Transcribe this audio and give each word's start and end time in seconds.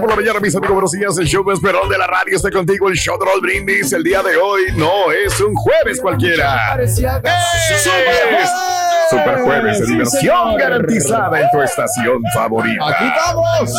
Por 0.00 0.10
la 0.10 0.16
mañana, 0.16 0.40
mis 0.40 0.54
amigos. 0.56 0.74
Buenos 0.74 0.92
días. 0.92 1.18
El 1.18 1.26
show 1.26 1.44
más 1.44 1.60
perrón 1.60 1.88
de 1.88 1.98
la 1.98 2.06
radio 2.06 2.36
está 2.36 2.50
contigo. 2.50 2.88
El 2.88 2.96
show 2.96 3.18
de 3.18 3.26
Raúl 3.26 3.40
Brindis. 3.40 3.92
El 3.92 4.02
día 4.02 4.22
de 4.22 4.36
hoy 4.36 4.62
no 4.76 5.12
es 5.12 5.40
un 5.40 5.54
jueves 5.54 6.00
cualquiera. 6.00 6.76
¡Eh! 6.80 6.86
Super 9.10 9.40
jueves 9.40 9.80
de 9.80 9.86
diversión 9.86 10.56
garantizada 10.56 11.40
en 11.40 11.50
tu 11.50 11.60
estación 11.60 12.22
favorita. 12.32 12.88
Aquí 12.88 13.04
estamos. 13.04 13.72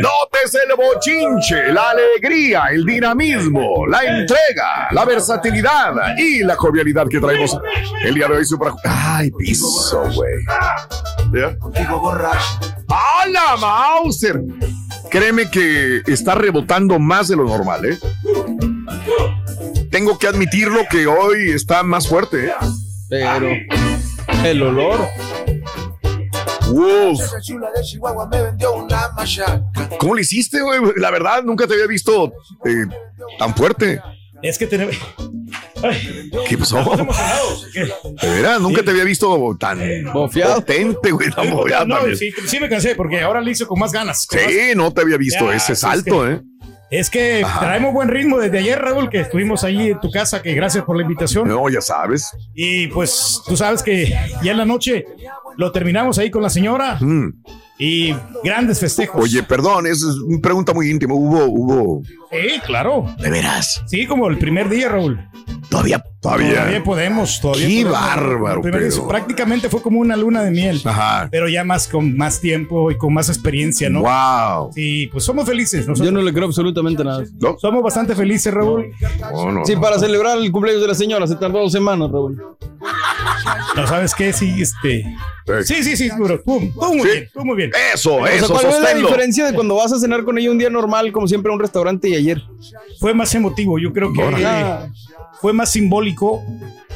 Notes 0.00 0.54
el 0.54 0.76
bochinche, 0.76 1.72
la 1.72 1.90
alegría, 1.90 2.66
el 2.70 2.84
dinamismo, 2.84 3.86
la 3.88 4.02
entrega, 4.04 4.88
la 4.92 5.04
versatilidad 5.04 6.16
y 6.16 6.44
la 6.44 6.54
jovialidad 6.54 7.08
que 7.08 7.18
traemos 7.18 7.58
el 8.04 8.14
día 8.14 8.28
de 8.28 8.36
hoy. 8.36 8.44
Super... 8.44 8.72
Ay, 8.84 9.30
piso, 9.32 10.02
güey. 10.14 10.44
¿Ya? 11.32 11.56
¡Hala, 13.26 13.56
Mauser! 13.56 14.40
Créeme 15.10 15.50
que 15.50 16.02
está 16.06 16.34
rebotando 16.34 16.98
más 16.98 17.28
de 17.28 17.36
lo 17.36 17.44
normal, 17.44 17.84
¿eh? 17.84 17.98
Tengo 19.90 20.18
que 20.18 20.28
admitirlo 20.28 20.80
que 20.90 21.06
hoy 21.06 21.50
está 21.50 21.82
más 21.82 22.06
fuerte, 22.06 22.46
¿eh? 22.46 22.52
Pero 23.08 23.48
el 24.44 24.62
olor. 24.62 25.08
Uf. 26.70 27.20
¿Cómo 29.98 30.14
le 30.14 30.20
hiciste, 30.20 30.60
güey? 30.60 30.80
La 30.96 31.10
verdad, 31.10 31.42
nunca 31.42 31.66
te 31.66 31.74
había 31.74 31.86
visto 31.86 32.32
eh, 32.64 32.84
tan 33.38 33.54
fuerte. 33.56 34.00
Es 34.42 34.58
que 34.58 34.66
tenemos. 34.66 34.96
¿Qué 36.48 36.58
pasó? 36.58 36.78
De 38.22 38.28
veras, 38.30 38.60
nunca 38.60 38.82
te 38.82 38.90
había 38.90 39.04
visto 39.04 39.56
tan 39.58 39.78
potente, 40.12 41.10
güey. 41.10 41.30
tan 41.30 41.50
No, 41.50 41.64
también. 41.96 42.16
sí, 42.16 42.30
sí 42.46 42.60
me 42.60 42.68
cansé 42.68 42.94
porque 42.94 43.20
ahora 43.20 43.40
lo 43.40 43.50
hice 43.50 43.66
con 43.66 43.78
más 43.78 43.92
ganas. 43.92 44.26
con 44.26 44.38
más- 44.40 44.50
Sí, 44.50 44.58
no 44.74 44.92
te 44.92 45.00
había 45.02 45.16
visto 45.16 45.48
Ya, 45.50 45.56
ese 45.56 45.74
sí, 45.74 45.80
salto, 45.82 46.26
es 46.28 46.38
¿eh? 46.38 46.42
Es 46.88 47.10
que 47.10 47.44
traemos 47.58 47.92
buen 47.92 48.08
ritmo 48.08 48.38
desde 48.38 48.58
ayer, 48.58 48.78
Raúl, 48.80 49.10
que 49.10 49.18
estuvimos 49.20 49.64
ahí 49.64 49.90
en 49.90 50.00
tu 50.00 50.08
casa, 50.10 50.40
que 50.40 50.54
gracias 50.54 50.84
por 50.84 50.96
la 50.96 51.02
invitación. 51.02 51.48
No, 51.48 51.68
ya 51.68 51.80
sabes. 51.80 52.30
Y 52.54 52.86
pues 52.88 53.42
tú 53.44 53.56
sabes 53.56 53.82
que 53.82 54.14
ya 54.42 54.52
en 54.52 54.58
la 54.58 54.64
noche 54.64 55.04
lo 55.56 55.72
terminamos 55.72 56.16
ahí 56.18 56.30
con 56.30 56.42
la 56.42 56.48
señora 56.50 56.96
Mm. 57.00 57.30
y 57.80 58.14
grandes 58.44 58.78
festejos. 58.78 59.20
Oye, 59.20 59.42
perdón, 59.42 59.88
es 59.88 60.00
una 60.04 60.40
pregunta 60.40 60.72
muy 60.72 60.88
íntima. 60.88 61.14
Hubo, 61.14 61.46
hubo. 61.46 62.02
Sí, 62.30 62.60
claro. 62.64 63.12
De 63.18 63.30
veras. 63.30 63.82
Sí, 63.88 64.06
como 64.06 64.28
el 64.28 64.38
primer 64.38 64.68
día, 64.68 64.88
Raúl. 64.88 65.18
Todavía, 65.68 66.02
todavía. 66.20 66.54
Todavía 66.54 66.84
podemos, 66.84 67.40
todavía 67.40 67.66
Qué 67.66 67.82
podemos. 67.82 67.92
bárbaro, 67.92 68.60
pero- 68.62 69.08
Prácticamente 69.08 69.68
fue 69.68 69.82
como 69.82 69.98
una 70.00 70.16
luna 70.16 70.42
de 70.42 70.50
miel. 70.50 70.80
Ajá. 70.84 71.28
Pero 71.30 71.48
ya 71.48 71.64
más 71.64 71.88
con 71.88 72.16
más 72.16 72.40
tiempo 72.40 72.90
y 72.90 72.96
con 72.96 73.12
más 73.12 73.28
experiencia, 73.28 73.90
¿no? 73.90 74.02
Wow. 74.02 74.72
Sí, 74.72 75.08
pues 75.12 75.24
somos 75.24 75.44
felices. 75.46 75.86
Yo 75.96 76.12
no 76.12 76.22
le 76.22 76.32
creo 76.32 76.46
absolutamente 76.46 77.02
nada. 77.04 77.24
No, 77.40 77.58
somos 77.58 77.82
bastante 77.82 78.14
felices, 78.14 78.52
Raúl. 78.54 78.90
no, 79.32 79.52
no. 79.52 79.64
Sí, 79.66 79.74
para 79.76 79.98
celebrar 79.98 80.38
el 80.38 80.50
cumpleaños 80.52 80.82
de 80.82 80.88
la 80.88 80.94
señora 80.94 81.26
se 81.26 81.36
tardó 81.36 81.58
dos 81.58 81.72
semanas, 81.72 82.10
Raúl. 82.10 82.40
No 83.76 83.86
sabes 83.86 84.14
qué, 84.14 84.32
sí, 84.32 84.60
este. 84.60 85.00
Eh, 85.00 85.62
Sí, 85.64 85.82
sí, 85.84 85.96
sí, 85.96 86.08
tú, 86.16 86.26
tú 86.26 86.42
muy 86.94 87.00
Sí. 87.02 87.08
bien, 87.08 87.30
tú 87.32 87.44
muy 87.44 87.56
bien. 87.56 87.70
Eso, 87.94 88.16
O 88.16 88.26
sea, 88.26 88.34
eso, 88.34 88.48
¿cuál 88.52 88.66
es 88.66 88.80
la 88.80 88.94
diferencia 88.94 89.46
de 89.46 89.54
cuando 89.54 89.76
vas 89.76 89.92
a 89.92 89.98
cenar 90.00 90.24
con 90.24 90.38
ella 90.38 90.50
un 90.50 90.58
día 90.58 90.70
normal, 90.70 91.12
como 91.12 91.28
siempre, 91.28 91.50
a 91.50 91.54
un 91.54 91.60
restaurante 91.60 92.08
y 92.08 92.14
ayer? 92.16 92.42
Fue 92.98 93.14
más 93.14 93.34
emotivo, 93.34 93.78
yo 93.78 93.92
creo 93.92 94.12
que 94.12 94.22
Ah, 94.44 94.88
fue 95.40 95.52
más 95.52 95.70
simbólico, 95.70 96.42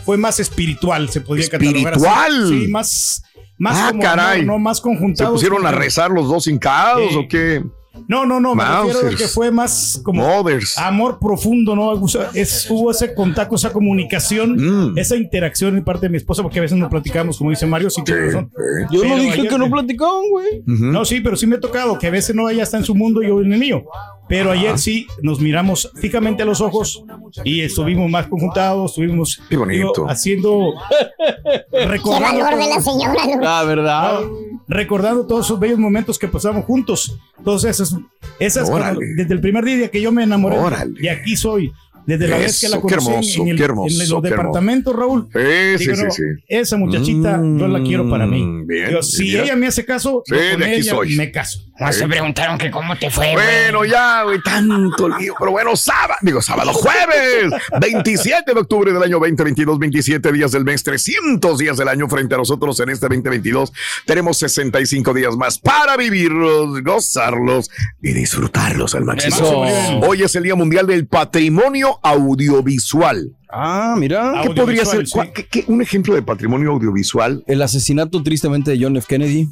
fue 0.05 0.17
más 0.17 0.41
espiritual, 0.41 1.09
se 1.11 1.21
podría 1.21 1.49
catalogar 1.49 1.95
así. 1.95 2.05
¿Espiritual? 2.07 2.49
Sí, 2.49 2.69
más, 2.69 3.23
más 3.59 3.77
Ah, 3.79 3.89
como 3.91 4.03
caray. 4.03 4.41
amor, 4.41 4.47
no 4.55 4.59
más 4.59 4.79
¿Se 4.79 4.83
conjuntados. 4.83 5.33
pusieron 5.35 5.67
a 5.67 5.71
rezar 5.71 6.11
los 6.11 6.29
dos 6.29 6.47
hincados 6.47 7.11
Sí. 7.11 7.17
o 7.17 7.29
qué? 7.29 7.63
No, 8.07 8.25
no, 8.25 8.39
no, 8.41 8.55
me 8.55 8.65
refiero 8.65 9.09
a 9.09 9.11
que 9.17 9.27
fue 9.29 9.51
más 9.51 10.01
como 10.05 10.23
Mothers. 10.27 10.79
amor 10.79 11.19
profundo, 11.21 11.75
¿no? 11.75 11.91
O 11.91 12.09
sea, 12.09 12.31
es, 12.35 12.69
hubo 12.71 12.91
ese 12.91 13.15
contacto, 13.15 13.57
esa 13.57 13.73
comunicación, 13.73 14.57
Mm. 14.93 14.99
esa 14.99 15.17
interacción 15.17 15.75
de 15.75 15.83
parte 15.83 16.07
de 16.07 16.11
mi 16.11 16.17
esposa, 16.17 16.43
porque 16.43 16.59
a 16.61 16.63
veces 16.63 16.79
no 16.79 16.89
platicamos, 16.89 17.37
como 17.37 17.51
dice 17.51 17.67
Mario, 17.67 17.91
sí 17.91 18.03
tiene 18.05 18.27
razón. 18.27 18.51
Yo 18.93 19.05
no 19.05 19.17
dije 19.17 19.47
que 19.49 19.59
no 19.59 19.69
platicaban, 19.71 20.23
güey. 20.31 20.61
ujú. 20.61 20.85
No, 20.87 21.05
sí, 21.05 21.21
pero 21.21 21.37
sí 21.37 21.47
me 21.47 21.57
ha 21.57 21.61
tocado 21.61 21.99
que 21.99 22.07
a 22.07 22.11
veces 22.11 22.35
no, 22.35 22.49
ella 22.49 22.63
está 22.63 22.77
en 22.79 22.85
su 22.85 22.95
mundo 22.95 23.23
y 23.23 23.29
yo 23.29 23.41
en 23.41 23.53
el 23.53 23.59
mío. 23.59 23.85
Pero 24.29 24.53
ayer 24.53 24.79
sí 24.79 25.09
nos 25.23 25.41
miramos 25.41 25.91
fijamente 25.97 26.45
a 26.45 26.47
los 26.47 26.61
ojos 26.61 27.03
y 27.45 27.63
estuvimos 27.63 28.09
más 28.09 28.29
conjuntados, 28.29 28.93
estuvimos 28.93 29.41
Qué 29.49 29.57
bonito. 29.57 29.93
digo, 29.97 30.09
haciendo 30.09 30.75
recordando, 31.73 32.41
valor 32.45 32.59
de 32.61 32.69
la 32.69 32.81
señora, 32.81 33.27
¿no? 33.27 33.41
La 33.43 33.65
verdad. 33.65 34.21
Recordando 34.71 35.27
todos 35.27 35.47
esos 35.47 35.59
bellos 35.61 35.79
momentos 35.79 36.19
que 36.19 36.29
pasamos 36.29 36.65
juntos. 36.65 37.19
Entonces, 37.39 37.71
esas, 37.81 37.97
esas 38.39 38.71
cuando- 38.71 39.01
desde 39.17 39.35
el 39.35 39.41
primer 39.41 39.65
día 39.65 39.89
que 39.89 40.01
yo 40.01 40.13
me 40.13 40.23
enamoré 40.23 40.57
Órale. 40.59 40.95
y 41.01 41.09
aquí 41.09 41.37
soy. 41.37 41.73
Desde 42.07 42.27
la 42.29 42.39
vez 42.39 42.59
que 42.61 42.69
la 42.69 42.81
conocí 42.81 43.09
hermoso, 43.11 43.43
en, 43.43 43.49
el- 43.49 43.61
hermoso, 43.63 43.93
en 43.93 43.99
los 43.99 44.09
qué 44.09 44.15
hermoso. 44.15 44.23
departamentos, 44.23 44.97
Raúl. 44.97 45.29
Sí, 45.33 45.39
sí, 45.79 45.85
Digo, 45.85 45.97
sí, 45.97 46.03
no, 46.05 46.11
sí. 46.11 46.23
Esa 46.49 46.77
muchachita 46.79 47.37
yo 47.37 47.69
la 47.69 47.83
quiero 47.83 48.09
para 48.09 48.27
mí. 48.27 48.43
Mm, 48.43 48.67
bien, 48.67 49.03
si 49.03 49.37
ella 49.37 49.55
me 49.55 49.67
hace 49.67 49.85
caso, 49.85 50.23
yo 50.27 50.37
con 50.53 50.63
ella 50.63 50.95
me 51.17 51.31
caso. 51.31 51.61
No 51.81 51.93
se 51.93 52.07
preguntaron 52.07 52.59
que 52.59 52.71
cómo 52.71 52.95
te 52.97 53.11
fue, 53.11 53.33
güey. 53.33 53.45
Bueno, 53.45 53.85
ya, 53.85 54.23
güey, 54.25 54.41
tanto 54.43 55.09
lío. 55.19 55.35
Pero 55.39 55.51
bueno, 55.51 55.75
sábado, 55.77 56.17
digo 56.21 56.43
sábado, 56.43 56.73
jueves, 56.75 57.51
27 57.81 58.53
de 58.53 58.61
octubre 58.61 58.93
del 58.93 59.03
año 59.03 59.19
2022, 59.19 59.79
27 59.79 60.33
días 60.33 60.53
del 60.53 60.65
mes, 60.65 60.83
300 60.83 61.59
días 61.59 61.77
del 61.79 61.89
año 61.89 62.09
frente 62.09 62.35
a 62.35 62.39
nosotros 62.39 62.79
en 62.81 62.91
este 62.91 63.07
2022. 63.09 63.73
Tenemos 64.05 64.37
65 64.39 65.15
días 65.15 65.37
más 65.37 65.59
para 65.59 65.97
vivirlos, 65.97 66.83
gozarlos 66.83 67.71
y 68.03 68.13
disfrutarlos 68.13 68.95
al 68.95 69.05
máximo. 69.05 69.65
Eso. 69.67 69.99
Hoy 70.07 70.23
es 70.23 70.35
el 70.37 70.43
Día 70.43 70.55
Mundial 70.55 70.87
del 70.87 71.07
Patrimonio 71.07 71.99
Audiovisual. 72.03 73.33
Ah, 73.53 73.95
mira. 73.99 74.43
¿Qué 74.43 74.51
podría 74.51 74.85
ser? 74.85 75.05
¿Cuál- 75.11 75.33
qué- 75.33 75.47
qué- 75.47 75.65
un 75.67 75.83
ejemplo 75.83 76.15
de 76.15 76.23
patrimonio 76.23 76.71
audiovisual? 76.71 77.43
El 77.49 77.63
asesinato 77.63 78.23
tristemente 78.23 78.71
de 78.71 78.79
John 78.81 78.97
F. 78.97 79.07
Kennedy. 79.09 79.49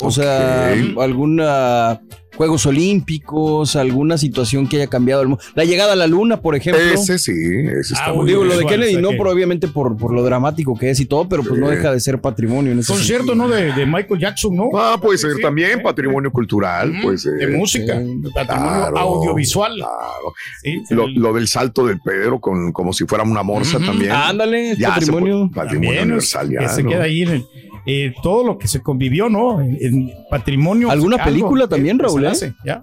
O 0.00 0.10
sea, 0.10 0.72
alguna 1.00 2.00
Juegos 2.36 2.66
Olímpicos, 2.66 3.74
alguna 3.74 4.16
situación 4.16 4.68
que 4.68 4.76
haya 4.76 4.86
cambiado 4.86 5.22
el 5.22 5.28
mundo. 5.28 5.42
La 5.56 5.64
llegada 5.64 5.94
a 5.94 5.96
la 5.96 6.06
luna, 6.06 6.40
por 6.40 6.54
ejemplo. 6.54 6.80
Ese 6.84 7.18
sí, 7.18 7.32
ese 7.32 7.94
está 7.94 8.06
Ah, 8.06 8.12
muy 8.12 8.26
Digo, 8.26 8.42
bien. 8.42 8.52
lo 8.54 8.58
de 8.60 8.66
Kennedy 8.66 8.96
no, 9.02 9.10
que- 9.10 9.16
pero 9.16 9.32
obviamente 9.32 9.66
por, 9.66 9.96
por 9.96 10.14
lo 10.14 10.22
dramático 10.22 10.78
que 10.78 10.90
es 10.90 11.00
y 11.00 11.06
todo, 11.06 11.28
pero 11.28 11.42
pues 11.42 11.58
no 11.58 11.68
deja 11.68 11.90
de 11.90 11.98
ser 11.98 12.20
patrimonio 12.20 12.70
en 12.70 12.78
ese 12.78 12.92
Concierto, 12.92 13.34
¿no? 13.34 13.48
De, 13.48 13.72
de 13.72 13.86
Michael 13.86 14.20
Jackson, 14.20 14.54
¿no? 14.54 14.68
Ah, 14.74 14.98
puede 15.02 15.18
ser 15.18 15.32
Sí, 15.34 15.42
también 15.42 15.82
patrimonio 15.82 16.30
cultural, 16.30 16.90
Ujú, 16.92 17.02
pues. 17.02 17.24
de 17.24 17.46
música, 17.48 17.98
de 17.98 18.30
patrimonio 18.32 18.72
claro, 18.90 18.98
audiovisual. 18.98 19.74
Claro. 19.74 20.34
Sí, 20.62 20.82
Lo, 20.90 21.06
el- 21.06 21.14
lo 21.14 21.32
del 21.32 21.48
salto 21.48 21.86
del 21.88 21.98
Pedro 22.00 22.38
con 22.40 22.70
como 22.70 22.92
si 22.92 23.04
fuera 23.04 23.24
una 23.24 23.42
morsa 23.42 23.80
también. 23.80 24.12
Ándale, 24.12 24.76
Ya 24.78 24.90
patrimonio. 24.94 25.48
fue- 25.52 25.54
patrimonio 25.64 25.88
también 25.90 26.04
universal 26.04 26.50
ya, 26.50 26.60
que 26.60 26.68
se 26.68 26.82
¿no? 26.84 26.90
queda 26.90 27.02
ahí 27.02 27.22
en 27.22 27.28
el- 27.30 27.46
eh, 27.90 28.12
todo 28.22 28.44
lo 28.44 28.58
que 28.58 28.68
se 28.68 28.82
convivió, 28.82 29.28
¿no? 29.28 29.60
En, 29.60 29.76
en 29.80 30.10
patrimonio. 30.30 30.90
¿Alguna 30.90 31.16
algo 31.16 31.24
película 31.24 31.64
que- 31.64 31.70
también, 31.70 31.98
Raúl, 31.98 32.24
eh? 32.24 32.28
hace, 32.28 32.54
¿ya? 32.64 32.82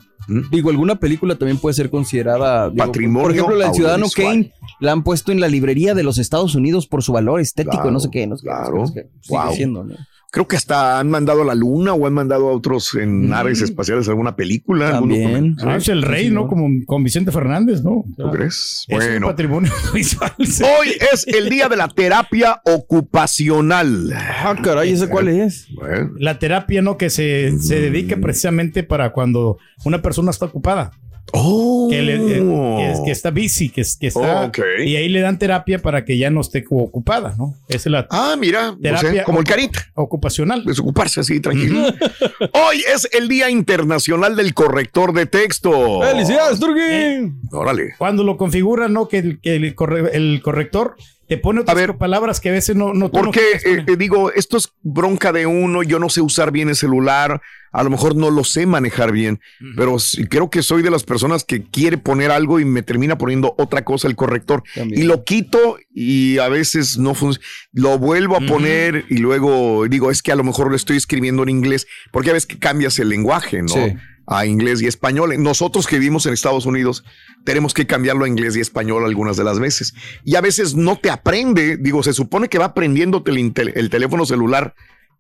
Digo, 0.52 0.72
alguna 0.72 0.96
película 0.96 1.36
también 1.36 1.60
puede 1.60 1.75
ser 1.75 1.92
considerada 1.92 2.72
digo, 2.72 2.84
Patrimonio 2.84 3.22
Por 3.28 3.31
ejemplo, 3.31 3.56
la 3.56 3.66
del 3.66 3.75
Ciudadano. 3.75 4.07
Kane 4.16 4.52
la 4.80 4.92
han 4.94 5.04
puesto 5.04 5.31
en 5.31 5.40
la 5.40 5.48
librería 5.48 5.94
de 5.94 6.02
los 6.02 6.18
Estados 6.18 6.56
Unidos 6.56 6.88
por 6.88 7.04
su 7.04 7.13
valor 7.13 7.40
estético, 7.40 7.75
Claro, 7.75 7.92
no 7.92 8.00
sé 8.00 8.10
qué, 8.12 8.25
no 8.25 8.36
sé 8.36 8.44
qué, 8.44 8.50
no 8.50 8.57
sé 8.57 8.63
qué, 8.63 8.63
claro. 8.66 8.78
no 8.80 8.88
sé 8.88 8.94
qué. 8.96 9.10
Sigue 9.22 9.40
Wow. 9.40 9.54
siendo, 9.54 9.84
¿no? 9.84 9.96
Creo 10.36 10.50
que 10.50 10.58
hasta 10.58 11.00
han 11.00 11.10
mandado 11.10 11.44
a 11.44 11.46
la 11.46 11.56
luna 11.56 11.94
o 11.94 12.06
han 12.06 12.12
mandado 12.14 12.50
a 12.50 12.52
otros 12.52 12.94
en 12.96 13.30
naves 13.30 13.62
espaciales 13.62 14.10
alguna 14.10 14.36
película. 14.36 14.92
También. 14.92 15.56
Ah, 15.64 15.78
es 15.78 15.88
el 15.88 16.02
rey, 16.02 16.30
¿no? 16.30 16.48
Como 16.48 16.68
con 16.86 17.06
Vicente 17.06 17.32
Fernández, 17.32 17.82
¿no? 17.82 18.04
¿Tú 18.18 18.30
crees? 18.32 18.84
Es 18.90 18.94
un 18.94 18.98
Bueno, 18.98 19.28
patrimonio 19.28 19.72
visual. 19.94 20.34
sí. 20.46 20.62
hoy 20.62 20.90
es 21.14 21.26
el 21.26 21.48
día 21.50 21.70
de 21.70 21.78
la 21.78 21.88
terapia 21.88 22.60
ocupacional. 22.66 24.12
Ah, 24.14 24.58
caray, 24.62 24.92
¿ese 24.92 25.08
cuál 25.08 25.30
es? 25.30 25.68
Bueno, 25.74 26.12
La 26.18 26.38
terapia, 26.38 26.81
¿no? 26.81 26.98
Que 26.98 27.10
se, 27.10 27.58
se 27.60 27.80
dedica 27.80 28.18
precisamente 28.18 28.84
para 28.84 29.14
cuando 29.14 29.58
una 29.86 30.02
persona 30.02 30.31
está 30.31 30.48
ocupada. 30.48 30.92
Oh, 31.33 31.88
que, 31.89 32.01
le- 32.01 32.16
eh, 32.38 32.94
que 32.98 33.04
que 33.06 33.12
está 33.12 33.31
busy, 33.31 33.69
que, 33.69 33.81
es- 33.81 33.98
que 33.98 34.07
está. 34.07 34.45
Oh. 34.56 34.81
Y 34.83 34.95
ahí 34.95 35.10
le 35.10 35.22
dan 35.22 35.38
terapia 35.39 35.80
para 35.80 36.06
que 36.06 36.18
ya 36.18 36.30
no 36.30 36.42
esté 36.42 36.63
ocupada, 36.69 37.36
¿no? 37.38 37.56
Esa 37.68 37.77
es 37.77 37.86
la 37.88 38.07
Ah, 38.12 38.36
mira, 38.39 38.72
o 38.72 38.77
sea, 38.81 39.00
Terapia 39.00 39.24
como 39.24 39.39
el 39.39 39.45
carita. 39.45 39.86
ocupacional. 39.95 40.63
Desocuparse 40.63 41.19
así, 41.22 41.39
tranquilo. 41.39 41.80
Hoy 42.54 42.83
es 42.94 43.10
el 43.12 43.27
Día 43.27 43.50
Internacional 43.50 44.36
del 44.36 44.54
Corrector 44.54 45.13
de 45.13 45.25
Texto. 45.25 46.01
¡Felicidades, 46.01 46.60
Turki! 46.60 47.33
Órale. 47.51 47.95
Cuando 47.98 48.24
lo 48.24 48.38
configuran, 48.38 48.94
¿no? 48.94 49.07
Que 49.07 49.18
el, 49.19 49.39
que 49.42 49.56
el, 49.56 49.75
corre- 49.75 50.12
el 50.13 50.42
corrector 50.44 50.95
te 51.27 51.38
pone 51.38 51.62
otras 51.62 51.75
ver. 51.75 51.98
palabras 51.98 52.39
que 52.39 52.50
a 52.50 52.51
veces 52.51 52.75
no. 52.75 52.94
no 52.94 53.06
no 53.06 53.12
Porque 53.12 53.60
quieres 53.62 53.66
eh, 53.66 53.92
eh, 53.92 53.95
digo, 53.98 54.31
esto 54.31 54.57
es 54.57 54.72
bronca 54.81 55.31
de 55.31 55.45
uno, 55.45 55.83
yo 55.83 56.00
no 56.00 56.10
sé 56.10 56.22
usar 56.22 56.51
bien 56.51 56.69
el 56.69 56.75
celular, 56.75 57.42
a 57.72 57.83
lo 57.83 57.89
mejor 57.89 58.16
no 58.16 58.31
lo 58.31 58.44
sé 58.44 58.66
manejar 58.66 59.12
bien, 59.12 59.39
pero 59.75 60.00
sí 60.00 60.25
creo 60.27 60.50
que 60.50 60.63
soy 60.63 60.81
de 60.81 60.89
las 60.92 61.04
personas 61.04 61.44
que 61.44 61.63
quiere 61.63 61.98
poner 61.98 62.31
algo 62.31 62.60
y 62.60 62.66
me 62.66 62.83
termina 62.83 63.18
poniendo 63.18 63.54
otra 63.57 63.83
cosa 63.83 64.07
el 64.07 64.16
corrector 64.16 64.63
También. 64.74 65.01
y 65.01 65.06
lo 65.06 65.24
quito 65.24 65.77
y 65.94 66.38
a 66.38 66.48
veces 66.48 66.98
no 66.98 67.13
funciona, 67.16 67.45
lo 67.74 67.98
vuelvo 68.00 68.38
a 68.38 68.42
poner 68.42 69.06
y 69.10 69.18
luego 69.18 69.86
digo, 69.89 70.12
es 70.12 70.21
que 70.21 70.31
a 70.31 70.36
lo 70.36 70.44
mejor 70.44 70.69
lo 70.69 70.75
estoy 70.75 70.98
escribiendo 70.98 71.44
en 71.44 71.50
inglés, 71.50 71.86
porque 72.12 72.30
a 72.30 72.33
veces 72.33 72.48
que 72.48 72.60
cambias 72.60 72.98
el 73.00 73.10
lenguaje, 73.10 73.62
¿no? 73.62 73.68
Sí. 73.69 73.95
A 74.27 74.45
inglés 74.45 74.81
y 74.81 74.88
español. 74.88 75.33
Nosotros 75.42 75.86
que 75.88 76.00
vivimos 76.00 76.25
en 76.25 76.33
Estados 76.33 76.66
Unidos 76.66 77.04
tenemos 77.44 77.74
que 77.74 77.86
cambiarlo 77.86 78.25
a 78.25 78.27
inglés 78.27 78.56
y 78.57 78.60
español 78.60 79.06
algunas 79.06 79.38
de 79.38 79.44
las 79.44 79.60
veces. 79.60 79.94
Y 80.24 80.36
a 80.36 80.42
veces 80.42 80.75
no 80.75 80.98
te 80.98 81.10
aprende, 81.12 81.77
digo, 81.77 82.01
se 82.01 82.13
supone 82.13 82.48
que 82.50 82.57
va 82.57 82.66
aprendiéndote 82.66 83.31
el, 83.31 83.89
teléfono 83.89 84.25
celular 84.25 84.74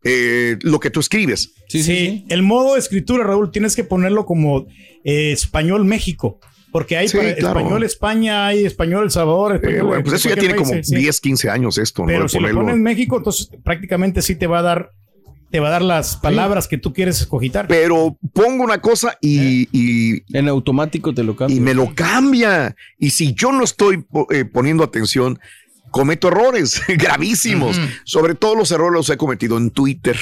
eh, 0.03 0.57
lo 0.61 0.79
que 0.79 0.89
tú 0.89 0.99
escribes. 0.99 1.53
Sí, 1.67 1.83
Sí, 1.83 2.25
el 2.29 2.41
modo 2.43 2.73
de 2.73 2.79
escritura, 2.79 3.23
Raúl, 3.23 3.51
tienes 3.51 3.75
que 3.75 3.83
ponerlo 3.83 4.25
como 4.25 4.65
eh, 5.03 5.31
español 5.31 5.85
México. 5.85 6.39
Porque 6.71 6.97
hay 6.97 7.07
Sí, 7.07 7.15
para 7.17 7.35
claro. 7.35 7.59
español 7.59 7.83
España, 7.83 8.47
hay 8.47 8.65
español 8.65 9.05
El 9.05 9.11
Salvador. 9.11 9.53
Eh, 9.53 9.55
español 9.55 9.85
bueno, 9.87 10.03
pues 10.03 10.15
eso 10.15 10.29
ya 10.29 10.35
tiene 10.35 10.55
como 10.55 10.71
país, 10.71 10.87
sí. 10.87 10.95
10, 10.95 11.21
15 11.21 11.49
años 11.49 11.77
esto, 11.77 12.01
¿no? 12.01 12.07
Pero 12.07 12.23
De 12.23 12.29
si 12.29 12.37
lo 12.37 12.41
ponerlo- 12.49 12.59
pones 12.61 12.75
en 12.75 12.83
México, 12.83 13.17
entonces 13.17 13.49
prácticamente 13.63 14.21
sí 14.21 14.35
te 14.35 14.45
va 14.47 14.59
a 14.59 14.61
dar, 14.61 14.91
te 15.55 15.61
va 15.61 15.69
a 15.69 15.71
dar 15.71 15.83
las 15.83 16.17
palabras 16.17 16.67
que 16.67 16.77
tú 16.77 16.91
quieres 16.91 17.21
escogitar. 17.21 17.69
Pero 17.69 18.17
pongo 18.33 18.61
una 18.61 18.81
cosa 18.81 19.11
Eh. 19.21 19.67
y, 19.71 20.15
y, 20.17 20.23
En 20.37 20.49
automático 20.49 21.13
te 21.13 21.23
lo 21.23 21.33
cambio. 21.37 21.55
y 21.55 21.61
me 21.61 21.73
lo 21.73 21.95
cambia. 21.95 22.75
Y 22.99 23.11
si 23.11 23.33
yo 23.33 23.53
no 23.53 23.63
estoy 23.63 24.03
eh, 24.31 24.43
poniendo 24.43 24.83
atención, 24.83 25.39
cometo 25.91 26.27
errores 26.27 26.81
gravísimos. 26.89 27.79
Sobre 28.03 28.35
todo 28.35 28.55
los 28.55 28.69
errores 28.71 28.95
los 28.97 29.09
he 29.09 29.15
cometido 29.15 29.57
en 29.57 29.69
Twitter. 29.71 30.17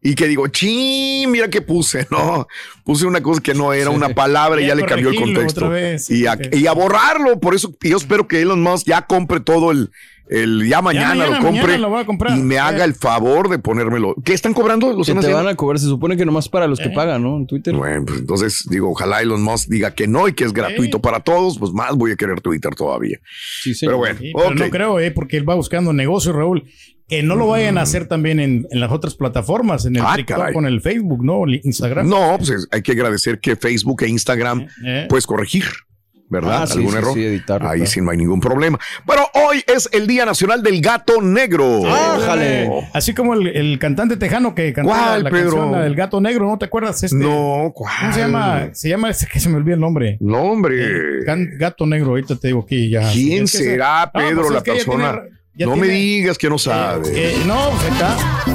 Y 0.00 0.14
que 0.14 0.26
digo, 0.28 0.46
sí, 0.50 1.26
mira 1.28 1.50
que 1.50 1.60
puse, 1.60 2.06
no, 2.10 2.46
puse 2.84 3.04
una 3.04 3.20
cosa 3.22 3.42
que 3.42 3.52
no 3.52 3.74
era 3.74 3.90
Sí. 3.90 3.96
una 3.96 4.14
palabra 4.14 4.62
y 4.62 4.64
Y 4.64 4.66
ya 4.68 4.72
a 4.72 4.76
le 4.76 4.86
cambió 4.86 5.10
el 5.10 5.16
contexto. 5.16 5.66
otra 5.66 5.68
vez, 5.74 6.08
y, 6.08 6.26
a, 6.26 6.36
sí. 6.36 6.42
y 6.52 6.66
a 6.68 6.72
borrarlo, 6.72 7.38
por 7.38 7.54
eso 7.54 7.76
yo 7.82 7.98
espero 7.98 8.26
que 8.26 8.40
Elon 8.40 8.62
Musk 8.62 8.86
ya 8.86 9.02
compre 9.02 9.40
todo 9.40 9.72
el, 9.72 9.90
el 10.30 10.66
ya 10.68 10.82
mañana, 10.82 11.08
mañana, 11.14 11.26
lo 11.38 11.44
compre 11.44 11.62
mañana 11.62 11.78
lo 11.78 11.88
voy 11.90 12.00
a 12.00 12.04
comprar. 12.06 12.38
y 12.38 12.42
me 12.42 12.54
Sí. 12.54 12.58
haga 12.58 12.84
el 12.84 12.94
favor 12.94 13.48
de 13.48 13.58
ponérmelo. 13.58 14.14
¿Qué 14.24 14.32
están 14.34 14.54
cobrando? 14.54 14.90
¿Lo 14.90 14.96
Que 14.96 15.02
están 15.02 15.20
te 15.20 15.32
van 15.32 15.48
a 15.48 15.54
cobrar, 15.54 15.78
se 15.78 15.86
supone 15.86 16.16
que 16.16 16.24
nomás 16.26 16.48
para 16.48 16.66
los 16.66 16.78
que 16.78 16.90
pagan, 16.90 17.22
¿no? 17.22 17.36
En 17.36 17.46
Twitter. 17.46 17.74
Bueno, 17.74 18.04
pues 18.06 18.20
entonces 18.20 18.66
digo, 18.70 18.90
ojalá 18.90 19.20
Elon 19.22 19.42
Musk 19.42 19.68
diga 19.68 19.94
que 19.94 20.06
no 20.06 20.28
y 20.28 20.32
que 20.32 20.44
es 20.44 20.52
gratuito 20.52 21.00
para 21.00 21.20
todos, 21.20 21.58
pues 21.58 21.72
más 21.72 21.94
voy 21.96 22.12
a 22.12 22.16
querer 22.16 22.40
Twitter 22.40 22.74
todavía. 22.74 23.18
Sí, 23.62 23.74
sí. 23.74 23.86
Pero 23.86 23.98
bueno, 23.98 24.18
Sí, 24.18 24.32
pero 24.34 24.54
no 24.54 24.70
creo, 24.70 25.00
eh, 25.00 25.10
porque 25.10 25.36
él 25.36 25.48
va 25.48 25.54
buscando 25.54 25.92
negocio, 25.92 26.32
Raúl. 26.32 26.64
Que 27.08 27.22
no 27.22 27.36
lo 27.36 27.46
vayan 27.46 27.78
a 27.78 27.80
hacer 27.82 28.06
también 28.06 28.38
en, 28.38 28.66
en 28.70 28.80
las 28.80 28.92
otras 28.92 29.14
plataformas, 29.14 29.86
en 29.86 29.96
el. 29.96 30.02
Ah, 30.04 30.12
TikTok, 30.16 30.36
caray. 30.36 30.52
con 30.52 30.66
el 30.66 30.82
Facebook, 30.82 31.24
¿no? 31.24 31.44
El 31.46 31.62
Instagram. 31.64 32.06
No, 32.06 32.34
pues 32.36 32.50
es- 32.50 32.68
hay 32.70 32.82
que 32.82 32.92
agradecer 32.92 33.40
que 33.40 33.56
Facebook 33.56 34.02
e 34.02 34.08
Instagram 34.08 34.66
Eh. 34.84 35.06
puedes 35.08 35.26
corregir, 35.26 35.64
¿verdad? 36.30 36.62
Ah, 36.62 36.66
sí, 36.66 36.78
¿Algún 36.78 36.92
sí, 36.92 36.98
error? 36.98 37.14
sí, 37.14 37.24
editarlo, 37.24 37.68
Ahí 37.68 37.78
claro. 37.78 37.90
sí 37.90 38.00
no 38.00 38.10
hay 38.10 38.18
ningún 38.18 38.40
problema. 38.40 38.78
Pero 39.06 39.22
hoy 39.34 39.62
es 39.66 39.88
el 39.92 40.06
Día 40.06 40.26
Nacional 40.26 40.62
del 40.62 40.80
Gato 40.80 41.20
Negro. 41.22 41.82
¡Ájale! 41.86 42.64
Eh, 42.64 42.88
Así 42.92 43.14
como 43.14 43.34
el, 43.34 43.46
el 43.48 43.78
cantante 43.78 44.16
tejano 44.16 44.54
que 44.54 44.72
cantó 44.72 44.92
la, 44.92 44.98
¿Cuál, 44.98 45.24
la 45.24 45.30
Pedro? 45.30 45.50
canción 45.50 45.72
la 45.72 45.82
del 45.82 45.94
gato 45.94 46.20
negro, 46.20 46.46
¿no 46.46 46.58
te 46.58 46.66
acuerdas? 46.66 47.02
Este, 47.02 47.16
No, 47.16 47.72
¿cuál? 47.74 47.92
¿Cómo 48.00 48.12
se 48.12 48.20
llama? 48.20 48.68
Se 48.72 48.88
llama 48.88 49.10
ese 49.10 49.26
que 49.26 49.40
se 49.40 49.48
me 49.48 49.56
olvidó 49.56 49.74
el 49.74 49.80
nombre. 49.80 50.16
No, 50.20 50.42
hombre. 50.42 51.24
Can- 51.24 51.50
gato 51.58 51.86
negro, 51.86 52.10
ahorita 52.10 52.36
te 52.36 52.48
digo 52.48 52.60
aquí 52.64 52.90
ya. 52.90 53.10
¿Quién 53.12 53.44
Es 53.44 53.52
que 53.52 53.58
se- 53.58 53.64
será, 53.64 54.10
No, 54.14 54.20
Pedro, 54.20 54.40
pues 54.42 54.50
la 54.52 54.58
es 54.58 54.64
persona? 54.64 55.22
tiene- 55.56 55.70
no 55.72 55.76
me 55.76 55.88
digas 55.88 56.38
que 56.38 56.48
no 56.48 56.58
sabe. 56.58 57.08
Eh, 57.08 57.34
eh, 57.34 57.42
no, 57.46 57.70
pues 57.70 57.92
está. 57.92 58.16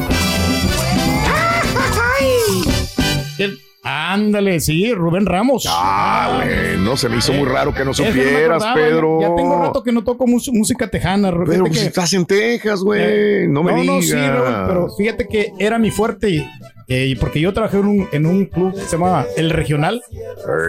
El- 3.40 3.58
Ándale, 3.84 4.62
sí, 4.62 4.94
Rubén 4.94 5.26
Ramos. 5.26 5.66
ah, 5.70 6.42
bueno, 6.42 6.96
se 6.96 7.10
me 7.10 7.18
hizo 7.18 7.34
muy 7.34 7.48
raro 7.48 7.74
que 7.74 7.80
no 7.80 7.88
no 7.88 7.94
supieras, 7.94 8.64
Pedro. 8.74 9.20
Ya, 9.20 9.36
tengo 9.36 9.62
rato 9.62 9.84
que 9.84 9.92
no 9.92 10.04
toco 10.04 10.26
música 10.26 10.88
tejana. 10.90 11.32
Pero 11.46 11.66
pues 11.66 11.80
que- 11.80 11.86
estás 11.88 12.14
en 12.14 12.26
Texas, 12.26 12.80
güey. 12.82 13.02
Eh, 13.04 13.46
no 13.50 13.62
me 13.62 13.74
digas. 13.82 14.06
sí, 14.06 14.14
Raúl, 14.14 14.68
pero 14.68 14.90
fíjate 14.96 15.28
que 15.28 15.52
era 15.60 15.78
mi 15.78 15.92
fuerte. 15.92 16.30
y- 16.30 16.50
eh, 16.88 17.16
porque 17.20 17.40
yo 17.40 17.54
trabajé 17.54 17.78
en 17.78 17.86
un, 17.88 18.08
en 18.12 18.26
un 18.26 18.46
club 18.46 18.74
que 18.74 18.82
se 18.82 18.92
llamaba 18.98 19.26
El 19.38 19.50
Regional. 19.50 20.02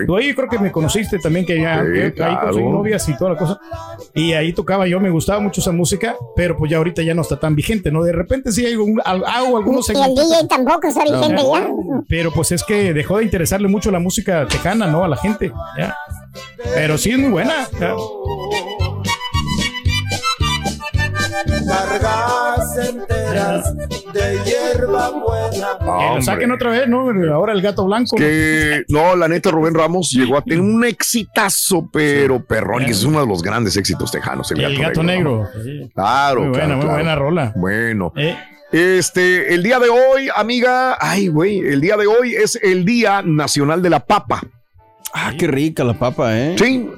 Tú 0.06 0.16
ahí 0.16 0.34
creo 0.34 0.48
que 0.48 0.58
me 0.58 0.70
conociste 0.72 1.18
también, 1.18 1.44
que 1.46 1.60
ya 1.60 1.82
Sí, 1.84 2.00
ahí 2.00 2.12
claro. 2.12 2.40
conseguí 2.46 2.68
novias 2.68 3.08
y 3.08 3.16
toda 3.16 3.32
la 3.32 3.36
cosa. 3.38 3.58
Y 4.14 4.32
ahí 4.32 4.52
tocaba 4.52 4.86
yo, 4.86 5.00
me 5.00 5.10
gustaba 5.10 5.40
mucho 5.40 5.60
esa 5.60 5.72
música, 5.72 6.14
pero 6.36 6.56
pues 6.56 6.70
ya 6.70 6.76
ahorita 6.78 7.02
ya 7.02 7.14
no 7.14 7.22
está 7.22 7.38
tan 7.40 7.54
vigente, 7.54 7.90
¿no? 7.90 8.02
De 8.02 8.12
repente 8.12 8.52
sí 8.52 8.66
hago, 8.66 8.84
un- 8.84 9.00
al- 9.04 9.24
hago 9.24 9.56
algunos 9.56 9.88
Y 9.90 9.92
el 9.92 10.14
DJ 10.14 10.46
tampoco 10.48 10.86
está 10.88 11.02
vigente 11.04 11.42
ya. 11.52 11.68
pero 12.08 12.30
pues 12.32 12.52
es 12.52 12.62
que 12.64 12.92
dejó 12.92 13.18
de 13.18 13.24
interesarle 13.24 13.68
mucho 13.68 13.90
la 13.90 13.98
música 13.98 14.46
tejana, 14.46 14.86
¿no? 14.86 15.04
A 15.04 15.08
la 15.08 15.16
gente, 15.16 15.52
¿ya? 15.78 15.94
Pero 16.74 16.96
sí 16.98 17.10
es 17.10 17.18
muy 17.18 17.30
buena. 17.30 17.68
¿ya? 17.80 17.94
Cargas 21.66 22.76
enteras 22.88 23.74
de 23.76 24.38
hierba 24.44 25.10
buena. 25.10 25.78
Que 25.78 26.14
lo 26.16 26.22
saquen 26.22 26.52
otra 26.52 26.70
vez, 26.70 26.88
¿no? 26.88 27.10
Ahora 27.34 27.52
el 27.52 27.62
gato 27.62 27.84
blanco. 27.86 28.16
¿no? 28.16 28.18
Que 28.18 28.84
no, 28.88 29.16
la 29.16 29.28
neta, 29.28 29.50
Rubén 29.50 29.74
Ramos 29.74 30.10
llegó 30.12 30.38
a 30.38 30.42
tener 30.42 30.60
un 30.60 30.84
exitazo, 30.84 31.88
pero 31.92 32.44
perrón, 32.44 32.82
y 32.86 32.90
es 32.90 33.04
uno 33.04 33.20
de 33.20 33.26
los 33.26 33.42
grandes 33.42 33.76
éxitos 33.76 34.10
tejanos, 34.10 34.50
el, 34.52 34.60
el 34.62 34.78
gato 34.78 35.02
negro. 35.02 35.48
¿no? 35.54 35.62
Sí. 35.62 35.90
Claro, 35.94 36.40
Muy 36.40 36.48
buena, 36.50 36.64
claro, 36.64 36.76
muy 36.76 36.84
claro. 36.84 36.94
buena 36.96 37.14
rola. 37.16 37.52
Bueno, 37.56 38.12
Eh, 38.16 38.36
este, 38.72 39.54
el 39.54 39.62
día 39.62 39.78
de 39.78 39.88
hoy, 39.88 40.28
amiga, 40.34 40.96
ay, 41.00 41.28
güey, 41.28 41.58
el 41.60 41.80
día 41.80 41.96
de 41.96 42.06
hoy 42.06 42.34
es 42.34 42.58
el 42.62 42.84
Día 42.84 43.22
Nacional 43.24 43.82
de 43.82 43.90
la 43.90 44.00
Papa. 44.00 44.42
Ah, 45.16 45.32
qué 45.38 45.46
rica 45.46 45.84
la 45.84 45.94
papa, 45.94 46.36
¿eh? 46.36 46.56
Sí, 46.58 46.90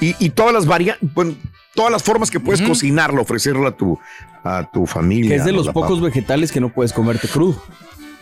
y, 0.00 0.16
y 0.18 0.30
todas 0.30 0.52
las 0.52 0.66
variantes, 0.66 1.08
bueno, 1.14 1.36
todas 1.74 1.90
las 1.92 2.02
formas 2.02 2.30
que 2.30 2.40
puedes 2.40 2.62
cocinarla, 2.62 3.20
ofrecerla 3.20 3.68
a 3.68 3.76
tu, 3.76 3.98
a 4.42 4.68
tu 4.72 4.86
familia. 4.86 5.30
Que 5.30 5.36
es 5.36 5.44
de 5.44 5.52
¿no? 5.52 5.58
los 5.58 5.66
La 5.66 5.72
pocos 5.72 6.00
vegetales 6.00 6.52
que 6.52 6.60
no 6.60 6.68
puedes 6.70 6.92
comerte 6.92 7.28
crudo. 7.28 7.62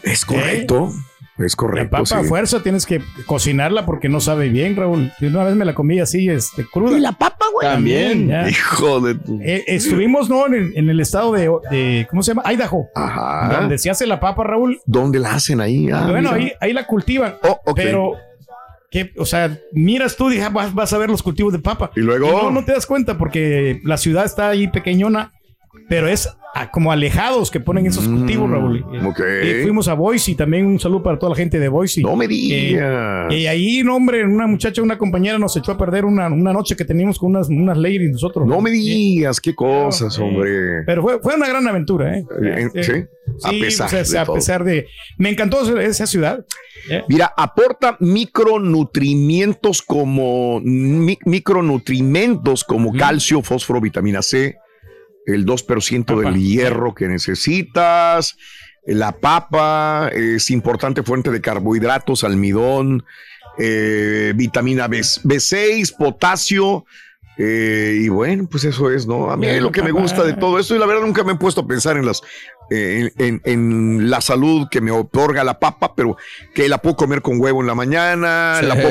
Es 0.02 0.24
correcto, 0.24 0.92
es 1.38 1.52
la 1.52 1.56
correcto. 1.56 1.96
papa 1.98 2.18
a 2.18 2.24
fuerza 2.24 2.60
tienes 2.62 2.86
que 2.86 3.00
cocinarla 3.26 3.86
porque 3.86 4.08
no 4.08 4.20
sabe 4.20 4.48
bien, 4.48 4.74
Raúl. 4.74 5.12
Yo 5.20 5.28
una 5.28 5.44
vez 5.44 5.54
me 5.54 5.64
la 5.64 5.74
comí 5.74 6.00
así, 6.00 6.28
este, 6.28 6.66
cruda. 6.66 6.96
¿Y 6.96 7.00
la 7.00 7.12
papa, 7.12 7.46
güey. 7.52 7.68
También. 7.68 8.26
Ya. 8.28 8.48
Hijo 8.48 9.00
de 9.00 9.14
tu. 9.14 9.38
Eh, 9.40 9.62
estuvimos, 9.68 10.28
¿no? 10.28 10.46
En 10.46 10.54
el, 10.54 10.72
en 10.76 10.90
el 10.90 10.98
estado 10.98 11.32
de, 11.32 11.48
de- 11.70 12.06
¿cómo 12.10 12.22
se 12.24 12.34
llama? 12.34 12.52
Idaho. 12.52 12.88
Ajá. 12.96 13.58
Donde 13.60 13.78
se 13.78 13.90
hace 13.90 14.06
la 14.08 14.18
papa, 14.18 14.42
Raúl. 14.42 14.80
¿Dónde 14.86 15.20
la 15.20 15.34
hacen 15.34 15.60
ahí? 15.60 15.88
Ah, 15.90 16.08
bueno, 16.10 16.30
ahí, 16.32 16.52
ahí 16.60 16.72
la 16.72 16.84
cultivan. 16.86 17.36
Oh, 17.44 17.60
ok. 17.66 17.76
Pero, 17.76 18.12
que, 18.92 19.10
o 19.16 19.24
sea, 19.24 19.58
miras 19.72 20.16
tú 20.16 20.30
y 20.30 20.38
"Ah, 20.38 20.50
vas, 20.50 20.72
vas 20.74 20.92
a 20.92 20.98
ver 20.98 21.08
los 21.10 21.22
cultivos 21.22 21.52
de 21.52 21.58
papa. 21.58 21.90
Y 21.96 22.00
luego. 22.00 22.30
no, 22.30 22.50
no 22.50 22.64
te 22.64 22.72
das 22.72 22.86
cuenta 22.86 23.16
porque 23.18 23.80
la 23.84 23.96
ciudad 23.96 24.24
está 24.26 24.50
ahí 24.50 24.68
pequeñona, 24.68 25.32
pero 25.88 26.08
es 26.08 26.28
ah, 26.54 26.70
como 26.70 26.92
alejados 26.92 27.50
que 27.50 27.60
ponen 27.60 27.86
esos 27.86 28.06
cultivos, 28.06 28.50
Raúl. 28.50 28.84
Mm. 28.84 29.06
Y 29.46 29.62
fuimos 29.62 29.88
a 29.88 29.94
Boise, 29.94 30.34
también 30.34 30.66
un 30.66 30.78
saludo 30.78 31.02
para 31.02 31.18
toda 31.18 31.30
la 31.30 31.36
gente 31.36 31.58
de 31.58 31.68
Boise. 31.68 32.02
No 32.02 32.16
me 32.16 32.26
Que- 32.28 32.34
digas. 32.34 33.32
Y 33.32 33.46
ahí, 33.46 33.82
no, 33.82 33.96
hombre, 33.96 34.24
una 34.24 34.46
muchacha, 34.46 34.82
una 34.82 34.98
compañera 34.98 35.38
nos 35.38 35.56
echó 35.56 35.72
a 35.72 35.78
perder 35.78 36.04
una, 36.04 36.26
una 36.28 36.52
noche 36.52 36.76
que 36.76 36.84
teníamos 36.84 37.18
con 37.18 37.30
unas, 37.30 37.48
unas 37.48 37.76
ladies 37.78 38.10
nosotros. 38.12 38.46
No 38.46 38.60
me 38.60 38.70
digas 38.70 39.40
qué 39.40 39.54
cosas, 39.54 40.18
hombre. 40.18 40.82
Pero 40.86 41.02
fue, 41.02 41.18
fue 41.20 41.34
una 41.36 41.48
gran 41.48 41.66
aventura, 41.66 42.18
¿eh? 42.18 42.24
Eh, 42.42 42.68
Eh, 42.74 42.82
sí, 42.84 42.92
a 43.44 43.50
sí, 43.50 43.60
pesar 43.60 43.90
de 44.06 44.18
a 44.18 44.24
todo. 44.24 44.34
pesar 44.34 44.64
de... 44.64 44.86
Me 45.18 45.30
encantó 45.30 45.78
esa- 45.80 46.06
ciudad. 46.06 46.44
¿eh? 46.90 47.02
Mira, 47.08 47.32
aporta 47.36 47.96
micronutrimientos 48.00 49.82
como 49.82 50.60
mi- 50.62 51.18
micronutrimentos 51.24 52.64
como 52.64 52.92
calcio, 52.92 53.42
fósforo, 53.42 53.80
vitamina 53.80 54.22
C, 54.22 54.56
el 55.26 55.46
2% 55.46 56.20
del 56.20 56.34
hierro 56.40 56.94
que 56.94 57.08
necesitas. 57.08 58.36
La 58.84 59.12
papa 59.12 60.10
es 60.12 60.50
importante 60.50 61.02
fuente 61.02 61.30
de 61.30 61.40
carbohidratos, 61.40 62.24
almidón, 62.24 63.04
eh, 63.58 64.32
vitamina 64.34 64.88
B, 64.88 64.98
B6, 65.00 65.96
potasio. 65.96 66.84
eh, 67.38 68.00
y 68.02 68.08
bueno, 68.08 68.46
pues 68.50 68.64
eso 68.64 68.90
es, 68.90 69.06
¿no? 69.06 69.30
A 69.30 69.36
mí 69.36 69.46
Bien, 69.46 69.62
lo 69.62 69.72
que 69.72 69.82
me 69.82 69.92
gusta 69.92 70.22
de 70.24 70.34
todo 70.34 70.58
esto, 70.58 70.74
y 70.74 70.78
la 70.78 70.86
verdad 70.86 71.02
nunca 71.02 71.24
me 71.24 71.32
he 71.32 71.36
puesto 71.36 71.62
a 71.62 71.66
pensar 71.66 71.96
en 71.96 72.04
las 72.04 72.20
eh, 72.74 73.12
en, 73.18 73.40
en 73.44 74.10
la 74.10 74.20
salud 74.20 74.68
que 74.70 74.80
me 74.80 74.90
otorga 74.90 75.44
la 75.44 75.58
papa, 75.58 75.94
pero 75.94 76.16
que 76.54 76.68
la 76.68 76.78
puedo 76.78 76.96
comer 76.96 77.20
con 77.22 77.40
huevo 77.40 77.60
en 77.60 77.66
la 77.66 77.74
mañana, 77.74 78.56
Sí. 78.60 78.66
la 78.66 78.74
puedo, 78.74 78.90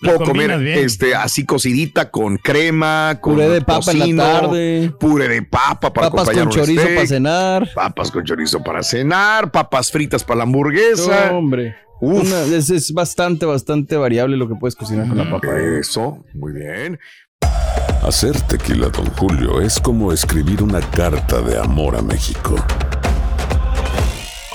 La 0.00 0.12
puedo 0.14 0.24
combinas 0.24 0.56
comer 0.56 0.74
bien. 0.74 0.78
este 0.86 1.14
así 1.14 1.44
cocidita 1.46 2.10
con 2.10 2.36
crema, 2.38 3.18
con 3.20 3.34
Puré 3.34 3.48
de 3.48 3.60
papa 3.60 3.92
en 3.92 4.16
la 4.16 4.24
tarde. 4.40 4.92
puré 4.98 5.28
de 5.28 5.42
papa 5.42 5.92
para 5.92 6.10
Papas 6.10 6.28
acompañar 6.28 6.44
con 6.44 6.52
chorizo 6.54 6.80
steak, 6.82 6.94
para 6.96 7.06
cenar. 7.06 7.68
papas 7.74 8.10
con 8.10 8.24
chorizo 8.24 8.62
para 8.62 8.82
cenar, 8.82 9.50
papas 9.52 9.90
fritas 9.90 10.24
para 10.24 10.38
la 10.38 10.42
hamburguesa. 10.44 11.32
Hombre. 11.32 11.76
Una- 12.00 12.42
es, 12.44 12.70
es 12.70 12.92
bastante, 12.94 13.44
bastante 13.46 13.94
variable 13.96 14.36
lo 14.38 14.48
que 14.48 14.54
puedes 14.54 14.74
cocinar 14.74 15.06
con 15.06 15.18
la 15.18 15.30
papa. 15.30 15.48
Eso, 15.78 16.24
muy 16.34 16.52
bien. 16.52 16.98
Hacer 18.02 18.40
tequila, 18.42 18.88
Don 18.88 19.04
Julio, 19.10 19.60
es 19.60 19.78
como 19.78 20.10
escribir 20.10 20.62
una 20.62 20.80
carta 20.80 21.42
de 21.42 21.58
amor 21.58 21.96
a 21.96 22.00
México. 22.02 22.56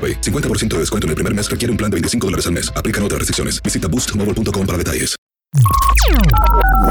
AroPay. 0.00 0.20
50% 0.20 0.68
de 0.68 0.78
descuento 0.78 1.06
en 1.06 1.10
el 1.10 1.14
primer 1.16 1.34
mes 1.34 1.50
requiere 1.50 1.70
un 1.70 1.76
plan 1.76 1.90
de 1.90 1.96
25 1.96 2.26
dólares 2.26 2.46
al 2.46 2.52
mes. 2.52 2.72
Aplican 2.74 3.04
otras 3.04 3.18
restricciones. 3.18 3.62
Visita 3.62 3.88
boostmobile.com 3.88 4.66
para 4.66 4.78
detalles. 4.78 5.16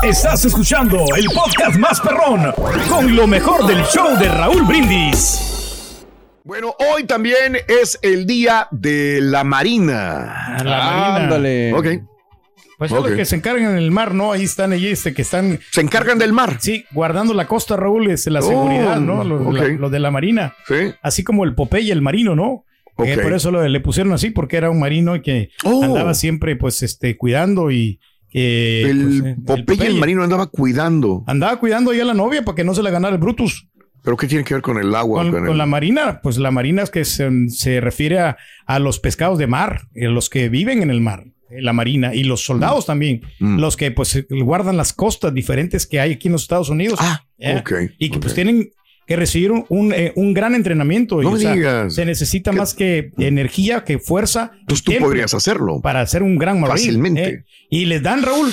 Estás 0.04 0.46
escuchando 0.46 0.98
el 1.18 1.26
podcast 1.34 1.78
más 1.78 2.00
perrón 2.02 2.52
con 2.90 3.16
lo 3.16 3.26
mejor 3.28 3.66
del 3.66 3.84
show 3.86 4.18
de 4.18 4.28
Raúl 4.30 4.64
Brindis. 4.64 6.06
Bueno, 6.44 6.74
hoy 6.94 7.04
también 7.06 7.58
es 7.68 7.98
el 8.02 8.26
día 8.26 8.68
de 8.72 9.20
la 9.22 9.44
Marina. 9.44 10.56
A 10.58 10.64
la 10.64 10.78
Marina. 10.78 11.16
Ándale. 11.16 11.74
Ok. 11.74 11.86
Pues 12.78 12.90
son 12.92 13.00
Ok. 13.00 13.08
los 13.08 13.18
que 13.18 13.26
se 13.26 13.36
encargan 13.36 13.72
en 13.72 13.78
el 13.78 13.92
mar, 13.92 14.14
¿no? 14.14 14.32
Ahí 14.32 14.44
están, 14.44 14.72
allí, 14.72 14.88
este, 14.88 15.14
que 15.14 15.22
están, 15.22 15.60
Se 15.72 15.82
encargan 15.82 16.18
del 16.18 16.32
mar. 16.34 16.58
sí, 16.62 16.86
guardando 16.92 17.34
la 17.34 17.46
costa, 17.46 17.76
Raúl, 17.76 18.10
este, 18.10 18.30
la 18.32 18.40
Oh, 18.40 18.44
seguridad, 18.48 19.00
¿no? 19.02 19.24
Los, 19.26 19.42
ok. 19.48 19.54
la- 19.54 19.68
los 19.68 19.92
de 19.92 20.00
la 20.00 20.12
Marina. 20.12 20.54
Sí. 20.68 20.94
Así 21.02 21.24
como 21.24 21.44
el 21.44 21.56
Popeye, 21.56 21.92
el 21.92 22.02
marino, 22.02 22.36
¿no? 22.36 22.64
Ok. 23.04 23.22
por 23.22 23.34
eso 23.34 23.52
lo- 23.52 23.68
le 23.68 23.80
pusieron 23.80 24.12
así, 24.14 24.30
porque 24.32 24.58
era 24.58 24.70
un 24.70 24.80
marino 24.80 25.16
y 25.16 25.22
que 25.22 25.50
Oh. 25.64 25.84
andaba 25.84 26.14
siempre, 26.14 26.56
pues, 26.56 26.82
este, 26.84 27.18
cuidando 27.18 27.72
y 27.72 28.00
el 28.32 29.38
pues, 29.46 29.60
eh, 29.60 29.64
Popeye 29.66 29.88
el 29.88 29.96
marino 30.00 30.24
andaba 30.24 30.48
cuidando. 30.48 31.24
Andaba 31.28 31.60
cuidando 31.60 31.92
ahí 31.92 32.00
a 32.00 32.06
la 32.06 32.14
novia 32.14 32.44
para 32.44 32.56
que 32.56 32.64
no 32.64 32.74
se 32.74 32.84
la 32.84 32.90
ganara 32.92 33.16
el 33.16 33.22
Brutus. 33.22 33.68
¿Pero 34.04 34.16
qué 34.16 34.28
tiene 34.28 34.44
que 34.44 34.54
ver 34.54 34.64
con 34.64 34.78
el 34.78 34.96
agua? 34.96 35.24
Con, 35.24 35.32
Con 35.32 35.42
con 35.42 35.52
el- 35.52 35.58
la 35.58 35.66
marina, 35.66 36.22
pues 36.24 36.38
la 36.38 36.52
marina 36.52 36.84
es 36.84 36.90
que 36.90 37.04
se, 37.06 37.30
se 37.50 37.82
refiere 37.82 38.20
a, 38.20 38.38
a 38.66 38.80
los 38.80 39.00
pescados 39.00 39.38
de 39.38 39.48
mar, 39.48 39.82
eh, 39.94 40.08
los 40.08 40.30
que 40.30 40.48
viven 40.48 40.82
en 40.82 40.90
el 40.90 41.02
mar, 41.02 41.26
eh, 41.50 41.62
la 41.62 41.74
marina, 41.74 42.16
y 42.16 42.24
los 42.24 42.46
soldados 42.46 42.86
también, 42.86 43.22
Mm. 43.40 43.60
los 43.60 43.76
que 43.76 43.92
pues 43.92 44.26
guardan 44.30 44.78
las 44.78 44.94
costas 44.94 45.34
diferentes 45.34 45.86
que 45.86 46.00
hay 46.00 46.14
aquí 46.14 46.30
en 46.30 46.34
los 46.34 46.44
Estados 46.44 46.70
Unidos. 46.70 46.98
Ah, 47.02 47.26
¿eh? 47.40 47.58
ok, 47.60 47.74
Y 47.98 48.10
que 48.10 48.20
pues 48.20 48.34
tienen 48.34 48.70
que 49.10 49.16
recibir 49.16 49.52
un, 49.52 49.66
un, 49.70 49.92
eh, 49.92 50.14
un 50.16 50.36
gran 50.36 50.54
entrenamiento. 50.54 51.20
y, 51.20 51.26
No 51.26 51.32
o 51.32 51.34
me 51.34 51.40
sea, 51.40 51.54
digas. 51.56 51.96
Se 51.96 52.06
necesita 52.06 52.52
más 52.52 52.76
que 52.76 53.10
energía, 53.18 53.84
que 53.84 53.98
fuerza. 53.98 54.52
Pues 54.68 54.84
tú 54.84 54.92
podrías 55.00 55.34
hacerlo. 55.34 55.82
Para 55.82 56.06
ser 56.06 56.22
un 56.22 56.38
gran 56.38 56.60
marine. 56.62 56.78
Fácilmente. 56.78 57.24
¿eh? 57.30 57.44
Y 57.72 57.86
les 57.86 58.04
dan, 58.04 58.22
Raúl, 58.22 58.52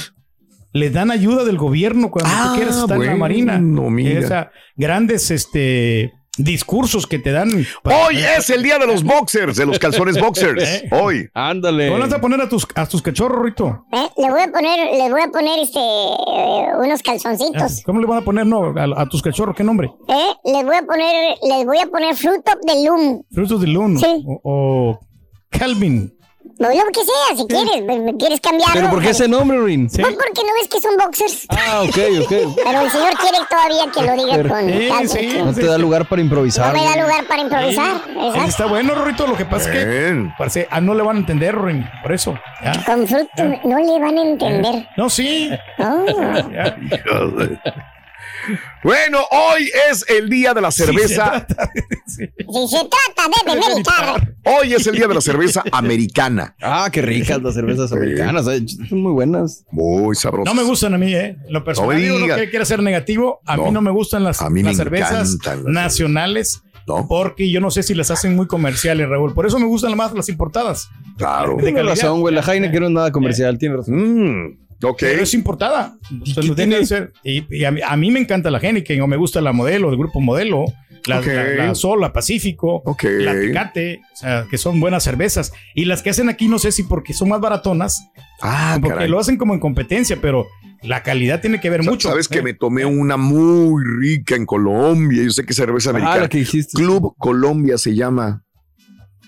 les 0.72 0.94
dan 0.94 1.10
ayuda 1.10 1.44
del 1.44 1.58
gobierno 1.58 2.10
cuando 2.10 2.30
Ah, 2.34 2.48
tú 2.48 2.56
quieras 2.56 2.78
estar 2.78 2.96
en 2.98 3.06
la 3.06 3.16
marina. 3.16 3.58
mira. 3.58 4.18
Esa- 4.20 4.50
grandes 4.76 5.30
este, 5.30 6.12
discursos 6.36 7.06
que 7.06 7.18
te 7.18 7.32
dan. 7.32 7.50
Hoy 7.84 8.18
es 8.18 8.50
el 8.50 8.62
día 8.62 8.78
de 8.78 8.86
los 8.86 9.02
boxers, 9.02 9.56
de 9.56 9.66
los 9.66 9.78
calzones 9.78 10.20
boxers. 10.20 10.62
¿Eh? 10.66 10.88
Hoy. 10.92 11.28
Ándale. 11.34 11.88
¿Cómo 11.88 11.98
le 11.98 12.04
vas 12.06 12.14
a 12.14 12.20
poner 12.20 12.40
a 12.40 12.48
tus, 12.48 12.66
a 12.74 12.86
tus 12.86 13.02
cachorros, 13.02 13.44
Rito? 13.44 13.86
Eh, 13.92 14.08
Le 14.16 14.30
voy 14.30 14.40
a 14.42 14.50
poner, 14.50 14.94
le 14.96 15.10
voy 15.10 15.22
a 15.22 15.28
poner 15.28 15.58
este 15.60 15.78
eh, 15.80 16.66
unos 16.78 17.02
calzoncitos. 17.02 17.82
¿Cómo 17.84 18.00
le 18.00 18.06
van 18.06 18.18
a 18.18 18.22
poner 18.22 18.46
no, 18.46 18.74
a, 18.76 19.02
a 19.02 19.06
tus 19.06 19.22
cachorros? 19.22 19.56
¿Qué 19.56 19.64
nombre? 19.64 19.90
Eh, 20.08 20.32
les 20.52 20.64
voy 20.64 20.76
a 20.76 20.82
poner, 20.82 21.36
les 21.42 21.64
voy 21.64 21.78
a 21.78 21.86
poner 21.86 22.14
fruit 22.16 22.46
of 22.48 22.60
the 22.66 22.84
loom. 22.84 23.22
Loon. 23.66 23.98
Sí. 23.98 24.24
O, 24.26 24.40
o 24.44 25.00
Calvin. 25.50 26.15
No, 26.58 26.68
lo 26.70 26.90
que 26.92 27.00
sea, 27.04 27.36
si 27.36 27.46
quieres, 27.46 27.84
me- 27.84 27.98
me 28.00 28.16
quieres 28.16 28.40
cambiarlo. 28.40 28.74
¿Pero 28.74 28.90
por 28.90 29.02
qué 29.02 29.10
ese 29.10 29.28
nombre, 29.28 29.60
Rin? 29.62 29.90
Sí. 29.90 30.00
Pues 30.00 30.14
porque 30.14 30.40
no 30.42 30.54
ves 30.58 30.68
que 30.70 30.80
son 30.80 30.96
boxers. 30.96 31.46
Ah, 31.50 31.82
ok, 31.82 31.98
ok. 32.22 32.54
Pero 32.64 32.80
el 32.80 32.90
señor 32.90 33.14
quiere 33.20 33.38
todavía 33.50 33.90
que 33.92 34.02
lo 34.02 34.12
diga 34.24 34.36
Pero- 34.36 34.48
con 34.48 35.08
Sí, 35.08 35.18
sí. 35.30 35.38
No 35.44 35.52
te 35.52 35.66
da 35.66 35.76
lugar 35.78 36.08
para 36.08 36.20
No 36.20 36.24
improvisar. 36.26 36.72
me 36.72 36.82
da 36.84 36.96
lugar 37.02 37.26
para 37.26 37.42
improvisar. 37.42 37.96
Exacto. 38.08 38.48
Está 38.48 38.66
bueno, 38.66 38.94
Rito. 39.04 39.26
Lo 39.26 39.36
que 39.36 39.44
pasa 39.44 39.70
es 39.72 39.76
que 39.84 40.28
parece, 40.38 40.66
ah, 40.70 40.80
no 40.80 40.94
le 40.94 41.02
van 41.02 41.16
a 41.16 41.18
entender, 41.20 41.56
Rin. 41.60 41.84
Por 42.02 42.12
eso. 42.12 42.38
Ya. 42.62 42.84
Con 42.84 43.06
fruto 43.06 43.42
no 43.64 43.78
le 43.78 43.98
van 44.00 44.16
a 44.18 44.22
entender. 44.22 44.88
No, 44.96 45.10
sí. 45.10 45.50
Oh. 45.78 46.06
Bueno, 48.84 49.18
hoy 49.30 49.70
es 49.90 50.04
el 50.08 50.28
día 50.28 50.54
de 50.54 50.60
la 50.60 50.70
se 50.70 50.86
cerveza. 50.86 51.46
trata 51.46 51.70
de- 51.74 51.82
sí. 52.06 52.24
Si 52.38 52.68
se 52.68 52.78
trata 52.78 53.28
de 53.28 53.54
demeritar. 53.54 54.34
Hoy 54.44 54.74
es 54.74 54.86
el 54.86 54.94
día 54.96 55.08
de 55.08 55.14
la 55.14 55.20
cerveza 55.20 55.62
americana. 55.72 56.54
Ah, 56.62 56.88
qué 56.92 57.02
ricas 57.02 57.42
las 57.42 57.54
cervezas 57.54 57.92
americanas. 57.92 58.46
eh, 58.48 58.64
Son 58.88 59.02
muy 59.02 59.12
buenas. 59.12 59.64
Muy 59.70 60.14
sabrosa. 60.14 60.50
No 60.50 60.54
me 60.54 60.62
gustan 60.68 60.94
a 60.94 60.98
mí, 60.98 61.12
¿eh? 61.14 61.36
Lo 61.48 61.64
personal, 61.64 61.90
No 61.90 61.96
me 62.18 62.22
digo, 62.24 62.36
que 62.36 62.48
quiera 62.50 62.64
ser 62.64 62.82
negativo. 62.82 63.40
A 63.46 63.56
No. 63.56 63.64
mí 63.66 63.70
no 63.72 63.80
me 63.82 63.90
gustan 63.90 64.22
las, 64.24 64.40
A 64.42 64.48
mí 64.50 64.62
me 64.62 64.70
las 64.70 64.76
cervezas 64.76 65.36
las 65.44 65.64
nacionales. 65.64 66.62
No, 66.86 67.06
Porque 67.08 67.50
yo 67.50 67.60
no 67.60 67.72
sé 67.72 67.82
si 67.82 67.94
las 67.94 68.12
hacen 68.12 68.36
muy 68.36 68.46
comerciales, 68.46 69.08
Raúl. 69.08 69.34
Por 69.34 69.44
eso 69.44 69.58
me 69.58 69.66
gustan 69.66 69.96
más 69.96 70.12
las 70.12 70.28
importadas. 70.28 70.88
claro. 71.18 71.56
Calidad. 71.56 71.82
razón, 71.84 72.20
güey. 72.20 72.32
La 72.32 72.42
Heineken 72.42 72.80
no 72.80 72.86
es 72.86 72.92
nada 72.92 73.10
comercial. 73.10 73.58
Tienes 73.58 73.78
razón. 73.78 73.96
Mm, 73.96 74.58
Pero 74.98 75.22
es 75.22 75.34
importada. 75.34 75.96
Entonces, 76.10 76.34
qué 76.42 76.48
no 76.48 76.54
tiene 76.54 76.70
tiene? 76.76 76.80
que 76.80 76.86
ser. 76.86 77.12
Y, 77.24 77.44
y 77.56 77.64
a, 77.64 77.70
mí, 77.70 77.80
a 77.86 77.96
mí 77.96 78.10
me 78.10 78.20
encanta 78.20 78.50
la 78.50 78.58
Heineken 78.58 79.00
o 79.00 79.06
me 79.06 79.16
gusta 79.16 79.40
la 79.40 79.52
modelo, 79.52 79.90
el 79.90 79.96
grupo 79.96 80.20
modelo, 80.20 80.64
la, 81.06 81.20
Ok. 81.20 81.26
la, 81.26 81.44
la 81.66 81.74
Sol, 81.74 82.00
la 82.00 82.12
Pacífico, 82.12 82.82
la 83.02 83.32
Tecate, 83.32 84.00
o 84.12 84.16
sea, 84.16 84.46
que 84.50 84.58
son 84.58 84.80
buenas 84.80 85.02
cervezas. 85.04 85.52
Y 85.74 85.84
las 85.86 86.02
que 86.02 86.10
hacen 86.10 86.28
aquí 86.28 86.48
no 86.48 86.58
sé 86.58 86.72
si 86.72 86.82
porque 86.82 87.12
son 87.14 87.28
más 87.30 87.40
baratonas, 87.40 88.02
Ah, 88.42 88.76
Porque 88.80 88.94
caray. 88.94 89.08
lo 89.08 89.18
hacen 89.18 89.38
como 89.38 89.54
en 89.54 89.60
competencia, 89.60 90.18
pero 90.20 90.46
la 90.82 91.02
calidad 91.02 91.40
tiene 91.40 91.58
que 91.58 91.70
ver 91.70 91.82
mucho. 91.82 92.08
Sabes 92.10 92.28
que 92.28 92.40
¿eh? 92.40 92.42
me 92.42 92.52
tomé 92.52 92.84
una 92.84 93.16
muy 93.16 93.82
rica 93.98 94.36
en 94.36 94.44
Colombia. 94.44 95.22
Yo 95.22 95.30
sé 95.30 95.46
que 95.46 95.54
cerveza 95.54 95.88
Ah, 95.88 95.92
americana. 95.92 96.20
la 96.20 96.28
que 96.28 96.38
dijiste. 96.38 96.72
Club 96.76 97.14
Colombia 97.18 97.78
se 97.78 97.94
llama. 97.94 98.44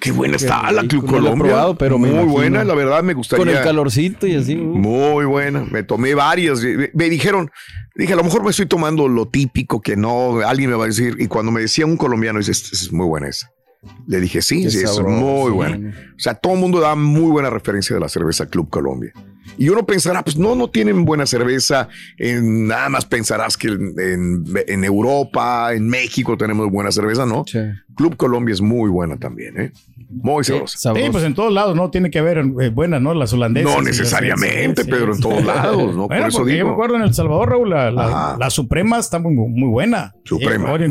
Qué 0.00 0.12
buena 0.12 0.36
Qué 0.36 0.44
está 0.44 0.70
la 0.70 0.82
Club 0.86 1.04
no 1.04 1.10
Colombia. 1.12 1.44
probado, 1.48 1.74
pero 1.76 1.98
muy 1.98 2.24
buena, 2.24 2.62
la 2.64 2.74
verdad 2.74 3.02
me 3.02 3.14
gustaría. 3.14 3.44
Con 3.44 3.54
el 3.54 3.62
calorcito 3.62 4.26
y 4.26 4.34
así. 4.36 4.54
uh. 4.56 4.62
Muy 4.62 5.24
buena, 5.24 5.64
me 5.70 5.82
tomé 5.82 6.14
varias. 6.14 6.60
Me- 6.62 6.90
Me 6.94 7.08
dijeron, 7.10 7.50
dije, 7.96 8.12
a 8.12 8.16
lo 8.16 8.24
mejor 8.24 8.44
me 8.44 8.50
estoy 8.50 8.66
tomando 8.66 9.08
lo 9.08 9.26
típico 9.26 9.80
que 9.80 9.96
no, 9.96 10.40
alguien 10.46 10.70
me 10.70 10.76
va 10.76 10.84
a 10.84 10.88
decir. 10.88 11.16
Y 11.18 11.26
cuando 11.26 11.50
me 11.52 11.60
decía 11.60 11.84
un 11.86 11.96
colombiano, 11.96 12.38
dice, 12.38 12.52
"Esta 12.52 12.70
es 12.72 12.92
muy 12.92 13.06
buena 13.06 13.28
esa. 13.28 13.50
Le 14.06 14.20
dije, 14.20 14.42
sí, 14.42 14.68
sí, 14.70 14.78
es 14.78 15.00
muy 15.00 15.50
buena. 15.52 15.94
O 16.16 16.18
sea, 16.18 16.34
todo 16.34 16.54
el 16.54 16.58
mundo 16.60 16.80
da 16.80 16.94
muy 16.96 17.30
buena 17.30 17.48
referencia 17.50 17.94
de 17.94 18.00
la 18.00 18.08
cerveza 18.08 18.46
Club 18.46 18.68
Colombia. 18.70 19.12
Y 19.56 19.68
uno 19.70 19.84
pensará, 19.86 20.22
pues 20.22 20.36
no, 20.36 20.54
no 20.54 20.68
tienen 20.70 21.04
buena 21.04 21.26
cerveza. 21.26 21.88
En, 22.18 22.66
nada 22.66 22.88
más 22.88 23.04
pensarás 23.06 23.56
que 23.56 23.68
en, 23.68 23.94
en- 23.98 24.44
en 24.66 24.84
Europa, 24.84 25.72
en 25.74 25.88
México 25.88 26.36
tenemos 26.36 26.70
buena 26.70 26.92
cerveza, 26.92 27.26
¿no? 27.26 27.44
Sí. 27.46 27.58
Club 27.96 28.16
Colombia 28.16 28.52
es 28.52 28.60
muy 28.60 28.90
buena 28.90 29.16
también, 29.16 29.60
¿eh? 29.60 29.72
Muy 30.10 30.42
sabrosa. 30.44 30.94
Sí, 30.94 31.00
pues 31.10 31.24
en 31.24 31.34
todos 31.34 31.52
lados, 31.52 31.74
¿no? 31.76 31.90
Tiene 31.90 32.10
que 32.10 32.18
haber 32.18 32.38
eh, 32.38 32.70
buenas, 32.70 33.02
¿no? 33.02 33.12
Las 33.14 33.32
holandesas. 33.32 33.74
No 33.74 33.82
necesariamente, 33.82 34.84
Pedro, 34.84 35.14
en 35.14 35.20
todos 35.20 35.44
lados, 35.44 35.94
¿no? 35.94 36.06
Por 36.06 36.16
Bueno, 36.16 36.26
eso 36.28 36.38
porque 36.38 36.52
digo. 36.52 36.64
Yo 36.64 36.68
me 36.68 36.72
acuerdo 36.74 36.96
en 36.96 37.02
El 37.02 37.14
Salvador, 37.14 37.50
Raúl, 37.50 37.70
la, 37.70 37.90
la, 37.90 38.36
la 38.38 38.50
Suprema 38.50 38.98
está 38.98 39.18
muy, 39.18 39.34
muy 39.34 39.68
buena. 39.68 40.14
Suprema, 40.24 40.76
Sí, 40.78 40.84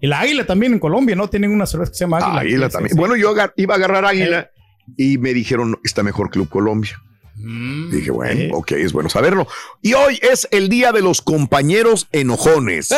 Y 0.00 0.06
la 0.06 0.20
Águila 0.20 0.44
también 0.46 0.72
en 0.72 0.78
Colombia, 0.78 1.14
¿no? 1.14 1.28
Tienen 1.28 1.52
una 1.52 1.66
cerveza 1.66 1.92
que 1.92 1.98
se 1.98 2.04
llama 2.04 2.18
Águila. 2.18 2.40
Águila 2.40 2.66
Sí, 2.66 2.72
también. 2.72 2.88
sí, 2.90 2.94
sí. 2.94 2.98
Bueno, 2.98 3.16
yo 3.16 3.34
iba 3.56 3.74
a 3.74 3.76
agarrar 3.76 4.04
Águila 4.04 4.50
y 4.96 5.18
me 5.18 5.34
dijeron, 5.34 5.76
está 5.84 6.02
mejor 6.02 6.30
Club 6.30 6.48
Colombia. 6.48 7.00
Mm, 7.40 7.90
Dije, 7.90 8.10
bueno, 8.10 8.40
eh. 8.40 8.50
ok, 8.52 8.72
es 8.72 8.92
bueno 8.92 9.08
saberlo. 9.08 9.46
Y 9.82 9.94
hoy 9.94 10.18
es 10.22 10.48
el 10.50 10.68
día 10.68 10.92
de 10.92 11.00
los 11.02 11.22
compañeros 11.22 12.08
enojones. 12.12 12.88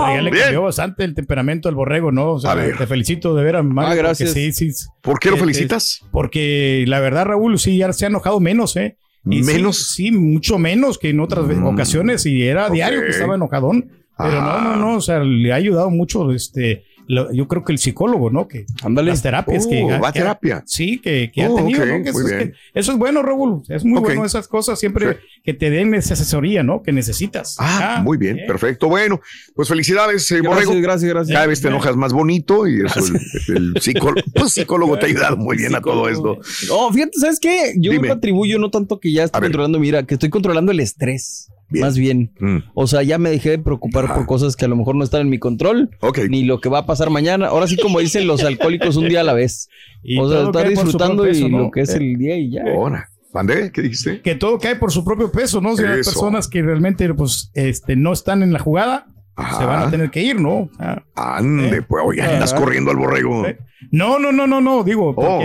Pero 0.00 0.14
ya 0.16 0.22
le 0.22 0.30
Bien. 0.30 0.42
cambió 0.44 0.62
bastante 0.62 1.04
el 1.04 1.14
temperamento 1.14 1.68
del 1.68 1.74
borrego, 1.76 2.12
¿no? 2.12 2.32
O 2.32 2.40
sea, 2.40 2.52
A 2.52 2.54
ver. 2.54 2.76
te 2.78 2.86
felicito 2.86 3.34
de 3.34 3.44
veras, 3.44 3.64
Mario, 3.64 3.92
Ah, 3.92 3.94
gracias. 3.94 4.32
Sí, 4.32 4.52
sí. 4.52 4.70
¿Por 5.02 5.18
qué 5.18 5.30
lo 5.30 5.36
felicitas? 5.36 6.00
Porque 6.12 6.84
la 6.86 7.00
verdad, 7.00 7.26
Raúl, 7.26 7.58
sí, 7.58 7.76
ya 7.78 7.92
se 7.92 8.04
ha 8.06 8.08
enojado 8.08 8.40
menos, 8.40 8.76
¿eh? 8.76 8.96
Y 9.24 9.42
¿Menos? 9.42 9.90
Sí, 9.92 10.10
mucho 10.12 10.58
menos 10.58 10.96
que 10.98 11.10
en 11.10 11.20
otras 11.20 11.44
Mm, 11.44 11.66
ocasiones 11.66 12.24
y 12.24 12.44
era 12.44 12.70
diario 12.70 13.02
que 13.02 13.08
estaba 13.10 13.34
enojadón. 13.34 13.90
Pero 14.16 14.40
Ah. 14.40 14.60
no, 14.64 14.76
no, 14.76 14.76
no, 14.92 14.96
o 14.96 15.00
sea, 15.00 15.18
le 15.20 15.52
ha 15.52 15.56
ayudado 15.56 15.90
mucho, 15.90 16.32
este, 16.32 16.84
lo- 17.08 17.32
yo 17.32 17.48
creo 17.48 17.64
que 17.64 17.72
el 17.72 17.78
psicólogo, 17.78 18.30
¿no? 18.30 18.46
Que 18.46 18.66
Ándale. 18.82 19.10
las 19.10 19.22
terapias 19.22 19.66
que, 19.66 19.82
Oh, 19.82 19.88
va 19.88 19.96
a 20.08 20.12
que 20.12 20.20
ha- 20.20 20.22
terapia. 20.22 20.62
sí, 20.66 20.98
que, 21.00 21.30
que 21.34 21.46
Oh, 21.48 21.54
ha 21.54 21.60
tenido, 21.62 21.84
¿no? 21.86 22.02
Que 22.04 22.10
eso, 22.10 22.18
muy 22.18 22.26
es 22.26 22.30
que- 22.30 22.36
bien. 22.44 22.54
eso 22.74 22.92
es 22.92 22.98
bueno, 22.98 23.22
Raúl. 23.22 23.62
Es 23.68 23.84
muy 23.84 24.00
bueno 24.00 24.24
esas 24.24 24.46
cosas 24.46 24.78
siempre 24.78 25.12
Sí. 25.14 25.18
que 25.44 25.54
te 25.54 25.70
den 25.70 25.94
esa 25.94 26.14
asesoría, 26.14 26.62
¿no? 26.62 26.82
Que 26.82 26.92
necesitas. 26.92 27.56
Ah, 27.58 28.00
muy 28.04 28.16
bien, 28.18 28.40
perfecto. 28.46 28.88
Bueno, 28.88 29.20
pues 29.54 29.68
felicidades, 29.68 30.30
eh, 30.30 30.40
Borrego. 30.42 30.72
Gracias, 30.72 30.82
gracias, 30.82 31.10
gracias. 31.10 31.34
Cada 31.34 31.46
vez 31.46 31.60
te 31.60 31.68
enojas 31.68 31.96
más 31.96 32.12
bonito 32.12 32.68
y 32.68 32.82
eso 32.84 33.00
el, 33.00 33.56
el 33.74 33.80
psicólogo, 33.80 34.20
pues, 34.34 34.52
psicólogo 34.52 34.98
te 34.98 35.06
ha 35.06 35.08
ayudado 35.08 35.36
muy 35.36 35.56
bien 35.56 35.74
a 35.74 35.80
todo 35.80 36.08
esto. 36.08 36.38
Oh, 36.70 36.92
fíjate, 36.92 37.12
¿sabes 37.18 37.40
qué? 37.40 37.72
Yo 37.78 37.90
Dime. 37.92 38.08
me 38.08 38.12
atribuyo 38.14 38.58
no 38.58 38.70
tanto 38.70 39.00
que 39.00 39.12
ya 39.12 39.22
A 39.22 39.24
estoy 39.26 39.40
ver. 39.40 39.48
controlando, 39.50 39.78
mira, 39.80 40.02
que 40.04 40.14
estoy 40.14 40.28
controlando 40.30 40.72
el 40.72 40.80
estrés. 40.80 41.48
Bien. 41.70 41.84
Más 41.84 41.98
bien. 41.98 42.32
Mm, 42.40 42.58
O 42.74 42.86
sea, 42.86 43.02
ya 43.02 43.18
me 43.18 43.28
dejé 43.30 43.50
de 43.50 43.58
preocupar 43.58 44.06
Ajá. 44.06 44.14
por 44.14 44.26
cosas 44.26 44.56
que 44.56 44.64
a 44.64 44.68
lo 44.68 44.76
mejor 44.76 44.94
no 44.96 45.04
están 45.04 45.20
en 45.22 45.28
mi 45.28 45.38
control, 45.38 45.90
ok. 46.00 46.20
ni 46.30 46.44
lo 46.44 46.60
que 46.60 46.68
va 46.68 46.78
a 46.78 46.86
pasar 46.86 47.10
mañana. 47.10 47.48
Ahora 47.48 47.66
sí, 47.66 47.76
como 47.76 47.98
dicen 48.00 48.26
los 48.26 48.42
alcohólicos, 48.42 48.96
un 48.96 49.08
día 49.08 49.20
a 49.20 49.24
la 49.24 49.34
vez. 49.34 49.68
Y 50.02 50.18
o 50.18 50.28
sea, 50.30 50.44
estar 50.44 50.68
disfrutando 50.68 51.24
y 51.26 51.28
peso, 51.30 51.48
¿no? 51.48 51.58
lo 51.58 51.70
que 51.70 51.82
es 51.82 51.90
Eh, 51.90 51.98
el 51.98 52.16
día 52.16 52.36
y 52.38 52.50
ya. 52.52 52.62
Ahora, 52.74 53.08
¿mandé? 53.34 53.70
¿Qué 53.72 53.82
dijiste? 53.82 54.22
que 54.22 54.34
todo 54.34 54.58
cae 54.58 54.76
por 54.76 54.90
su 54.92 55.04
propio 55.04 55.30
peso, 55.30 55.60
¿no? 55.60 55.76
Si 55.76 55.84
hay 55.84 56.00
Eso. 56.00 56.10
personas 56.12 56.48
que 56.48 56.62
realmente 56.62 57.12
pues 57.12 57.50
este 57.54 57.96
no 57.96 58.12
están 58.14 58.42
en 58.42 58.52
la 58.54 58.58
jugada, 58.60 59.06
Ajá. 59.36 59.58
se 59.58 59.64
van 59.66 59.82
a 59.82 59.90
tener 59.90 60.10
que 60.10 60.22
ir, 60.22 60.40
¿no? 60.40 60.70
Ah, 60.78 61.02
Ande, 61.14 61.76
Eh. 61.78 61.82
pues, 61.82 62.02
oye, 62.06 62.22
andas 62.22 62.54
Ah. 62.54 62.56
corriendo 62.56 62.90
al 62.92 62.96
borrego. 62.96 63.46
Eh. 63.46 63.58
No, 63.90 64.18
no, 64.18 64.32
no, 64.32 64.46
no, 64.46 64.60
no, 64.62 64.82
digo, 64.84 65.12
Oh. 65.16 65.42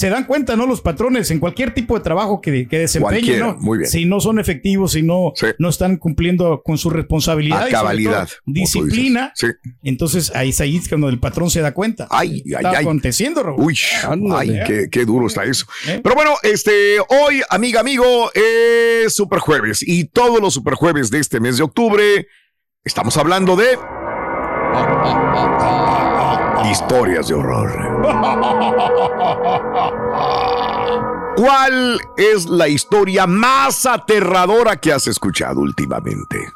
Se 0.00 0.08
dan 0.08 0.24
cuenta, 0.24 0.56
¿no? 0.56 0.66
Los 0.66 0.80
patrones 0.80 1.30
en 1.30 1.40
cualquier 1.40 1.74
tipo 1.74 1.94
de 1.94 2.00
trabajo 2.02 2.40
que, 2.40 2.66
que 2.66 2.78
desempeñen, 2.78 3.38
¿no? 3.38 3.56
muy 3.58 3.76
bien. 3.76 3.90
Si 3.90 4.06
no 4.06 4.18
son 4.18 4.38
efectivos, 4.38 4.92
si 4.92 5.02
no, 5.02 5.32
Sí. 5.34 5.48
no 5.58 5.68
están 5.68 5.98
cumpliendo 5.98 6.62
con 6.64 6.78
su 6.78 6.88
responsabilidad 6.88 7.64
A 7.64 7.68
y 7.68 7.72
cabalidad. 7.72 8.26
todo, 8.26 8.36
dices. 8.46 8.72
disciplina, 8.82 9.32
Sí. 9.34 9.48
entonces 9.82 10.32
ahí 10.34 10.48
es 10.48 10.60
ahí 10.62 10.76
es 10.78 10.88
cuando 10.88 11.10
el 11.10 11.20
patrón 11.20 11.50
se 11.50 11.60
da 11.60 11.72
cuenta. 11.74 12.08
Ay, 12.10 12.42
ay, 12.46 12.52
Está 12.54 12.70
ay. 12.70 12.76
aconteciendo, 12.76 13.42
Raúl. 13.42 13.62
Uy, 13.62 13.78
Ándale. 14.08 14.60
ay, 14.62 14.66
qué, 14.66 14.88
qué 14.90 15.04
duro 15.04 15.26
está 15.26 15.44
eso. 15.44 15.66
¿Eh? 15.86 16.00
Pero 16.02 16.14
bueno, 16.14 16.32
este, 16.44 16.98
hoy, 17.00 17.42
amiga, 17.50 17.80
amigo, 17.80 18.30
es 18.32 19.14
Super 19.14 19.38
Jueves 19.40 19.82
y 19.86 20.04
todos 20.06 20.40
los 20.40 20.54
Super 20.54 20.74
Jueves 20.74 21.10
de 21.10 21.18
este 21.18 21.40
mes 21.40 21.58
de 21.58 21.62
octubre 21.64 22.26
estamos 22.84 23.16
hablando 23.18 23.54
de 23.54 23.66
historias 26.68 27.28
de 27.28 27.34
horror. 27.34 27.70
¿Cuál 31.36 32.00
es 32.16 32.46
la 32.46 32.68
historia 32.68 33.26
más 33.26 33.86
aterradora 33.86 34.76
que 34.76 34.92
has 34.92 35.06
escuchado 35.06 35.60
últimamente? 35.60 36.52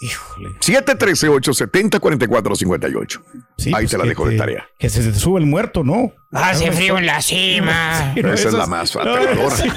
Híjole. 0.00 0.50
713-870-4458. 0.60 3.20
Sí, 3.56 3.70
Ahí 3.70 3.82
pues 3.82 3.90
te 3.90 3.98
la 3.98 4.04
dejo 4.04 4.28
de 4.28 4.36
tarea. 4.36 4.68
Que 4.78 4.88
se 4.88 5.02
te 5.02 5.12
sube 5.18 5.40
el 5.40 5.46
muerto, 5.46 5.82
¿no? 5.82 6.12
Hace 6.30 6.70
frío 6.72 6.98
en 6.98 7.06
la 7.06 7.20
cima. 7.20 8.12
Sí, 8.14 8.22
no, 8.22 8.32
Esa 8.32 8.48
es 8.48 8.54
la 8.54 8.66
más 8.66 8.94
no, 8.94 9.00
aterradora. 9.00 9.56
sí. 9.56 9.68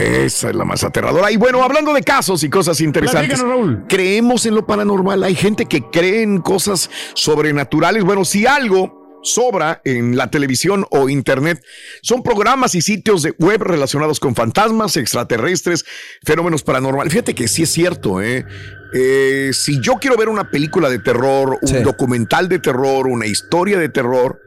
Esa 0.00 0.48
es 0.50 0.54
la 0.54 0.64
más 0.64 0.84
aterradora. 0.84 1.30
Y 1.30 1.36
bueno, 1.36 1.62
hablando 1.62 1.92
de 1.92 2.02
casos 2.02 2.42
y 2.42 2.48
cosas 2.48 2.80
interesantes. 2.80 3.40
Raúl. 3.40 3.84
Creemos 3.88 4.46
en 4.46 4.54
lo 4.54 4.66
paranormal. 4.66 5.22
Hay 5.24 5.34
gente 5.34 5.66
que 5.66 5.82
cree 5.82 6.22
en 6.22 6.40
cosas 6.40 6.90
sobrenaturales. 7.14 8.04
Bueno, 8.04 8.24
si 8.24 8.46
algo 8.46 8.99
sobra 9.22 9.80
en 9.84 10.16
la 10.16 10.30
televisión 10.30 10.86
o 10.90 11.08
internet, 11.08 11.62
son 12.02 12.22
programas 12.22 12.74
y 12.74 12.82
sitios 12.82 13.22
de 13.22 13.34
web 13.38 13.62
relacionados 13.62 14.20
con 14.20 14.34
fantasmas, 14.34 14.96
extraterrestres, 14.96 15.84
fenómenos 16.24 16.62
paranormales. 16.62 17.12
Fíjate 17.12 17.34
que 17.34 17.48
sí 17.48 17.62
es 17.64 17.70
cierto, 17.70 18.22
¿eh? 18.22 18.44
Eh, 18.92 19.50
si 19.52 19.80
yo 19.80 19.94
quiero 20.00 20.16
ver 20.16 20.28
una 20.28 20.50
película 20.50 20.88
de 20.88 20.98
terror, 20.98 21.58
un 21.62 21.68
Sí. 21.68 21.76
documental 21.82 22.48
de 22.48 22.58
terror, 22.58 23.06
una 23.06 23.26
historia 23.26 23.78
de 23.78 23.88
terror, 23.88 24.40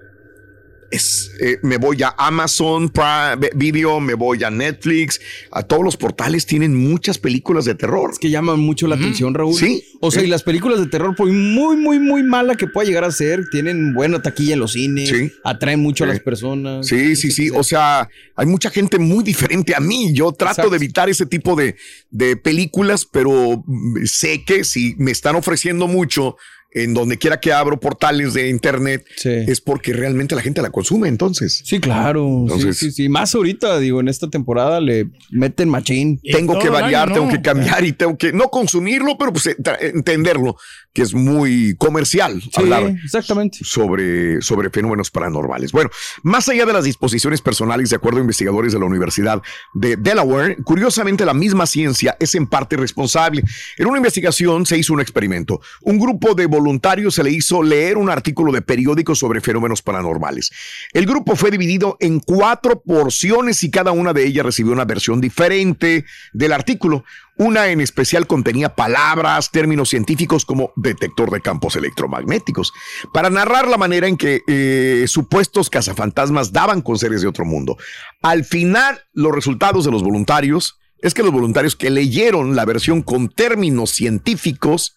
es, 0.94 1.32
eh, 1.42 1.58
me 1.64 1.78
voy 1.78 2.02
a 2.04 2.14
Amazon 2.18 2.90
Prime 2.90 3.50
Video, 3.56 4.00
me 4.00 4.14
voy 4.14 4.44
a 4.44 4.50
Netflix, 4.52 5.20
a 5.52 5.64
todos 5.64 5.84
los 5.84 5.98
portales 5.98 6.46
tienen 6.46 6.76
muchas 6.76 7.18
películas 7.18 7.66
de 7.66 7.76
terror. 7.76 8.12
Es 8.12 8.20
que 8.20 8.30
llaman 8.30 8.60
mucho 8.60 8.88
la 8.88 8.96
atención, 8.96 9.34
Raúl. 9.34 9.56
Sí. 9.56 9.84
O 10.02 10.12
sea, 10.12 10.22
Sí. 10.22 10.28
y 10.28 10.30
las 10.30 10.44
películas 10.44 10.80
de 10.80 10.88
terror, 10.88 11.16
muy, 11.20 11.78
muy, 11.78 12.00
muy 12.00 12.24
mala 12.24 12.56
que 12.56 12.68
pueda 12.68 12.88
llegar 12.88 13.04
a 13.04 13.12
ser, 13.12 13.44
tienen 13.52 13.94
buena 13.94 14.22
taquilla 14.22 14.54
en 14.54 14.60
los 14.60 14.74
cines, 14.74 15.10
Sí. 15.10 15.32
atraen 15.44 15.80
mucho 15.80 16.04
a 16.04 16.08
las 16.08 16.20
personas. 16.20 16.88
Sí, 16.88 17.16
sí, 17.16 17.32
sí. 17.32 17.50
O 17.50 17.64
sea, 17.64 18.08
hay 18.36 18.46
mucha 18.46 18.70
gente 18.70 19.00
muy 19.00 19.24
diferente 19.24 19.74
a 19.76 19.80
mí. 19.80 20.14
Yo 20.14 20.32
trato 20.32 20.52
Exacto. 20.54 20.70
de 20.72 20.78
evitar 20.78 21.10
ese 21.10 21.26
tipo 21.26 21.56
de, 21.56 21.76
de 22.12 22.36
películas, 22.38 23.06
pero 23.12 23.64
mm, 23.66 24.06
sé 24.06 24.44
que 24.44 24.64
si 24.64 24.96
me 24.98 25.12
están 25.12 25.36
ofreciendo 25.36 25.88
mucho 25.88 26.36
en 26.74 26.94
donde 26.94 27.18
quiera 27.18 27.40
que 27.40 27.54
abro 27.54 27.80
portales 27.80 28.34
de 28.34 28.50
internet, 28.50 29.06
Sí. 29.16 29.30
es 29.30 29.62
porque 29.62 29.94
realmente 29.94 30.36
la 30.36 30.42
gente 30.42 30.62
la 30.62 30.72
consume. 30.72 31.08
Entonces, 31.08 31.62
Sí, 31.66 31.80
claro. 31.80 32.28
Entonces- 32.44 32.78
sí, 32.78 32.86
sí, 32.88 32.92
sí. 33.04 33.10
Más 33.10 33.36
ahorita, 33.36 33.78
digo, 33.80 34.00
en 34.00 34.08
esta 34.08 34.30
temporada 34.30 34.80
le 34.82 35.08
meten 35.32 35.70
machín. 35.70 36.20
Tengo 36.24 36.58
que 36.60 36.70
variar, 36.70 37.08
año, 37.10 37.14
tengo 37.16 37.30
que 37.30 37.42
cambiar 37.42 37.84
y 37.84 37.94
tengo 37.94 38.18
que 38.18 38.34
no 38.34 38.50
consumirlo, 38.50 39.18
pero 39.18 39.32
pues 39.34 39.48
entra- 39.48 39.78
entenderlo, 39.82 40.56
que 40.94 41.02
es 41.02 41.14
muy 41.14 41.76
comercial 41.78 42.40
Sí, 42.42 42.50
hablar 42.54 42.96
exactamente. 43.04 43.60
sobre, 43.64 44.42
sobre 44.42 44.70
fenómenos 44.70 45.10
paranormales. 45.10 45.72
Bueno, 45.72 45.90
más 46.22 46.48
allá 46.50 46.66
de 46.66 46.74
las 46.74 46.84
disposiciones 46.84 47.42
personales, 47.42 47.90
de 47.90 47.96
acuerdo 47.96 48.20
a 48.20 48.22
investigadores 48.22 48.74
de 48.74 48.80
la 48.80 48.86
Universidad 48.86 49.42
de 49.74 49.96
Delaware, 49.98 50.58
curiosamente 50.64 51.26
la 51.26 51.34
misma 51.34 51.66
ciencia 51.66 52.16
es 52.20 52.36
en 52.36 52.46
parte 52.46 52.78
responsable. 52.78 53.44
En 53.78 53.88
una 53.88 53.98
investigación 53.98 54.68
se 54.68 54.78
hizo 54.78 54.94
un 54.94 55.02
experimento. 55.02 55.62
Un 55.82 55.98
grupo 56.00 56.36
de 56.36 56.46
voluntarios 56.46 57.16
se 57.16 57.24
le 57.24 57.32
hizo 57.32 57.64
leer 57.64 57.98
un 57.98 58.10
artículo 58.10 58.52
de 58.52 58.62
periódico 58.62 59.16
sobre 59.16 59.42
fenómenos 59.42 59.82
paranormales. 59.82 60.52
El 60.94 61.08
grupo 61.08 61.36
fue 61.36 61.50
dividido 61.50 61.98
en 62.00 62.20
cuatro 62.20 62.82
porciones 62.82 63.64
y 63.64 63.72
cada 63.72 63.92
una 63.92 64.14
de 64.14 64.26
ellas 64.28 64.46
recibió 64.46 64.74
una 64.74 64.86
versión 64.86 65.20
diferente 65.22 66.06
del 66.34 66.54
artículo. 66.54 67.04
Una 67.38 67.70
en 67.70 67.82
especial 67.82 68.28
contenía 68.28 68.76
palabras, 68.76 69.50
términos 69.50 69.90
científicos 69.90 70.46
como 70.46 70.72
detector 70.76 71.32
de 71.32 71.42
campos 71.42 71.76
electromagnéticos, 71.76 72.74
para 73.12 73.32
narrar 73.32 73.68
la 73.68 73.78
manera 73.78 74.08
en 74.08 74.18
que 74.18 74.44
eh, 74.48 75.06
supuestos 75.08 75.70
cazafantasmas 75.70 76.54
daban 76.54 76.82
con 76.82 77.00
seres 77.00 77.22
de 77.22 77.28
otro 77.28 77.44
mundo. 77.44 77.78
Al 78.22 78.46
final, 78.46 79.02
los 79.14 79.34
resultados 79.34 79.84
de 79.86 79.92
los 79.92 80.04
voluntarios 80.04 80.78
es 81.00 81.14
que 81.14 81.24
los 81.24 81.32
voluntarios 81.32 81.76
que 81.76 81.90
leyeron 81.90 82.56
la 82.56 82.66
versión 82.66 83.02
con 83.02 83.30
términos 83.30 83.90
científicos 83.90 84.96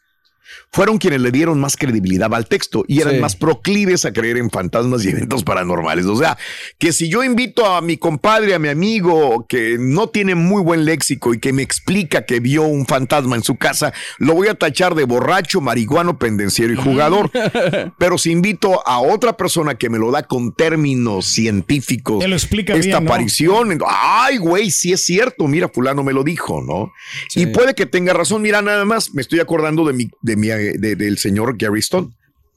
fueron 0.72 0.98
quienes 0.98 1.20
le 1.20 1.30
dieron 1.30 1.58
más 1.60 1.76
credibilidad 1.76 2.32
al 2.34 2.46
texto 2.46 2.84
y 2.88 3.00
eran 3.00 3.14
Sí. 3.14 3.20
más 3.20 3.36
proclives 3.36 4.04
a 4.04 4.12
creer 4.12 4.36
en 4.36 4.50
fantasmas 4.50 5.04
y 5.04 5.10
eventos 5.10 5.42
paranormales. 5.44 6.06
O 6.06 6.16
sea, 6.16 6.36
que 6.78 6.92
si 6.92 7.08
yo 7.08 7.22
invito 7.24 7.66
a 7.66 7.80
mi 7.80 7.96
compadre, 7.96 8.54
a 8.54 8.58
mi 8.58 8.68
amigo 8.68 9.46
que 9.48 9.76
no 9.78 10.08
tiene 10.08 10.34
muy 10.34 10.62
buen 10.62 10.84
léxico 10.84 11.32
y 11.34 11.38
que 11.38 11.52
me 11.52 11.62
explica 11.62 12.24
que 12.26 12.40
vio 12.40 12.62
un 12.62 12.86
fantasma 12.86 13.36
en 13.36 13.42
su 13.42 13.56
casa, 13.56 13.92
lo 14.18 14.34
voy 14.34 14.48
a 14.48 14.54
tachar 14.54 14.94
de 14.94 15.04
borracho, 15.04 15.60
marihuano, 15.60 16.18
pendenciero 16.18 16.72
y 16.72 16.76
jugador. 16.76 17.30
Pero 17.98 18.18
si 18.18 18.30
invito 18.32 18.86
a 18.86 19.00
otra 19.00 19.36
persona 19.36 19.76
que 19.76 19.88
me 19.88 19.98
lo 19.98 20.10
da 20.10 20.22
con 20.24 20.52
términos 20.54 21.26
científicos, 21.26 22.18
Te 22.20 22.28
lo 22.28 22.36
explica 22.36 22.74
esta 22.74 22.98
bien, 22.98 23.04
¿no? 23.04 23.10
aparición, 23.10 23.78
ay, 23.88 24.36
güey, 24.38 24.70
sí 24.70 24.92
es 24.92 25.04
cierto, 25.04 25.46
mira, 25.48 25.68
fulano 25.68 26.02
me 26.02 26.12
lo 26.12 26.22
dijo, 26.22 26.62
¿no? 26.62 26.92
Y 27.34 27.46
puede 27.46 27.74
que 27.74 27.86
tenga 27.86 28.12
razón, 28.12 28.42
mira, 28.42 28.62
nada 28.62 28.84
más, 28.84 29.14
me 29.14 29.22
estoy 29.22 29.40
acordando 29.40 29.84
de 29.84 29.92
mi, 29.92 30.08
de 30.22 30.35
mi, 30.36 30.48
de- 30.48 30.96
del 30.96 31.18
señor 31.18 31.56
Gary 31.58 31.80
Stone. 31.80 32.08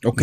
Ok. 0.04 0.22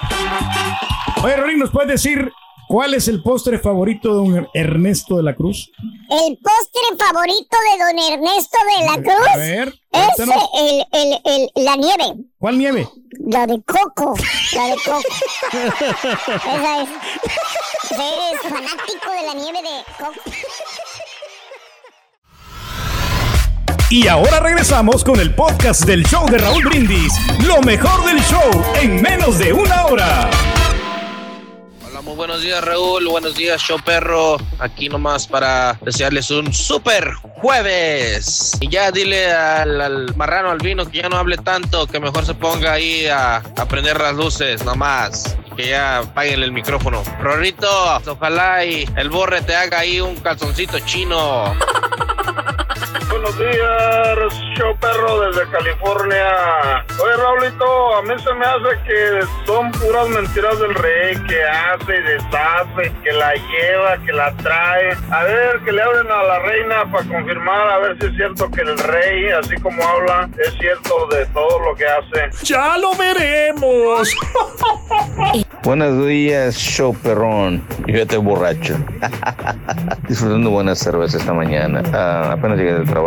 Oye, 1.24 1.36
Rorín, 1.36 1.60
¿nos 1.60 1.72
puedes 1.72 1.90
decir 1.90 2.32
cuál 2.68 2.94
es 2.94 3.08
el 3.08 3.22
postre 3.22 3.60
favorito 3.60 4.10
de 4.10 4.16
don 4.16 4.48
Ernesto 4.54 5.18
de 5.18 5.24
la 5.24 5.36
Cruz? 5.36 5.72
El 6.10 6.38
postre 6.38 7.06
favorito 7.06 7.58
de 7.72 7.84
don 7.84 8.00
Ernesto 8.14 8.58
de 8.78 8.86
la 8.86 8.96
Cruz 9.02 9.28
A 9.34 9.38
ver, 9.38 9.74
es 9.92 10.20
el, 10.20 10.86
el, 10.92 11.22
el, 11.24 11.66
la 11.66 11.76
nieve. 11.76 12.16
¿Cuál 12.38 12.58
nieve? 12.58 12.88
La 13.20 13.48
de 13.48 13.62
coco. 13.64 14.16
La 14.54 14.68
de 14.68 14.76
coco. 14.76 15.02
Esa 15.54 16.82
es. 16.82 16.90
Eres 17.92 18.42
fanático 18.44 19.12
de 19.12 19.26
la 19.26 19.34
nieve 19.34 19.60
de 19.62 19.84
coco. 19.98 20.22
Y 23.90 24.08
ahora 24.10 24.42
regresamos 24.42 25.04
con 25.06 25.20
el 25.22 25.34
podcast 25.34 25.86
del 25.86 26.06
show 26.06 26.30
de 26.30 26.38
Raúl 26.38 26.66
Brindis. 26.66 27.14
Lo 27.46 27.62
mejor 27.62 28.06
del 28.06 28.20
show 28.20 28.52
en 28.82 29.02
menos 29.02 29.40
de 29.40 29.54
una 29.54 29.86
hora. 29.86 30.30
Hola, 31.98 32.06
muy 32.06 32.16
buenos 32.16 32.44
días 32.44 32.64
Raúl, 32.64 33.08
buenos 33.08 33.34
días 33.34 33.60
show 33.60 33.80
perro, 33.84 34.38
aquí 34.60 34.88
nomás 34.88 35.26
para 35.26 35.80
desearles 35.82 36.30
un 36.30 36.54
super 36.54 37.12
jueves. 37.42 38.56
Y 38.60 38.70
ya 38.70 38.92
dile 38.92 39.32
al, 39.32 39.82
al 39.82 40.16
marrano 40.16 40.52
albino 40.52 40.86
que 40.86 41.00
ya 41.00 41.10
no 41.10 41.18
hable 41.18 41.38
tanto, 41.38 41.88
que 41.88 42.00
mejor 42.00 42.24
se 42.24 42.36
ponga 42.36 42.74
ahí 42.74 43.08
a, 43.08 43.38
a 43.38 43.68
prender 43.68 44.00
las 44.00 44.14
luces 44.14 44.64
nomás. 44.64 45.36
Que 45.56 45.70
ya 45.70 45.98
apaguen 45.98 46.44
el 46.44 46.52
micrófono. 46.52 47.02
Rorrito, 47.20 47.68
ojalá 48.06 48.64
y 48.64 48.88
el 48.96 49.10
borre 49.10 49.42
te 49.42 49.56
haga 49.56 49.80
ahí 49.80 50.00
un 50.00 50.18
calzoncito 50.18 50.78
chino. 50.82 51.52
Buenos 53.20 53.40
días, 53.40 54.34
show 54.56 54.78
perro 54.80 55.22
desde 55.22 55.50
California. 55.50 56.86
Oye, 57.02 57.18
Raulito, 57.18 57.96
a 57.96 58.04
mí 58.04 58.14
se 58.24 58.32
me 58.36 58.46
hace 58.46 58.84
que 58.86 59.26
son 59.44 59.72
puras 59.72 60.08
mentiras 60.10 60.60
del 60.60 60.76
rey, 60.76 61.16
que 61.28 61.44
hace 61.44 61.96
y 61.98 62.02
deshace, 62.04 62.94
que 63.04 63.12
la 63.14 63.34
lleva, 63.34 63.98
que 64.06 64.14
la 64.14 64.32
trae. 64.36 64.96
A 65.10 65.24
ver, 65.24 65.60
que 65.66 65.72
le 65.72 65.82
hablen 65.82 66.12
a 66.12 66.24
la 66.24 66.40
reina 66.40 66.92
para 66.92 67.08
confirmar, 67.08 67.68
a 67.68 67.80
ver 67.80 67.98
si 68.00 68.06
es 68.06 68.16
cierto 68.18 68.52
que 68.52 68.62
el 68.62 68.78
rey, 68.78 69.30
así 69.30 69.56
como 69.62 69.84
habla, 69.84 70.30
es 70.38 70.54
cierto 70.60 71.08
de 71.08 71.26
todo 71.28 71.60
lo 71.60 71.76
que 71.76 71.88
hace. 71.88 72.46
¡Ya 72.46 72.78
lo 72.78 72.94
veremos! 72.94 74.14
Buenos 75.64 76.08
días, 76.08 76.56
show 76.56 76.96
perrón. 76.96 77.64
Yo 77.88 77.96
ya 77.96 78.04
estoy 78.04 78.20
borracho. 78.20 78.78
Disfrutando 80.08 80.52
buena 80.52 80.76
cerveza 80.76 81.18
esta 81.18 81.34
mañana. 81.34 81.84
Ah, 81.94 82.32
apenas 82.34 82.58
llegué 82.58 82.74
del 82.74 82.86
trabajo. 82.88 83.07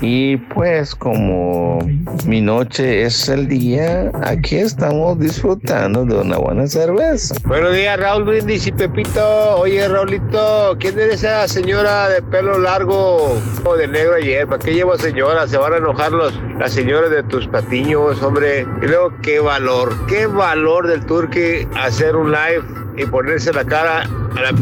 Y 0.00 0.36
pues, 0.36 0.94
como 0.94 1.78
mi 2.26 2.40
noche 2.40 3.02
es 3.02 3.28
el 3.28 3.48
día, 3.48 4.10
aquí 4.22 4.56
estamos 4.56 5.18
disfrutando 5.18 6.04
de 6.04 6.18
una 6.20 6.38
buena 6.38 6.66
cerveza. 6.66 7.34
Buenos 7.44 7.74
días, 7.74 7.98
Raúl 7.98 8.24
Brindis 8.24 8.66
y 8.66 8.72
Pepito. 8.72 9.56
Oye, 9.58 9.86
Raulito, 9.86 10.76
¿quién 10.78 10.98
es 10.98 11.14
esa 11.14 11.46
señora 11.46 12.08
de 12.08 12.22
pelo 12.22 12.58
largo 12.58 13.38
o 13.64 13.76
de 13.76 13.88
negro 13.88 14.14
ayer? 14.14 14.46
¿Para 14.46 14.64
qué 14.64 14.72
llevo 14.72 14.96
señora? 14.96 15.46
Se 15.46 15.58
van 15.58 15.74
a 15.74 15.76
enojar 15.76 16.12
los, 16.12 16.32
las 16.58 16.72
señoras 16.72 17.10
de 17.10 17.22
tus 17.24 17.46
patiños, 17.48 18.22
hombre. 18.22 18.66
Luego, 18.80 19.12
qué 19.22 19.40
valor, 19.40 19.94
qué 20.06 20.26
valor 20.26 20.86
del 20.86 21.04
turqui 21.04 21.68
hacer 21.76 22.16
un 22.16 22.32
live 22.32 22.62
y 22.98 23.06
ponerse 23.06 23.52
la 23.52 23.64
cara, 23.64 24.08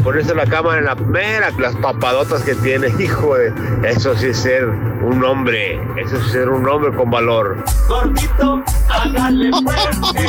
ponerse 0.05 0.35
la 0.35 0.45
cámara 0.47 0.79
en 0.79 0.85
la 0.85 0.95
mera, 0.95 1.51
las 1.59 1.75
papadotas 1.77 2.43
que 2.43 2.55
tiene. 2.57 2.89
Hijo 2.99 3.37
de, 3.37 3.53
eso 3.85 4.15
sí 4.17 4.27
es 4.27 4.46
ser 4.47 4.65
un 5.03 5.25
hombre, 5.25 5.75
eso 5.97 6.17
es 6.19 6.31
ser 6.31 6.49
un 6.49 6.69
hombre 6.69 6.95
con 6.95 7.11
valor. 7.11 7.65
Gordito, 7.89 8.63
hágale 8.89 9.51
fuerte. 9.51 10.29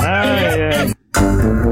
Ay, 0.00 0.94
ay. 1.14 1.67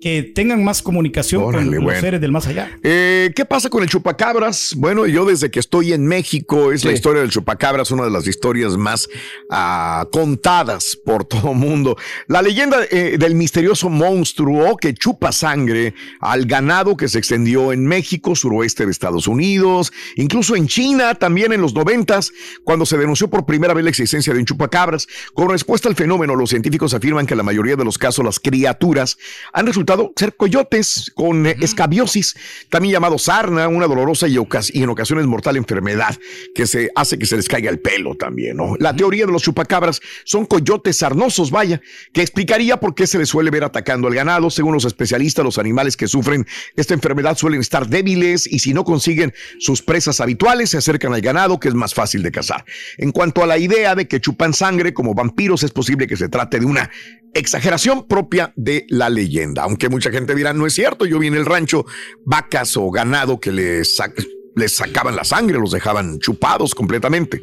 que 0.00 0.22
tengan 0.22 0.62
más 0.62 0.82
comunicación 0.82 1.42
Órale, 1.42 1.66
con 1.66 1.74
los 1.74 1.84
bueno. 1.84 2.00
seres 2.00 2.20
del 2.20 2.30
más 2.30 2.46
allá. 2.46 2.78
Eh, 2.82 3.32
¿Qué 3.34 3.44
pasa 3.44 3.68
con 3.68 3.82
el 3.82 3.88
chupacabras? 3.88 4.74
Bueno, 4.76 5.06
yo 5.06 5.24
desde 5.24 5.50
que 5.50 5.60
estoy 5.60 5.92
en 5.92 6.06
México, 6.06 6.72
es 6.72 6.84
la 6.84 6.92
historia 6.92 7.20
del 7.22 7.30
chupacabras, 7.30 7.90
una 7.90 8.04
de 8.04 8.10
las 8.10 8.26
historias 8.26 8.76
más 8.76 9.08
ah, 9.50 10.06
contadas 10.12 10.96
por 11.04 11.24
todo 11.26 11.52
el 11.52 11.58
mundo. 11.58 11.96
La 12.28 12.42
leyenda 12.42 12.78
eh, 12.90 13.16
del 13.18 13.34
misterioso 13.34 13.88
monstruo 13.88 14.76
que 14.76 14.94
chupa 14.94 15.32
sangre 15.32 15.94
al 16.20 16.46
ganado 16.46 16.96
que 16.96 17.08
se 17.08 17.18
extendió 17.18 17.72
en 17.72 17.86
México, 17.86 18.36
suroeste 18.36 18.84
de 18.84 18.92
Estados 18.92 19.26
Unidos, 19.26 19.92
incluso 20.16 20.54
en 20.54 20.68
China, 20.68 21.14
también 21.16 21.52
en 21.52 21.60
los 21.60 21.74
noventas, 21.74 22.32
cuando 22.62 22.86
se 22.86 22.96
denunció 22.98 23.28
por 23.28 23.46
primera 23.46 23.74
vez 23.74 23.84
la 23.84 23.90
existencia 23.90 24.32
de 24.32 24.38
un 24.38 24.46
chupacabras. 24.46 25.08
Con 25.34 25.50
respuesta 25.50 25.88
al 25.88 25.96
fenómeno, 25.96 26.36
los 26.36 26.50
científicos 26.50 26.94
afirman 26.94 27.26
que 27.26 27.34
en 27.34 27.38
la 27.38 27.44
mayoría 27.44 27.76
de 27.76 27.84
los 27.84 27.98
casos 27.98 28.24
las 28.24 28.38
criaturas 28.38 29.18
han 29.52 29.66
resultado 29.66 29.87
ser 30.16 30.36
coyotes 30.36 31.12
con 31.14 31.46
eh, 31.46 31.56
escabiosis, 31.60 32.36
también 32.68 32.92
llamado 32.92 33.18
sarna, 33.18 33.68
una 33.68 33.86
dolorosa 33.86 34.28
y, 34.28 34.36
y 34.36 34.82
en 34.82 34.88
ocasiones 34.88 35.26
mortal 35.26 35.56
enfermedad 35.56 36.16
que 36.54 36.66
se 36.66 36.90
hace 36.94 37.18
que 37.18 37.26
se 37.26 37.36
les 37.36 37.48
caiga 37.48 37.70
el 37.70 37.80
pelo 37.80 38.14
también. 38.16 38.56
¿no? 38.56 38.76
La 38.78 38.94
teoría 38.94 39.26
de 39.26 39.32
los 39.32 39.42
chupacabras 39.42 40.00
son 40.24 40.46
coyotes 40.46 40.98
sarnosos, 40.98 41.50
vaya, 41.50 41.80
que 42.12 42.22
explicaría 42.22 42.78
por 42.78 42.94
qué 42.94 43.06
se 43.06 43.18
les 43.18 43.28
suele 43.28 43.50
ver 43.50 43.64
atacando 43.64 44.08
al 44.08 44.14
ganado. 44.14 44.50
Según 44.50 44.74
los 44.74 44.84
especialistas, 44.84 45.44
los 45.44 45.58
animales 45.58 45.96
que 45.96 46.08
sufren 46.08 46.46
esta 46.76 46.94
enfermedad 46.94 47.36
suelen 47.36 47.60
estar 47.60 47.88
débiles 47.88 48.46
y 48.46 48.58
si 48.58 48.74
no 48.74 48.84
consiguen 48.84 49.32
sus 49.58 49.82
presas 49.82 50.20
habituales, 50.20 50.70
se 50.70 50.78
acercan 50.78 51.14
al 51.14 51.20
ganado, 51.20 51.60
que 51.60 51.68
es 51.68 51.74
más 51.74 51.94
fácil 51.94 52.22
de 52.22 52.32
cazar. 52.32 52.64
En 52.96 53.12
cuanto 53.12 53.42
a 53.42 53.46
la 53.46 53.58
idea 53.58 53.94
de 53.94 54.08
que 54.08 54.20
chupan 54.20 54.52
sangre 54.52 54.94
como 54.94 55.14
vampiros, 55.14 55.62
es 55.62 55.70
posible 55.70 56.06
que 56.06 56.16
se 56.16 56.28
trate 56.28 56.60
de 56.60 56.66
una 56.66 56.90
exageración 57.34 58.06
propia 58.06 58.52
de 58.56 58.86
la 58.88 59.10
leyenda. 59.10 59.62
Aunque 59.62 59.77
mucha 59.88 60.10
gente 60.10 60.34
dirá, 60.34 60.52
no 60.52 60.66
es 60.66 60.74
cierto, 60.74 61.06
yo 61.06 61.18
vi 61.20 61.28
en 61.28 61.34
el 61.36 61.46
rancho 61.46 61.86
vacas 62.24 62.76
o 62.76 62.90
ganado 62.90 63.38
que 63.38 63.52
les, 63.52 63.96
sac- 63.98 64.26
les 64.56 64.74
sacaban 64.74 65.14
la 65.14 65.22
sangre, 65.24 65.58
los 65.58 65.70
dejaban 65.70 66.18
chupados 66.18 66.74
completamente. 66.74 67.40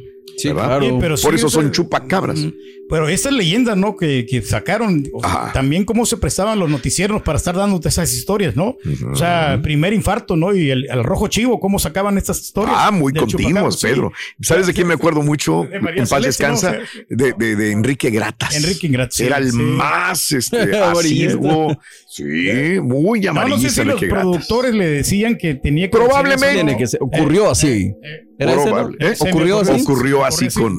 ¿verdad? 0.49 0.79
Sí, 0.81 0.97
pero 0.99 1.15
Por 1.15 1.31
sí, 1.33 1.35
eso 1.37 1.49
son 1.49 1.71
chupacabras. 1.71 2.39
Pero 2.87 3.09
esas 3.09 3.33
leyendas, 3.33 3.75
¿no? 3.77 3.95
Que, 3.97 4.25
que 4.29 4.41
sacaron, 4.43 5.03
o 5.13 5.19
sea, 5.19 5.51
también 5.53 5.85
cómo 5.85 6.05
se 6.05 6.17
prestaban 6.17 6.59
los 6.59 6.69
noticieros 6.69 7.23
para 7.23 7.37
estar 7.37 7.55
dándote 7.55 7.89
esas 7.89 8.13
historias, 8.13 8.55
¿no? 8.55 8.77
O 9.11 9.15
sea, 9.15 9.59
primer 9.63 9.91
infarto, 9.93 10.35
¿no? 10.35 10.53
Y 10.55 10.69
el, 10.69 10.85
el 10.91 11.03
rojo 11.03 11.27
chivo, 11.27 11.59
cómo 11.59 11.79
sacaban 11.79 12.17
estas 12.17 12.39
historias. 12.41 12.75
Ah, 12.79 12.91
muy 12.91 13.11
continuos, 13.11 13.79
sí. 13.79 13.87
Pedro. 13.87 14.11
¿Sabes 14.41 14.67
de 14.67 14.73
quién 14.73 14.85
me 14.87 14.93
acuerdo 14.93 15.23
mucho? 15.23 15.65
De 15.69 15.77
En 15.77 15.83
paz 16.07 16.09
Celeste, 16.09 16.43
¿no? 16.47 16.51
descansa. 16.53 16.69
O 16.69 16.73
sea, 16.73 17.01
De, 17.09 17.33
de- 17.37 17.55
de 17.55 17.71
Enrique 17.71 18.09
Gratas. 18.11 18.55
Enrique 18.55 18.87
Gratas, 18.89 19.19
Era 19.19 19.37
el 19.37 19.51
sí. 19.51 19.57
más 19.57 20.31
este, 20.31 20.77
Amarillista. 20.77 21.27
asiduo. 21.37 21.79
Sí, 22.07 22.79
muy 22.81 23.19
No, 23.21 23.33
no 23.33 23.39
sé 23.41 23.45
amarillista 23.47 23.81
si 23.81 23.87
los 23.87 23.99
Gratas. 23.99 24.19
productores 24.19 24.73
le 24.75 24.87
decían 24.87 25.37
que 25.37 25.55
tenía 25.55 25.87
que 25.89 25.97
Probablemente. 25.97 26.77
que 26.77 26.87
ser- 26.87 27.01
ocurrió 27.01 27.49
así. 27.49 27.93
¿Era 28.37 28.51
ese, 28.51 28.59
no? 28.65 28.65
Probable, 28.65 28.97
¿eh? 28.99 29.15
Se 29.15 29.23
me 29.23 29.31
ocurrió 29.31 29.59
así. 29.61 29.81
Ocurrió 29.81 30.25
así 30.25 30.49
sí, 30.49 30.59
con, 30.61 30.77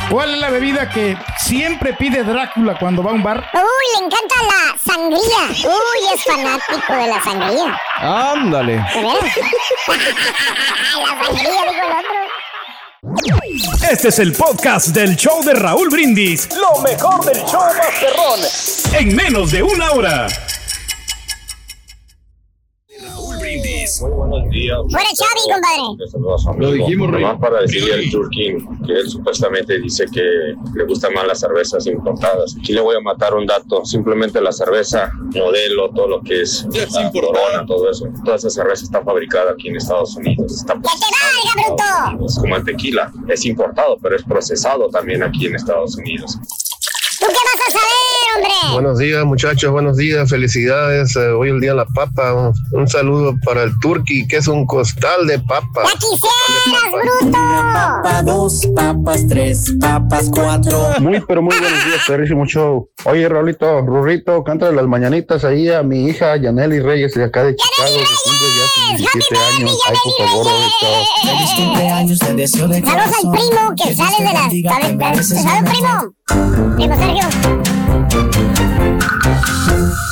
¿Cuál 0.10 0.34
es 0.34 0.40
la 0.40 0.50
bebida 0.50 0.90
que 0.90 1.16
siempre 1.38 1.94
pide 1.94 2.24
Drácula 2.24 2.78
cuando 2.80 3.04
va 3.04 3.12
a 3.12 3.14
un 3.14 3.22
bar? 3.22 3.48
Uy, 3.54 4.00
le 4.00 4.06
encanta 4.06 4.36
la 4.42 4.76
sangría. 4.80 5.70
Uy, 5.70 6.16
es 6.16 6.24
fanático 6.24 6.94
de 6.94 7.08
la 7.08 7.24
sangría. 7.24 7.80
Ándale. 8.00 8.74
¿De 8.74 9.02
veras? 9.02 9.38
la 10.98 11.26
sangría, 11.26 11.62
dijo 11.62 11.86
el 11.86 11.92
otro. 11.92 12.20
Este 13.92 14.08
es 14.08 14.20
el 14.20 14.34
podcast 14.34 14.88
del 14.88 15.16
show 15.16 15.44
de 15.44 15.54
Raúl 15.54 15.90
Brindis. 15.90 16.50
Lo 16.56 16.82
mejor 16.82 17.24
del 17.26 17.44
show 17.46 17.62
Masterrón. 17.78 18.40
En 18.94 19.16
menos 19.16 19.52
de 19.52 19.62
una 19.62 19.92
hora. 19.92 20.28
Muy 24.02 24.12
buenos 24.12 24.50
días. 24.50 24.78
Fuera 24.90 25.10
Chavi, 25.14 25.54
compadre. 25.54 25.98
Les 25.98 26.12
saludo 26.12 26.36
a. 26.36 26.58
Lo 26.58 26.72
dijimos, 26.72 27.12
Rey. 27.12 27.22
Nomás 27.22 27.40
para 27.40 27.62
decirle 27.62 27.94
al 27.94 28.10
Turkin 28.10 28.86
que 28.86 28.94
él 28.94 29.10
supuestamente 29.10 29.78
dice 29.80 30.06
que 30.12 30.22
le 30.76 30.86
gustan 30.86 31.14
más 31.14 31.28
las 31.28 31.40
cervezas 31.40 31.86
importadas. 31.88 32.56
Aquí 32.58 32.74
le 32.74 32.82
voy 32.82 32.96
a 32.96 33.02
matar 33.02 33.34
un 33.34 33.46
dato. 33.46 33.84
Simplemente 33.86 34.42
la 34.42 34.52
cerveza, 34.52 35.12
modelo, 35.36 35.90
todo 35.92 36.08
lo 36.08 36.22
que 36.22 36.42
es 36.42 36.66
la 36.72 37.12
corona, 37.12 37.66
todo 37.68 37.90
eso. 37.90 38.06
Toda 38.24 38.38
esa 38.38 38.50
cerveza 38.50 38.84
está 38.84 39.04
fabricada 39.04 39.52
aquí 39.52 39.70
en 39.70 39.76
Estados 39.76 40.16
Unidos. 40.16 40.52
Está 40.54 40.74
¡Que 40.76 40.82
te 40.82 41.58
valga, 41.60 42.16
bruto! 42.16 42.26
es 42.26 42.40
como 42.40 42.56
el 42.56 42.64
tequila. 42.64 43.12
Es 43.28 43.46
importado, 43.46 43.98
pero 44.02 44.16
es 44.16 44.24
procesado 44.24 44.90
también 44.90 45.24
aquí 45.24 45.48
en 45.48 45.56
Estados 45.56 45.96
Unidos. 45.98 46.38
¿Tú 47.20 47.26
qué 47.28 47.34
vas 47.34 47.68
a 47.68 47.72
saber, 47.72 48.36
hombre? 48.36 48.59
Buenos 48.74 49.00
días, 49.00 49.26
muchachos. 49.26 49.72
Buenos 49.72 49.98
días. 49.98 50.30
Felicidades. 50.30 51.16
Eh, 51.16 51.30
hoy 51.30 51.50
el 51.50 51.60
día 51.60 51.72
de 51.72 51.78
la 51.78 51.86
papa. 51.86 52.34
Un, 52.34 52.54
un 52.72 52.88
saludo 52.88 53.36
para 53.46 53.64
el 53.64 53.72
Turqui, 53.80 54.28
que 54.28 54.38
es 54.38 54.48
un 54.48 54.66
costal 54.66 55.28
de 55.28 55.40
papa. 55.40 55.84
¡Ya 55.84 55.94
quisieras, 56.00 57.20
bruto! 57.20 57.32
Papa, 57.32 58.24
dos 58.24 58.68
papas, 58.76 59.28
tres 59.28 59.74
papas, 59.80 60.30
cuatro. 60.34 60.92
Muy, 61.00 61.22
pero 61.28 61.42
muy 61.42 61.58
buenos 61.58 61.86
días, 61.86 62.02
perrísimo 62.08 62.46
show. 62.46 62.90
Oye, 63.06 63.28
Raulito, 63.28 63.82
Rurrito, 63.82 64.44
cántale 64.44 64.76
las 64.76 64.88
mañanitas 64.88 65.44
ahí 65.44 65.70
a 65.70 65.84
mi 65.84 66.06
hija 66.06 66.38
Yaneli 66.38 66.80
Reyes 66.80 67.14
de 67.14 67.26
acá 67.26 67.44
de 67.44 67.56
Chicago, 67.56 67.98
que 67.98 68.16
cumple 68.24 68.48
ya 68.58 68.66
sus 68.74 68.98
17 68.98 69.36
años. 69.58 69.80
Ay, 69.88 69.96
por 70.04 70.28
favor, 70.28 70.46
Raulito. 70.46 71.10
Feliz 71.24 71.52
cumpleaños, 71.56 72.20
te 72.20 72.34
deseo 72.34 72.68
de 72.68 72.82
Saludos 72.82 73.16
al 73.24 73.32
primo 73.32 73.76
que 73.76 73.96
sale 73.96 74.18
de 74.18 74.34
la... 74.34 74.70
¿Sabes? 74.70 74.88
te 74.88 74.96
mereces 74.96 75.42
¿Sabes, 75.42 75.62
lo 75.62 75.70
primo? 75.70 76.76
Primo 76.76 76.96
Sergio. 76.96 77.79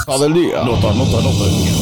Todo 0.05 0.25
el 0.25 0.33
día. 0.33 0.63
Nota, 0.63 0.93
nota, 0.93 1.21
nota 1.21 1.43
del 1.43 1.57
día. 1.57 1.73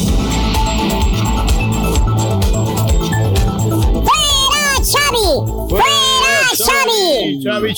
¡Fuera 4.04 4.74
Chavi! 4.82 5.28
¡Fuera 5.68 6.42
Chavi! 6.56 7.40
Chavi, 7.42 7.74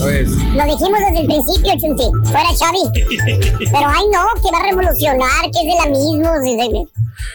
Lo 0.00 0.64
dijimos 0.64 0.98
desde 0.98 1.20
el 1.20 1.26
principio, 1.26 1.72
Chunti. 1.78 2.30
Fuera 2.30 2.48
Chavi. 2.56 2.78
Pero 3.58 3.86
ay 3.86 4.04
no, 4.12 4.24
que 4.42 4.50
va 4.52 4.58
a 4.58 4.62
revolucionar, 4.62 5.42
que 5.52 5.58
es 5.60 5.66
de 5.66 5.74
la 5.84 5.90
misma. 5.90 6.38
de- 6.40 6.86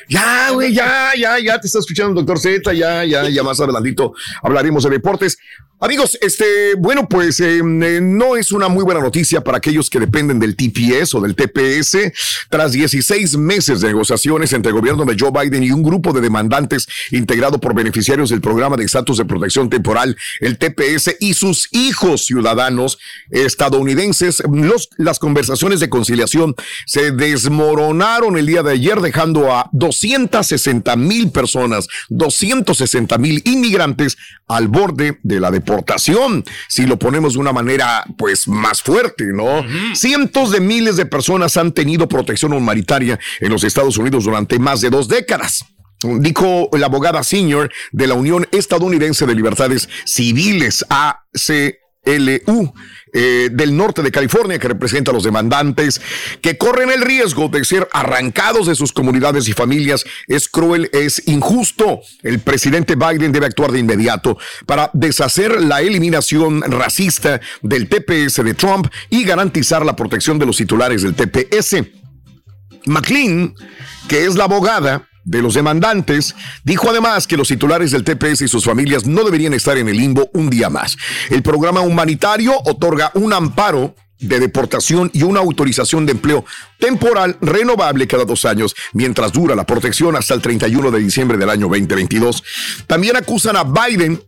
Ya, 0.10 0.50
güey, 0.52 0.74
ya, 0.74 1.12
ya, 1.18 1.38
ya 1.40 1.60
te 1.60 1.68
está 1.68 1.80
escuchando 1.80 2.10
el 2.20 2.26
doctor 2.26 2.40
Z, 2.40 2.74
ya, 2.74 3.04
ya, 3.06 3.30
ya 3.30 3.44
más 3.44 3.60
adelantito 3.60 4.14
hablaremos 4.42 4.84
de 4.84 4.90
deportes. 4.90 5.38
Amigos, 5.78 6.18
este, 6.22 6.74
bueno, 6.78 7.08
pues 7.10 7.42
eh, 7.42 7.58
eh, 7.58 8.00
no 8.02 8.38
es 8.38 8.54
una 8.54 8.70
muy 8.70 8.86
buena 8.86 9.02
noticia 9.02 9.42
para 9.42 9.58
aquellos 9.58 9.90
que 9.90 10.00
dependen 10.00 10.40
del 10.40 10.56
TPS 10.56 11.14
o 11.16 11.22
del 11.22 11.36
TPS. 11.36 12.14
Tras 12.50 12.72
16 12.72 13.36
meses 13.38 13.82
de 13.82 13.88
negociaciones 13.90 14.54
entre 14.54 14.70
el 14.72 14.76
gobierno 14.80 15.04
de 15.04 15.18
Joe 15.20 15.32
Biden 15.32 15.64
y 15.64 15.72
un 15.72 15.84
grupo 15.84 16.14
de 16.14 16.22
demandantes 16.22 16.88
integrado 17.12 17.60
por 17.60 17.76
beneficiarios 17.76 18.30
del 18.30 18.40
programa 18.40 18.78
de 18.78 18.86
estatus 18.86 19.18
de 19.18 19.26
protección 19.26 19.70
temporal, 19.70 20.16
el 20.40 20.58
TPS 20.58 21.18
y 21.20 21.34
sus 21.34 21.68
hijos 21.74 22.26
ciudadanos 22.26 22.55
estadounidenses, 23.30 24.42
los, 24.52 24.90
las 24.98 25.20
conversaciones 25.20 25.80
de 25.80 25.90
conciliación 25.90 26.56
se 26.86 27.12
desmoronaron 27.12 28.38
el 28.38 28.46
día 28.46 28.64
de 28.64 28.74
ayer, 28.74 29.02
dejando 29.02 29.54
a 29.54 29.70
260 29.74 30.96
mil 30.96 31.32
personas, 31.32 31.88
260 32.10 33.18
mil 33.18 33.42
inmigrantes 33.46 34.18
al 34.48 34.68
borde 34.68 35.20
de 35.24 35.40
la 35.40 35.52
deportación. 35.52 36.44
Si 36.68 36.86
lo 36.86 36.98
ponemos 37.00 37.34
de 37.34 37.40
una 37.40 37.54
manera, 37.54 38.06
pues, 38.18 38.48
más 38.48 38.82
fuerte, 38.82 39.26
¿no? 39.34 39.64
Cientos 39.94 40.52
de 40.52 40.62
miles 40.62 40.98
de 40.98 41.06
personas 41.06 41.58
han 41.58 41.72
tenido 41.72 42.08
protección 42.08 42.54
humanitaria 42.54 43.20
en 43.40 43.52
los 43.52 43.64
Estados 43.64 43.98
Unidos 43.98 44.26
durante 44.26 44.60
más 44.60 44.82
de 44.82 44.90
dos 44.90 45.08
décadas. 45.08 45.66
Dijo 46.20 46.70
la 46.74 46.86
abogada 46.86 47.24
senior 47.24 47.72
de 47.92 48.08
la 48.08 48.14
Unión 48.14 48.48
Estadounidense 48.52 49.26
de 49.26 49.36
Libertades 49.36 49.90
Civiles, 50.06 50.86
AC 50.90 51.80
LU 52.06 52.74
eh, 53.14 53.50
del 53.52 53.76
norte 53.76 54.02
de 54.02 54.12
California, 54.12 54.60
que 54.60 54.68
representa 54.68 55.12
a 55.12 55.14
los 55.14 55.24
demandantes 55.24 56.02
que 56.42 56.58
corren 56.58 56.92
el 56.92 57.02
riesgo 57.02 57.48
de 57.48 57.64
ser 57.64 57.88
arrancados 57.94 58.68
de 58.68 58.76
sus 58.76 58.92
comunidades 58.92 59.48
y 59.48 59.54
familias. 59.54 60.04
Es 60.28 60.48
cruel, 60.48 60.90
es 60.94 61.22
injusto. 61.28 62.02
El 62.24 62.40
presidente 62.40 62.96
Biden 62.96 63.32
debe 63.32 63.46
actuar 63.46 63.72
de 63.72 63.80
inmediato 63.80 64.38
para 64.66 64.90
deshacer 64.94 65.62
la 65.62 65.82
eliminación 65.82 66.62
racista 66.62 67.40
del 67.62 67.88
TPS 67.88 68.44
de 68.44 68.54
Trump 68.54 68.88
y 69.10 69.24
garantizar 69.24 69.86
la 69.86 69.96
protección 69.96 70.38
de 70.38 70.46
los 70.46 70.58
titulares 70.58 71.02
del 71.02 71.16
TPS. 71.16 71.84
McLean, 72.86 73.56
que 74.08 74.26
es 74.26 74.36
la 74.36 74.44
abogada 74.44 75.08
de 75.26 75.42
los 75.42 75.56
demandantes, 75.56 76.36
dijo 76.64 76.90
además 76.90 77.28
que 77.28 77.36
los 77.36 77.48
titulares 77.48 77.92
del 77.92 78.04
TPS 78.04 78.42
y 78.42 78.48
sus 78.48 78.64
familias 78.64 79.06
no 79.06 79.24
deberían 79.24 79.54
estar 79.54 79.78
en 79.78 79.90
el 79.90 79.98
limbo 79.98 80.30
un 80.34 80.50
día 80.50 80.70
más. 80.70 80.98
El 81.30 81.44
programa 81.44 81.82
humanitario 81.82 82.54
otorga 82.64 83.12
un 83.16 83.34
amparo 83.34 83.96
de 84.20 84.40
deportación 84.40 85.10
y 85.14 85.24
una 85.24 85.42
autorización 85.42 86.06
de 86.06 86.14
empleo 86.14 86.46
temporal 86.80 87.38
renovable 87.42 88.08
cada 88.08 88.26
dos 88.26 88.46
años, 88.46 88.76
mientras 88.94 89.34
dura 89.34 89.56
la 89.56 89.66
protección 89.66 90.16
hasta 90.16 90.34
el 90.34 90.42
31 90.42 90.92
de 90.92 91.00
diciembre 91.00 91.38
del 91.38 91.50
año 91.50 91.68
2022. 91.68 92.44
También 92.88 93.18
acusan 93.18 93.58
a 93.58 93.64
Biden 93.64 94.22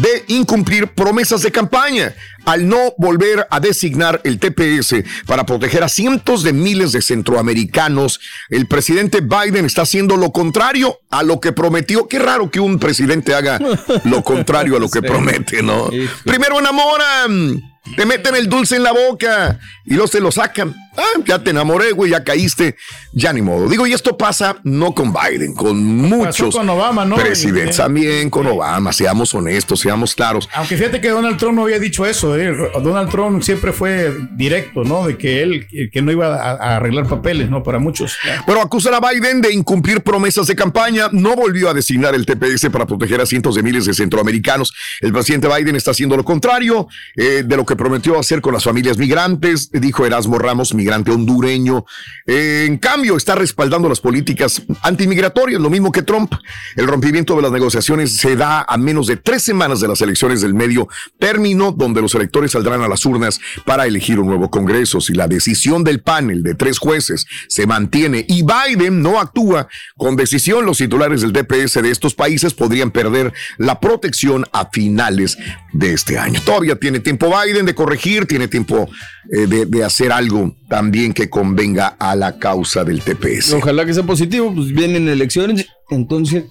de 0.00 0.24
incumplir 0.28 0.88
promesas 0.88 1.42
de 1.42 1.52
campaña 1.52 2.14
al 2.44 2.68
no 2.68 2.94
volver 2.96 3.46
a 3.50 3.60
designar 3.60 4.20
el 4.24 4.38
TPS 4.38 5.04
para 5.26 5.44
proteger 5.44 5.82
a 5.82 5.88
cientos 5.88 6.42
de 6.42 6.52
miles 6.52 6.92
de 6.92 7.02
centroamericanos. 7.02 8.20
El 8.48 8.66
presidente 8.66 9.20
Biden 9.20 9.66
está 9.66 9.82
haciendo 9.82 10.16
lo 10.16 10.32
contrario 10.32 11.00
a 11.10 11.22
lo 11.22 11.40
que 11.40 11.52
prometió. 11.52 12.08
Qué 12.08 12.18
raro 12.18 12.50
que 12.50 12.60
un 12.60 12.78
presidente 12.78 13.34
haga 13.34 13.58
lo 14.04 14.22
contrario 14.22 14.76
a 14.76 14.80
lo 14.80 14.88
que 14.88 15.02
promete, 15.10 15.62
¿no? 15.62 15.90
Primero 16.24 16.58
enamoran, 16.58 17.60
te 17.96 18.06
meten 18.06 18.34
el 18.36 18.48
dulce 18.48 18.76
en 18.76 18.82
la 18.82 18.92
boca 18.92 19.58
y 19.84 19.94
luego 19.94 20.08
se 20.08 20.20
lo 20.20 20.30
sacan. 20.30 20.74
Ah, 21.00 21.20
ya 21.24 21.38
te 21.38 21.50
enamoré, 21.50 21.92
güey, 21.92 22.10
ya 22.10 22.22
caíste, 22.22 22.76
ya 23.12 23.32
ni 23.32 23.42
modo. 23.42 23.68
Digo, 23.68 23.86
y 23.86 23.92
esto 23.92 24.16
pasa 24.16 24.56
no 24.64 24.94
con 24.94 25.12
Biden, 25.12 25.54
con 25.54 25.84
muchos 25.84 26.54
con 26.54 26.68
Obama, 26.68 27.04
¿no? 27.04 27.16
presidentes, 27.16 27.76
también 27.76 28.30
con 28.30 28.46
Obama, 28.46 28.92
seamos 28.92 29.34
honestos, 29.34 29.80
seamos 29.80 30.14
claros. 30.14 30.48
Aunque 30.54 30.76
fíjate 30.76 31.00
que 31.00 31.08
Donald 31.08 31.38
Trump 31.38 31.56
no 31.56 31.62
había 31.62 31.78
dicho 31.78 32.06
eso, 32.06 32.36
¿eh? 32.36 32.54
Donald 32.82 33.10
Trump 33.10 33.42
siempre 33.42 33.72
fue 33.72 34.12
directo, 34.36 34.84
¿no? 34.84 35.06
De 35.06 35.16
que 35.16 35.42
él 35.42 35.66
que 35.92 36.02
no 36.02 36.12
iba 36.12 36.34
a, 36.34 36.50
a 36.50 36.76
arreglar 36.76 37.06
papeles, 37.06 37.50
¿no? 37.50 37.62
Para 37.62 37.78
muchos. 37.78 38.16
Pero 38.46 38.60
acusan 38.60 38.94
a 38.94 39.00
Biden 39.00 39.40
de 39.40 39.52
incumplir 39.52 40.02
promesas 40.02 40.46
de 40.46 40.56
campaña. 40.56 41.08
No 41.12 41.34
volvió 41.36 41.70
a 41.70 41.74
designar 41.74 42.14
el 42.14 42.26
TPS 42.26 42.68
para 42.70 42.86
proteger 42.86 43.20
a 43.20 43.26
cientos 43.26 43.54
de 43.54 43.62
miles 43.62 43.86
de 43.86 43.94
centroamericanos. 43.94 44.74
El 45.00 45.12
presidente 45.12 45.48
Biden 45.48 45.76
está 45.76 45.92
haciendo 45.92 46.16
lo 46.16 46.24
contrario 46.24 46.88
eh, 47.16 47.42
de 47.44 47.56
lo 47.56 47.64
que 47.64 47.76
prometió 47.76 48.18
hacer 48.18 48.40
con 48.40 48.54
las 48.54 48.64
familias 48.64 48.98
migrantes, 48.98 49.70
dijo 49.72 50.06
Erasmo 50.06 50.38
Ramos, 50.38 50.74
migrante 50.74 50.89
hondureño. 50.92 51.84
Eh, 52.26 52.64
en 52.66 52.78
cambio, 52.78 53.16
está 53.16 53.34
respaldando 53.34 53.88
las 53.88 54.00
políticas 54.00 54.62
antimigratorias, 54.82 55.60
lo 55.60 55.70
mismo 55.70 55.92
que 55.92 56.02
Trump. 56.02 56.32
El 56.76 56.86
rompimiento 56.86 57.36
de 57.36 57.42
las 57.42 57.52
negociaciones 57.52 58.16
se 58.16 58.36
da 58.36 58.64
a 58.68 58.76
menos 58.76 59.06
de 59.06 59.16
tres 59.16 59.42
semanas 59.42 59.80
de 59.80 59.88
las 59.88 60.00
elecciones 60.00 60.40
del 60.40 60.54
medio 60.54 60.88
término, 61.18 61.72
donde 61.72 62.00
los 62.00 62.14
electores 62.14 62.52
saldrán 62.52 62.82
a 62.82 62.88
las 62.88 63.04
urnas 63.06 63.40
para 63.64 63.86
elegir 63.86 64.18
un 64.18 64.26
nuevo 64.26 64.50
Congreso. 64.50 65.00
Si 65.00 65.14
la 65.14 65.28
decisión 65.28 65.84
del 65.84 66.00
panel 66.00 66.42
de 66.42 66.54
tres 66.54 66.78
jueces 66.78 67.26
se 67.48 67.66
mantiene 67.66 68.24
y 68.28 68.42
Biden 68.42 69.02
no 69.02 69.20
actúa 69.20 69.68
con 69.96 70.16
decisión, 70.16 70.66
los 70.66 70.78
titulares 70.78 71.20
del 71.20 71.32
DPS 71.32 71.82
de 71.82 71.90
estos 71.90 72.14
países 72.14 72.54
podrían 72.54 72.90
perder 72.90 73.32
la 73.58 73.80
protección 73.80 74.44
a 74.52 74.68
finales 74.70 75.38
de 75.72 75.92
este 75.92 76.18
año. 76.18 76.40
Todavía 76.44 76.76
tiene 76.76 77.00
tiempo 77.00 77.30
Biden 77.30 77.66
de 77.66 77.74
corregir, 77.74 78.26
tiene 78.26 78.48
tiempo 78.48 78.88
eh, 79.32 79.46
de, 79.46 79.64
de 79.66 79.84
hacer 79.84 80.10
algo 80.10 80.56
también 80.68 81.12
que 81.12 81.30
convenga 81.30 81.86
a 81.98 82.16
la 82.16 82.38
causa 82.38 82.82
del 82.82 83.02
TPS. 83.02 83.52
Ojalá 83.54 83.86
que 83.86 83.94
sea 83.94 84.02
positivo, 84.02 84.52
pues 84.54 84.72
vienen 84.72 85.08
elecciones, 85.08 85.66
entonces. 85.90 86.44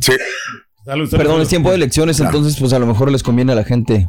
Sí. 0.00 0.12
Perdón, 1.10 1.40
es 1.42 1.48
tiempo 1.48 1.68
de 1.70 1.76
elecciones, 1.76 2.18
entonces 2.20 2.56
pues 2.58 2.72
a 2.72 2.78
lo 2.78 2.86
mejor 2.86 3.10
les 3.12 3.22
conviene 3.22 3.52
a 3.52 3.54
la 3.54 3.64
gente. 3.64 4.08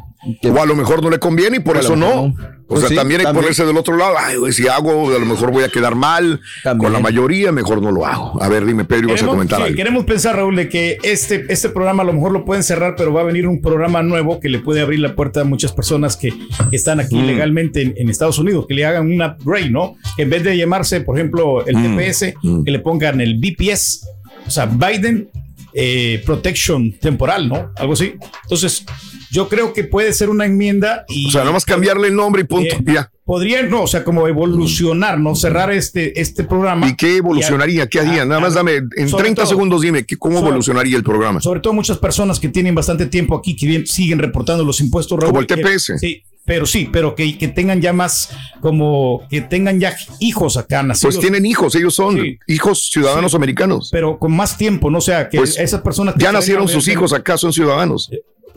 O 0.50 0.60
a 0.60 0.66
lo 0.66 0.74
mejor 0.74 1.02
no 1.02 1.10
le 1.10 1.18
conviene 1.18 1.58
y 1.58 1.60
por 1.60 1.76
A 1.76 1.80
eso 1.80 1.96
no. 1.96 2.26
no. 2.28 2.34
O 2.66 2.74
Pues 2.74 2.80
sea, 2.82 2.88
sí, 2.90 2.94
también 2.94 3.20
hay 3.20 3.26
que 3.26 3.32
ponerse 3.34 3.64
del 3.66 3.76
otro 3.76 3.96
lado. 3.96 4.14
Ay, 4.18 4.36
güey, 4.36 4.52
si 4.52 4.68
hago, 4.68 5.08
a 5.14 5.18
lo 5.18 5.26
mejor 5.26 5.50
voy 5.50 5.64
a 5.64 5.68
quedar 5.68 5.94
mal 5.96 6.40
con 6.78 6.92
la 6.92 7.00
mayoría, 7.00 7.50
mejor 7.52 7.82
no 7.82 7.90
lo 7.90 8.06
hago. 8.06 8.40
A 8.42 8.48
ver, 8.48 8.64
dime, 8.64 8.84
Pedro, 8.84 9.08
ibas 9.08 9.22
a 9.22 9.26
comentar 9.26 9.58
sí, 9.58 9.64
algo. 9.64 9.76
queremos 9.76 10.04
pensar, 10.04 10.36
Raúl, 10.36 10.54
de 10.56 10.68
que 10.68 10.98
este, 11.02 11.46
este 11.48 11.68
programa 11.70 12.02
a 12.02 12.06
lo 12.06 12.12
mejor 12.12 12.32
lo 12.32 12.44
pueden 12.44 12.62
cerrar, 12.62 12.94
pero 12.96 13.12
va 13.12 13.22
a 13.22 13.24
venir 13.24 13.46
un 13.48 13.60
programa 13.60 14.02
nuevo 14.02 14.38
que 14.40 14.48
le 14.48 14.60
puede 14.60 14.80
abrir 14.82 15.00
la 15.00 15.14
puerta 15.16 15.40
a 15.40 15.44
muchas 15.44 15.72
personas 15.72 16.16
que, 16.16 16.30
que 16.70 16.76
están 16.76 17.00
aquí 17.00 17.16
Mm. 17.16 17.26
legalmente 17.26 17.82
en, 17.82 17.94
en 17.96 18.08
Estados 18.08 18.38
Unidos, 18.38 18.66
que 18.68 18.74
le 18.74 18.84
hagan 18.86 19.06
un 19.12 19.20
upgrade, 19.20 19.70
¿no? 19.70 19.96
Que 20.16 20.22
en 20.22 20.30
vez 20.30 20.44
de 20.44 20.56
llamarse, 20.56 21.00
por 21.00 21.18
ejemplo, 21.18 21.66
el 21.66 21.76
Mm. 21.76 21.96
TPS, 21.96 22.34
que 22.64 22.70
le 22.70 22.78
pongan 22.78 23.20
el 23.20 23.38
BPS, 23.40 24.06
o 24.46 24.50
sea, 24.50 24.66
Biden 24.66 25.28
eh, 25.74 26.22
Protection 26.26 26.92
Temporal, 26.98 27.48
¿no? 27.48 27.72
Algo 27.76 27.92
así. 27.94 28.14
Entonces, 28.44 28.84
yo 29.30 29.48
creo 29.48 29.72
que 29.72 29.84
puede 29.84 30.12
ser 30.12 30.28
una 30.30 30.44
enmienda 30.46 31.04
y... 31.08 31.28
O 31.28 31.30
sea, 31.30 31.40
nada 31.42 31.52
más 31.52 31.64
cambiarle 31.64 32.08
el 32.08 32.14
nombre 32.16 32.42
y 32.42 32.44
punto. 32.44 32.74
Eh, 32.76 32.84
ya. 32.86 33.10
Podría, 33.24 33.62
no, 33.62 33.82
o 33.82 33.86
sea, 33.86 34.02
como 34.02 34.26
evolucionar, 34.26 35.20
¿no? 35.20 35.36
Cerrar 35.36 35.70
este, 35.72 36.20
este 36.20 36.42
programa. 36.44 36.88
¿Y 36.88 36.96
qué 36.96 37.18
evolucionaría? 37.18 37.86
¿Qué 37.88 38.00
haría? 38.00 38.24
Nada 38.24 38.40
más 38.40 38.54
dame, 38.54 38.80
en 38.96 39.08
Sobre 39.08 39.24
30 39.24 39.42
todo- 39.42 39.48
segundos 39.50 39.82
dime, 39.82 40.04
¿qué- 40.04 40.16
¿cómo 40.16 40.36
sobre- 40.38 40.48
evolucionaría 40.48 40.96
el 40.96 41.04
programa? 41.04 41.40
Sobre 41.40 41.60
todo 41.60 41.72
muchas 41.72 41.98
personas 41.98 42.40
que 42.40 42.48
tienen 42.48 42.74
bastante 42.74 43.06
tiempo 43.06 43.36
aquí, 43.36 43.54
que 43.54 43.66
bien- 43.66 43.86
siguen 43.86 44.18
reportando 44.18 44.64
los 44.64 44.80
impuestos. 44.80 45.16
Raúl, 45.18 45.28
Como 45.30 45.40
el 45.40 45.46
que- 45.46 45.56
TPS. 45.56 45.98
sí, 45.98 46.24
pero 46.50 46.66
sí, 46.66 46.88
pero 46.90 47.14
que, 47.14 47.38
que 47.38 47.46
tengan 47.46 47.80
ya 47.80 47.92
más, 47.92 48.30
como 48.60 49.22
que 49.30 49.40
tengan 49.40 49.78
ya 49.78 49.94
hijos 50.18 50.56
acá 50.56 50.82
nacidos. 50.82 51.14
Pues 51.14 51.20
tienen 51.22 51.46
hijos, 51.46 51.76
ellos 51.76 51.94
son 51.94 52.20
Sí. 52.20 52.40
hijos 52.48 52.88
ciudadanos 52.90 53.36
americanos. 53.36 53.88
Pero 53.92 54.18
con 54.18 54.32
más 54.34 54.58
tiempo, 54.58 54.90
no 54.90 54.98
o 54.98 55.00
sea, 55.00 55.28
que 55.28 55.38
Pues, 55.38 55.56
esas 55.56 55.80
personas... 55.80 56.16
que 56.16 56.24
Ya 56.24 56.32
nacieron 56.32 56.66
sus 56.66 56.88
hijos, 56.88 57.12
acá 57.12 57.38
son 57.38 57.52
ciudadanos. 57.52 58.10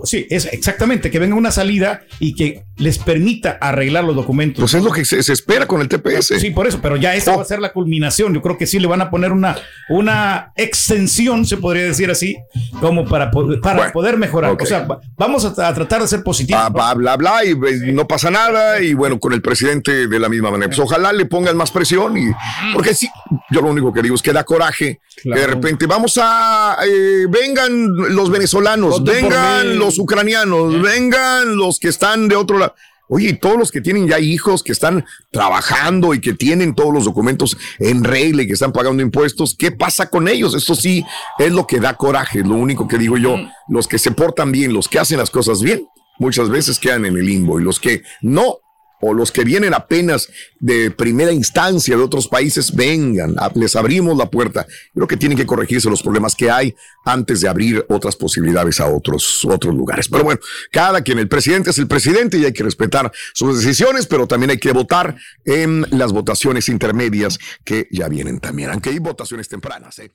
Sí, 0.03 0.27
es 0.29 0.45
exactamente, 0.51 1.09
que 1.09 1.17
venga 1.19 1.35
una 1.35 1.51
salida 1.51 2.01
y 2.19 2.35
que 2.35 2.65
les 2.77 2.97
permita 2.97 3.57
arreglar 3.61 4.03
los 4.03 4.15
documentos. 4.15 4.59
Pues 4.61 4.73
es 4.73 4.83
lo 4.83 4.91
que 4.91 5.05
se, 5.05 5.23
se 5.23 5.31
espera 5.33 5.65
con 5.67 5.79
el 5.81 5.87
TPS. 5.87 6.39
Sí, 6.39 6.49
por 6.49 6.67
eso, 6.67 6.79
pero 6.81 6.95
ya 6.97 7.15
esa 7.15 7.35
va 7.35 7.41
a 7.41 7.45
ser 7.45 7.59
la 7.59 7.71
culminación. 7.71 8.33
Yo 8.33 8.41
creo 8.41 8.57
que 8.57 8.67
sí 8.67 8.79
le 8.79 8.87
van 8.87 9.01
a 9.01 9.09
poner 9.09 9.31
una, 9.31 9.55
una 9.89 10.51
extensión, 10.55 11.45
se 11.45 11.57
podría 11.57 11.83
decir 11.83 12.09
así, 12.11 12.35
como 12.81 13.05
para, 13.05 13.31
para 13.61 13.77
Bueno, 13.77 13.93
poder 13.93 14.17
mejorar. 14.17 14.57
O 14.59 14.65
sea, 14.65 14.81
va- 14.85 14.99
vamos 15.17 15.45
a, 15.45 15.67
a 15.67 15.73
tratar 15.73 16.01
de 16.01 16.07
ser 16.07 16.23
positivos. 16.23 16.71
Bla, 16.73 16.93
bla, 16.93 17.15
bla, 17.15 17.45
y 17.45 17.51
eh, 17.51 17.91
no 17.93 18.07
pasa 18.07 18.29
nada. 18.31 18.81
Y 18.81 18.93
bueno, 18.93 19.19
con 19.19 19.33
el 19.33 19.41
presidente 19.41 20.07
de 20.07 20.19
la 20.19 20.29
misma 20.29 20.51
manera. 20.51 20.67
Pues 20.69 20.79
ojalá 20.79 21.13
le 21.13 21.25
pongan 21.25 21.55
más 21.55 21.71
presión. 21.71 22.17
y 22.17 22.25
Porque 22.73 22.93
sí, 22.93 23.07
yo 23.51 23.61
lo 23.61 23.69
único 23.69 23.93
que 23.93 24.01
digo 24.01 24.15
es 24.15 24.21
que 24.21 24.33
da 24.33 24.43
coraje. 24.43 24.99
Que 25.21 25.29
de 25.29 25.47
repente 25.47 25.85
vamos 25.85 26.19
a. 26.21 26.77
eh, 26.85 27.27
vengan 27.29 27.87
los 28.15 28.29
venezolanos, 28.31 28.99
Voten 28.99 29.29
vengan 29.29 29.69
mí. 29.69 29.75
Los 29.93 29.99
ucranianos, 29.99 30.81
vengan 30.81 31.55
los 31.55 31.79
que 31.79 31.89
están 31.89 32.27
de 32.27 32.35
otro 32.35 32.57
lado. 32.57 32.73
Oye, 33.09 33.29
y 33.29 33.33
todos 33.33 33.57
los 33.57 33.71
que 33.71 33.79
tienen 33.79 34.07
ya 34.07 34.19
hijos, 34.19 34.63
que 34.63 34.71
están 34.71 35.05
trabajando 35.29 36.15
y 36.15 36.21
que 36.21 36.33
tienen 36.33 36.73
todos 36.73 36.91
los 36.91 37.05
documentos 37.05 37.55
en 37.77 38.03
regla 38.03 38.41
y 38.41 38.47
que 38.47 38.53
están 38.53 38.71
pagando 38.71 39.03
impuestos, 39.03 39.55
¿qué 39.55 39.71
pasa 39.71 40.09
con 40.09 40.27
ellos? 40.27 40.55
Esto 40.55 40.73
sí 40.73 41.05
es 41.37 41.51
lo 41.51 41.67
que 41.67 41.79
da 41.79 41.93
coraje, 41.93 42.39
lo 42.39 42.55
único 42.55 42.87
que 42.87 42.97
digo 42.97 43.17
yo. 43.17 43.35
Los 43.67 43.87
que 43.87 43.99
se 43.99 44.11
portan 44.11 44.51
bien, 44.51 44.73
los 44.73 44.87
que 44.87 44.97
hacen 44.97 45.19
las 45.19 45.29
cosas 45.29 45.61
bien, 45.61 45.85
muchas 46.17 46.49
veces 46.49 46.79
quedan 46.79 47.05
en 47.05 47.15
el 47.15 47.25
limbo 47.25 47.59
y 47.59 47.63
los 47.63 47.79
que 47.79 48.01
no, 48.21 48.57
o 49.05 49.13
los 49.13 49.31
que 49.31 49.43
vienen 49.43 49.73
apenas 49.73 50.29
de 50.59 50.89
primera 50.89 51.33
instancia 51.33 51.97
de 51.97 52.01
otros 52.01 52.29
países, 52.29 52.73
vengan, 52.73 53.35
les 53.55 53.75
abrimos 53.75 54.17
la 54.17 54.29
puerta. 54.29 54.65
Creo 54.93 55.07
que 55.07 55.17
tienen 55.17 55.37
que 55.37 55.45
corregirse 55.45 55.89
los 55.89 56.01
problemas 56.01 56.35
que 56.35 56.49
hay 56.49 56.73
antes 57.03 57.41
de 57.41 57.49
abrir 57.49 57.85
otras 57.89 58.15
posibilidades 58.15 58.79
a 58.79 58.87
otros, 58.87 59.43
otros 59.43 59.75
lugares. 59.75 60.07
Pero 60.07 60.23
bueno, 60.23 60.39
cada 60.71 61.01
quien, 61.01 61.19
el 61.19 61.27
presidente 61.27 61.71
es 61.71 61.77
el 61.77 61.87
presidente 61.87 62.37
y 62.37 62.45
hay 62.45 62.53
que 62.53 62.63
respetar 62.63 63.11
sus 63.33 63.59
decisiones, 63.59 64.07
pero 64.07 64.25
también 64.25 64.51
hay 64.51 64.57
que 64.57 64.71
votar 64.71 65.17
en 65.43 65.85
las 65.91 66.13
votaciones 66.13 66.69
intermedias 66.69 67.39
que 67.65 67.87
ya 67.91 68.07
vienen 68.07 68.39
también, 68.39 68.69
aunque 68.69 68.89
hay 68.89 68.99
votaciones 68.99 69.49
tempranas. 69.49 69.99
¿eh? 69.99 70.11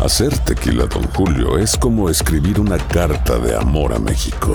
Hacer 0.00 0.36
tequila, 0.38 0.86
Don 0.86 1.02
Julio, 1.08 1.58
es 1.58 1.76
como 1.76 2.08
escribir 2.08 2.58
una 2.58 2.78
carta 2.78 3.38
de 3.38 3.54
amor 3.54 3.92
a 3.92 3.98
México. 3.98 4.54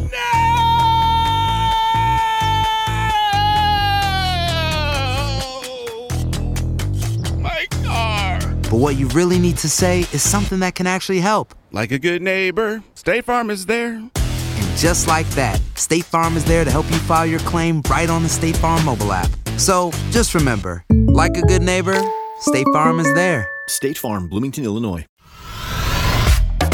But 8.71 8.77
what 8.77 8.95
you 8.95 9.09
really 9.09 9.37
need 9.37 9.57
to 9.57 9.69
say 9.69 10.05
is 10.13 10.21
something 10.21 10.59
that 10.59 10.75
can 10.75 10.87
actually 10.87 11.19
help. 11.19 11.53
Like 11.73 11.91
a 11.91 11.99
good 11.99 12.21
neighbor, 12.21 12.81
State 12.95 13.25
Farm 13.25 13.49
is 13.49 13.65
there. 13.65 13.95
And 13.95 14.77
just 14.77 15.07
like 15.07 15.27
that, 15.31 15.59
State 15.75 16.05
Farm 16.05 16.37
is 16.37 16.45
there 16.45 16.63
to 16.63 16.71
help 16.71 16.89
you 16.89 16.97
file 16.99 17.25
your 17.25 17.41
claim 17.41 17.81
right 17.89 18.09
on 18.09 18.23
the 18.23 18.29
State 18.29 18.55
Farm 18.55 18.85
mobile 18.85 19.11
app. 19.11 19.29
So 19.57 19.91
just 20.11 20.33
remember, 20.35 20.85
like 20.89 21.35
a 21.35 21.41
good 21.41 21.61
neighbor, 21.61 22.01
State 22.39 22.65
Farm 22.71 23.01
is 23.01 23.13
there. 23.13 23.45
State 23.67 23.97
Farm, 23.97 24.29
Bloomington, 24.29 24.63
Illinois. 24.63 25.05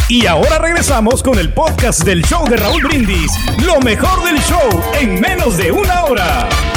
Y 0.07 0.27
ahora 0.27 0.59
regresamos 0.59 1.23
con 1.23 1.39
el 1.39 1.51
podcast 1.51 2.03
del 2.03 2.21
show 2.21 2.47
de 2.47 2.57
Raúl 2.57 2.83
Brindis. 2.83 3.31
Lo 3.65 3.79
mejor 3.79 4.23
del 4.23 4.39
show 4.43 4.69
en 5.01 5.19
menos 5.19 5.57
de 5.57 5.71
una 5.71 6.05
hora. 6.05 6.76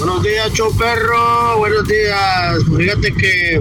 Buenos 0.00 0.22
días, 0.22 0.50
show 0.54 0.74
perro. 0.78 1.58
Buenos 1.58 1.86
días. 1.86 2.64
Fíjate 2.74 3.12
que 3.12 3.60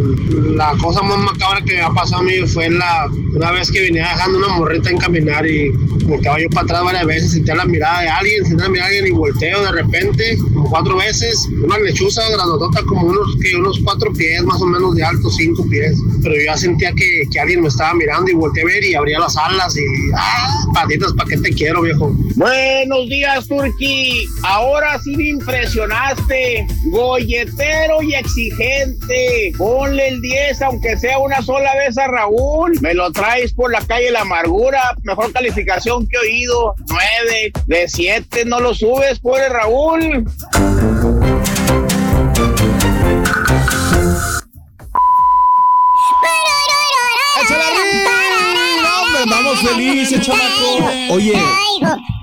la 0.56 0.74
cosa 0.82 1.02
más 1.02 1.18
macabra 1.18 1.62
que 1.66 1.74
me 1.74 1.82
ha 1.82 1.90
pasado 1.90 2.22
a 2.22 2.24
mí 2.24 2.48
fue 2.48 2.70
la, 2.70 3.10
una 3.36 3.52
vez 3.52 3.70
que 3.70 3.82
venía 3.82 4.08
dejando 4.08 4.38
una 4.38 4.48
morrita 4.48 4.90
en 4.90 5.00
caminar 5.00 5.46
y 5.46 5.70
estaba 6.10 6.40
yo 6.40 6.50
para 6.50 6.64
atrás 6.64 6.84
varias 6.86 7.06
veces, 7.06 7.32
sentía 7.34 7.56
la 7.56 7.66
mirada 7.66 8.02
de 8.04 8.08
alguien, 8.08 8.46
sentía 8.46 8.68
la 8.68 8.72
mirada 8.72 8.90
de 8.90 8.98
alguien 9.00 9.14
y 9.14 9.18
volteo 9.18 9.64
de 9.64 9.72
repente, 9.74 10.38
como 10.38 10.70
cuatro 10.70 10.96
veces, 10.96 11.46
una 11.62 11.78
lechuza 11.78 12.22
grandotota 12.30 12.84
como 12.84 13.08
unos, 13.08 13.36
que 13.42 13.58
unos 13.58 13.78
cuatro 13.84 14.12
pies 14.14 14.42
más 14.44 14.62
o 14.62 14.66
menos 14.66 14.96
de 14.96 15.04
alto, 15.04 15.30
cinco 15.30 15.68
pies. 15.70 16.00
Pero 16.24 16.36
yo 16.36 16.42
ya 16.46 16.56
sentía 16.56 16.94
que, 16.94 17.24
que 17.30 17.40
alguien 17.40 17.62
me 17.62 17.68
estaba 17.68 17.94
mirando 17.96 18.32
y 18.32 18.36
volteé 18.36 18.64
a 18.64 18.66
ver 18.66 18.86
y 18.86 18.96
abría 18.96 19.20
las 19.20 19.36
alas 19.36 19.76
y 19.76 19.84
¡ah! 20.16 20.48
Patitas, 20.74 21.12
¿para 21.14 21.30
qué 21.30 21.38
te 21.38 21.50
quiero, 21.52 21.82
viejo? 21.82 22.14
Buenos 22.36 23.10
días, 23.10 23.48
Turki. 23.48 24.26
Ahora 24.44 25.00
sí 25.04 25.16
me 25.18 25.30
impresionaste. 25.30 26.29
Golletero 26.86 28.02
y 28.02 28.14
exigente. 28.16 29.52
Ponle 29.58 30.10
el 30.10 30.22
10, 30.22 30.62
aunque 30.62 30.98
sea 30.98 31.18
una 31.20 31.42
sola 31.42 31.76
vez 31.76 31.98
a 31.98 32.08
Raúl. 32.08 32.78
Me 32.82 32.94
lo 32.94 33.12
traes 33.12 33.54
por 33.54 33.72
la 33.72 33.82
calle 33.82 34.12
La 34.12 34.22
Amargura. 34.22 34.96
Mejor 35.04 35.32
calificación 35.32 36.08
que 36.08 36.18
he 36.18 36.20
oído. 36.20 36.76
9 36.88 37.52
de 37.66 37.88
7. 37.88 38.46
No 38.46 38.60
lo 38.60 38.74
subes, 38.74 39.20
pobre 39.20 39.50
Raúl. 39.50 40.26
Vamos 49.28 49.60
felices, 49.60 50.22
chamaco. 50.22 50.90
Oye, 51.12 51.34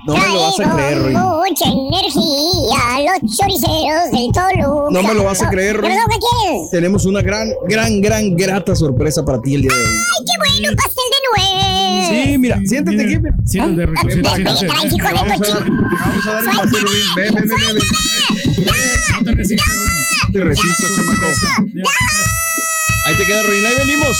no 0.07 0.15
me 0.15 0.27
lo 0.29 0.41
vas 0.41 0.59
a 0.59 0.73
creer, 0.73 1.01
Roy. 1.03 1.13
Mucha 1.13 1.65
energía, 1.65 2.79
los 3.21 3.35
choriceros 3.37 4.11
del 4.11 4.31
Toluca. 4.33 4.89
No 4.89 5.03
me 5.03 5.13
lo 5.13 5.23
vas 5.25 5.41
a 5.41 5.49
creer, 5.49 5.77
Roy. 5.77 5.89
¿Pero 5.89 6.01
qué 6.09 6.17
quieres? 6.17 6.69
Tenemos 6.71 7.05
una 7.05 7.21
gran, 7.21 7.49
gran, 7.67 7.99
gran, 8.01 8.35
grata 8.35 8.75
sorpresa 8.75 9.25
para 9.25 9.41
ti 9.41 9.55
el 9.55 9.63
día 9.63 9.71
de 9.73 9.81
hoy. 9.81 9.85
¡Ay, 9.85 10.25
qué 10.25 10.61
bueno! 10.61 10.75
¡Pastel 10.77 11.03
de 11.11 11.19
nuez! 11.43 12.07
Sí, 12.07 12.37
mira, 12.37 12.59
siéntate 12.65 13.03
aquí. 13.03 13.17
mira. 13.17 13.35
Siéntate, 13.45 13.85
Ven, 13.85 13.95
siéntate, 13.97 14.67
trae, 14.67 14.87
hijo 14.87 15.07
de 15.07 15.37
cochino. 15.37 15.59
vamos 15.99 16.27
a 16.27 16.31
dar 16.31 16.43
el 16.43 16.49
pastel, 16.57 16.81
Roy. 16.81 16.99
Ven, 17.15 17.35
ven, 17.35 17.47
ven, 17.47 17.57
ven, 17.59 17.75
ven. 17.75 18.75
No 19.17 19.23
te 19.25 19.31
resistas. 19.35 19.67
No 20.27 20.33
te 20.33 20.43
resistas, 20.43 20.89
chamaco. 20.95 21.25
Ahí 23.07 23.15
te 23.17 23.25
queda, 23.25 23.43
Roy. 23.43 23.65
Ahí 23.65 23.75
venimos. 23.87 24.17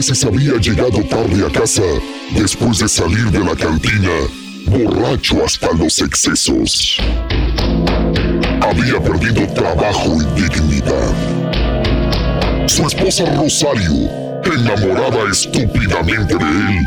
Veces 0.00 0.24
había 0.24 0.56
llegado 0.56 1.04
tarde 1.10 1.46
a 1.46 1.50
casa 1.52 1.82
después 2.34 2.78
de 2.78 2.88
salir 2.88 3.30
de 3.30 3.40
la 3.40 3.54
cantina, 3.54 4.08
borracho 4.64 5.44
hasta 5.44 5.70
los 5.74 6.00
excesos? 6.00 6.96
Había 8.62 8.98
perdido 8.98 9.46
trabajo 9.52 10.16
y 10.22 10.24
dignidad. 10.40 11.12
Su 12.66 12.86
esposa 12.86 13.26
Rosario, 13.34 14.08
enamorada 14.42 15.30
estúpidamente 15.30 16.34
de 16.34 16.48
él, 16.48 16.82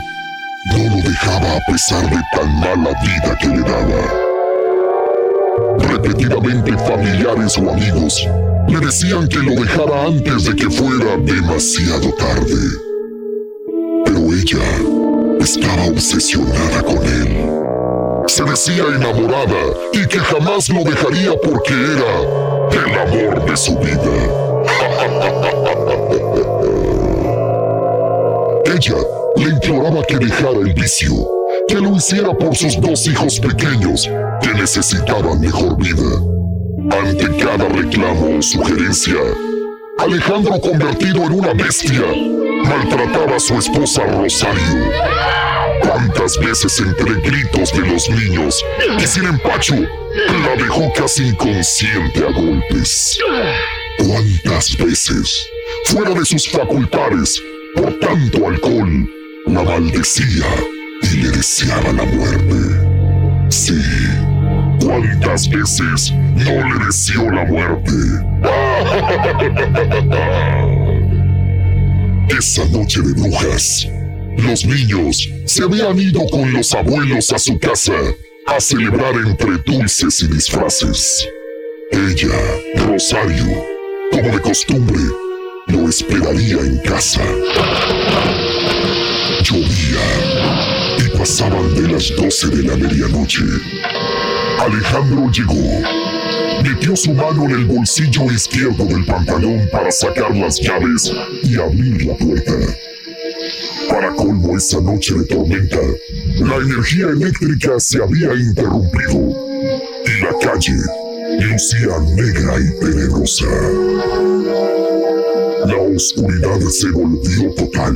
no 0.72 0.78
lo 0.89 0.95
dejaba 1.07 1.57
a 1.57 1.59
pesar 1.72 2.09
de 2.09 2.20
tan 2.36 2.59
mala 2.61 2.93
vida 3.03 3.38
que 3.39 3.47
le 3.47 3.59
daba. 3.59 4.03
Repetidamente 5.78 6.76
familiares 6.80 7.59
o 7.59 7.70
amigos 7.70 8.28
le 8.70 8.80
decían 8.80 9.28
que 9.28 9.38
lo 9.38 9.51
dejara 9.51 10.05
antes 10.05 10.45
de 10.45 10.55
que 10.55 10.68
fuera 10.68 11.16
demasiado 11.18 12.11
tarde. 12.14 12.92
Estaba 15.43 15.87
obsesionada 15.87 16.81
con 16.83 16.97
él. 17.05 17.49
Se 18.27 18.45
decía 18.45 18.85
enamorada 18.95 19.73
y 19.91 20.07
que 20.07 20.19
jamás 20.19 20.69
lo 20.69 20.85
dejaría 20.85 21.33
porque 21.33 21.73
era 21.73 22.21
el 22.71 22.97
amor 22.97 23.43
de 23.45 23.57
su 23.57 23.77
vida. 23.77 23.99
Ella 28.73 28.95
le 29.35 29.49
imploraba 29.49 30.01
que 30.03 30.15
dejara 30.17 30.51
el 30.51 30.73
vicio, 30.73 31.13
que 31.67 31.75
lo 31.75 31.93
hiciera 31.97 32.33
por 32.33 32.55
sus 32.55 32.79
dos 32.79 33.05
hijos 33.05 33.37
pequeños 33.41 34.09
que 34.41 34.53
necesitaban 34.53 35.41
mejor 35.41 35.75
vida. 35.75 36.21
Ante 36.89 37.27
cada 37.35 37.67
reclamo 37.67 38.37
o 38.37 38.41
sugerencia, 38.41 39.17
Alejandro, 39.97 40.61
convertido 40.61 41.23
en 41.23 41.33
una 41.33 41.53
bestia, 41.53 42.01
maltrataba 42.64 43.36
a 43.36 43.39
su 43.39 43.57
esposa 43.57 44.03
Rosario. 44.05 44.91
¿Cuántas 45.82 46.38
veces 46.39 46.80
entre 46.80 47.16
gritos 47.22 47.72
de 47.74 47.80
los 47.80 48.09
niños 48.09 48.64
y 48.99 49.05
sin 49.05 49.26
empacho 49.26 49.76
la 49.76 50.55
dejó 50.55 50.91
casi 50.93 51.28
inconsciente 51.28 52.20
a 52.20 52.32
golpes? 52.32 53.20
¿Cuántas 53.97 54.78
veces, 54.78 55.47
fuera 55.86 56.11
de 56.11 56.26
sus 56.26 56.49
facultades, 56.49 57.41
por 57.76 57.93
tanto 57.99 58.47
alcohol, 58.47 59.09
la 59.47 59.64
maldecía 59.64 60.45
y 61.03 61.18
le 61.18 61.30
deseaba 61.30 61.91
la 61.93 62.05
muerte? 62.05 63.49
Sí, 63.49 63.82
¿cuántas 64.80 65.49
veces 65.49 66.14
no 66.14 66.51
le 66.51 66.86
deseó 66.86 67.30
la 67.30 67.45
muerte? 67.45 67.91
Esa 72.30 72.65
noche 72.69 73.01
de 73.01 73.13
brujas, 73.13 73.88
los 74.38 74.65
niños 74.65 75.30
se 75.45 75.63
habían 75.63 75.99
ido 75.99 76.26
con 76.28 76.51
los 76.53 76.74
abuelos 76.74 77.32
a 77.32 77.39
su 77.39 77.59
casa 77.59 77.93
a 78.45 78.59
celebrar 78.59 79.13
entre 79.15 79.57
dulces 79.65 80.21
y 80.21 80.28
disfraces. 80.28 81.28
Ella, 81.91 82.88
Rosario, 82.88 83.45
como 84.11 84.30
de 84.30 84.41
costumbre, 84.41 84.99
lo 85.67 85.89
esperaría 85.89 86.59
en 86.59 86.78
casa. 86.80 87.24
Llovía 89.43 90.01
y 90.99 91.17
pasaban 91.17 91.76
de 91.76 91.93
las 91.93 92.15
doce 92.15 92.47
de 92.47 92.63
la 92.63 92.78
medianoche. 92.78 93.43
Alejandro 94.59 95.30
llegó. 95.32 96.03
Metió 96.64 96.95
su 96.95 97.14
mano 97.14 97.43
en 97.43 97.51
el 97.51 97.66
bolsillo 97.66 98.32
izquierdo 98.32 98.86
del 98.86 99.05
pantalón 99.05 99.68
para 99.70 99.91
sacar 99.91 100.34
las 100.34 100.61
llaves 100.61 101.11
y 101.43 101.57
abrir 101.57 102.05
la 102.05 102.16
puerta. 102.16 102.53
Para 103.89 104.14
colmo 104.16 104.55
esa 104.55 104.80
noche 104.80 105.14
de 105.14 105.26
tormenta, 105.26 105.80
la 106.39 106.55
energía 106.55 107.09
eléctrica 107.09 107.78
se 107.80 108.01
había 108.01 108.34
interrumpido 108.34 109.30
y 110.05 110.22
la 110.22 110.34
calle 110.41 110.78
lucía 111.41 111.99
negra 112.16 112.55
y 112.57 112.80
tenebrosa. 112.80 113.45
La 115.66 115.78
oscuridad 115.78 116.59
se 116.70 116.91
volvió 116.91 117.53
total. 117.55 117.95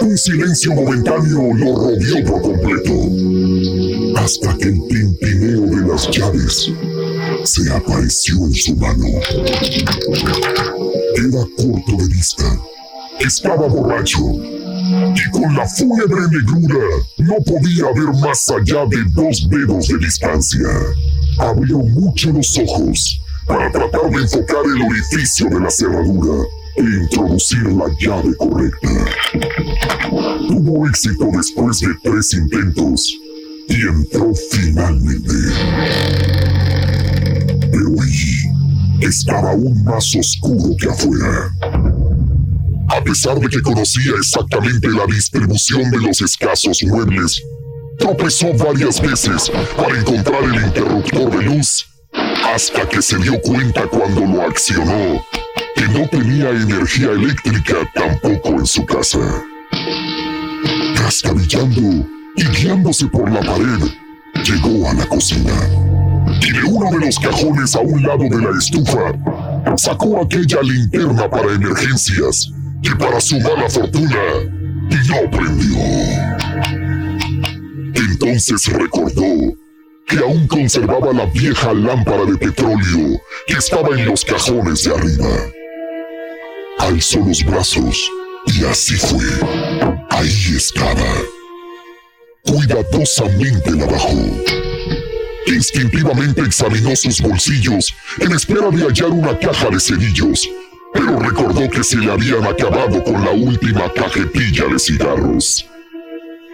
Un 0.00 0.16
silencio 0.16 0.74
momentáneo 0.74 1.52
lo 1.54 1.76
rodeó 1.76 2.24
por 2.24 2.42
completo, 2.42 2.94
hasta 4.16 4.56
que 4.56 4.68
el 4.68 4.80
tintineo 4.88 5.60
de 5.66 5.88
las 5.88 6.08
llaves 6.10 6.72
se 7.44 7.72
apareció 7.72 8.36
en 8.36 8.54
su 8.54 8.76
mano. 8.76 9.06
Era 11.16 11.42
corto 11.56 11.96
de 11.96 12.08
vista, 12.08 12.44
estaba 13.20 13.66
borracho 13.66 14.20
y 14.20 15.30
con 15.30 15.54
la 15.54 15.66
fúnebre 15.66 16.22
negrura 16.30 16.84
no 17.18 17.34
podía 17.44 17.86
ver 17.94 18.14
más 18.20 18.50
allá 18.50 18.86
de 18.86 18.98
dos 19.12 19.48
dedos 19.48 19.88
de 19.88 19.98
distancia. 19.98 20.68
Abrió 21.38 21.78
mucho 21.78 22.32
los 22.32 22.58
ojos 22.58 23.20
para 23.46 23.70
tratar 23.70 24.10
de 24.10 24.22
enfocar 24.22 24.64
el 24.64 24.82
orificio 24.82 25.48
de 25.48 25.60
la 25.60 25.70
cerradura 25.70 26.44
e 26.76 26.82
introducir 26.82 27.64
la 27.72 27.86
llave 28.00 28.36
correcta. 28.36 28.88
Tuvo 30.48 30.86
éxito 30.86 31.28
después 31.32 31.80
de 31.80 31.88
tres 32.02 32.34
intentos 32.34 33.14
y 33.68 33.82
entró 33.82 34.32
finalmente. 34.50 35.34
Pero 37.70 38.02
allí 38.02 38.48
estaba 39.00 39.50
aún 39.50 39.84
más 39.84 40.14
oscuro 40.16 40.76
que 40.78 40.88
afuera. 40.88 41.54
A 42.88 43.02
pesar 43.02 43.38
de 43.38 43.48
que 43.48 43.60
conocía 43.60 44.12
exactamente 44.18 44.88
la 44.88 45.06
distribución 45.06 45.90
de 45.90 45.98
los 45.98 46.20
escasos 46.22 46.82
muebles, 46.84 47.42
tropezó 47.98 48.52
varias 48.54 49.00
veces 49.00 49.50
para 49.76 49.98
encontrar 49.98 50.42
el 50.44 50.64
interruptor 50.66 51.38
de 51.38 51.44
luz, 51.44 51.86
hasta 52.44 52.88
que 52.88 53.02
se 53.02 53.18
dio 53.18 53.40
cuenta 53.42 53.86
cuando 53.86 54.20
lo 54.20 54.42
accionó 54.42 55.22
que 55.78 55.88
no 55.88 56.08
tenía 56.08 56.50
energía 56.50 57.10
eléctrica 57.10 57.76
tampoco 57.94 58.48
en 58.48 58.66
su 58.66 58.84
casa. 58.84 59.44
Trastabillando 60.96 62.04
y 62.36 62.44
guiándose 62.44 63.06
por 63.06 63.30
la 63.30 63.40
pared, 63.40 63.88
llegó 64.44 64.88
a 64.88 64.94
la 64.94 65.06
cocina. 65.06 65.87
Y 66.40 66.52
de 66.52 66.62
uno 66.64 66.90
de 66.90 67.06
los 67.06 67.18
cajones 67.18 67.74
a 67.74 67.80
un 67.80 68.02
lado 68.02 68.24
de 68.24 68.40
la 68.40 68.56
estufa, 68.56 69.76
sacó 69.76 70.22
aquella 70.22 70.62
linterna 70.62 71.28
para 71.28 71.52
emergencias 71.52 72.52
que 72.82 72.94
para 72.96 73.20
su 73.20 73.38
mala 73.40 73.68
fortuna 73.68 74.22
no 75.08 75.30
prendió. 75.30 75.78
Entonces 77.94 78.66
recordó 78.66 79.56
que 80.06 80.18
aún 80.18 80.46
conservaba 80.48 81.12
la 81.12 81.26
vieja 81.26 81.72
lámpara 81.74 82.24
de 82.24 82.36
petróleo 82.36 83.20
que 83.46 83.54
estaba 83.54 83.96
en 83.96 84.06
los 84.06 84.24
cajones 84.24 84.84
de 84.84 84.94
arriba. 84.94 85.36
Alzó 86.78 87.20
los 87.20 87.44
brazos 87.44 88.10
y 88.46 88.64
así 88.64 88.94
fue. 88.94 89.24
Ahí 90.10 90.56
estaba. 90.56 91.14
Cuidadosamente 92.44 93.70
la 93.72 93.86
bajó. 93.86 94.57
Instintivamente 95.48 96.42
examinó 96.42 96.94
sus 96.94 97.22
bolsillos 97.22 97.94
en 98.20 98.32
espera 98.32 98.68
de 98.70 98.82
hallar 98.82 99.10
una 99.10 99.38
caja 99.38 99.70
de 99.70 99.80
cerillos, 99.80 100.48
pero 100.92 101.18
recordó 101.18 101.70
que 101.70 101.82
se 101.82 101.96
le 101.96 102.12
habían 102.12 102.44
acabado 102.44 103.02
con 103.02 103.24
la 103.24 103.30
última 103.30 103.90
cajetilla 103.94 104.66
de 104.66 104.78
cigarros. 104.78 105.64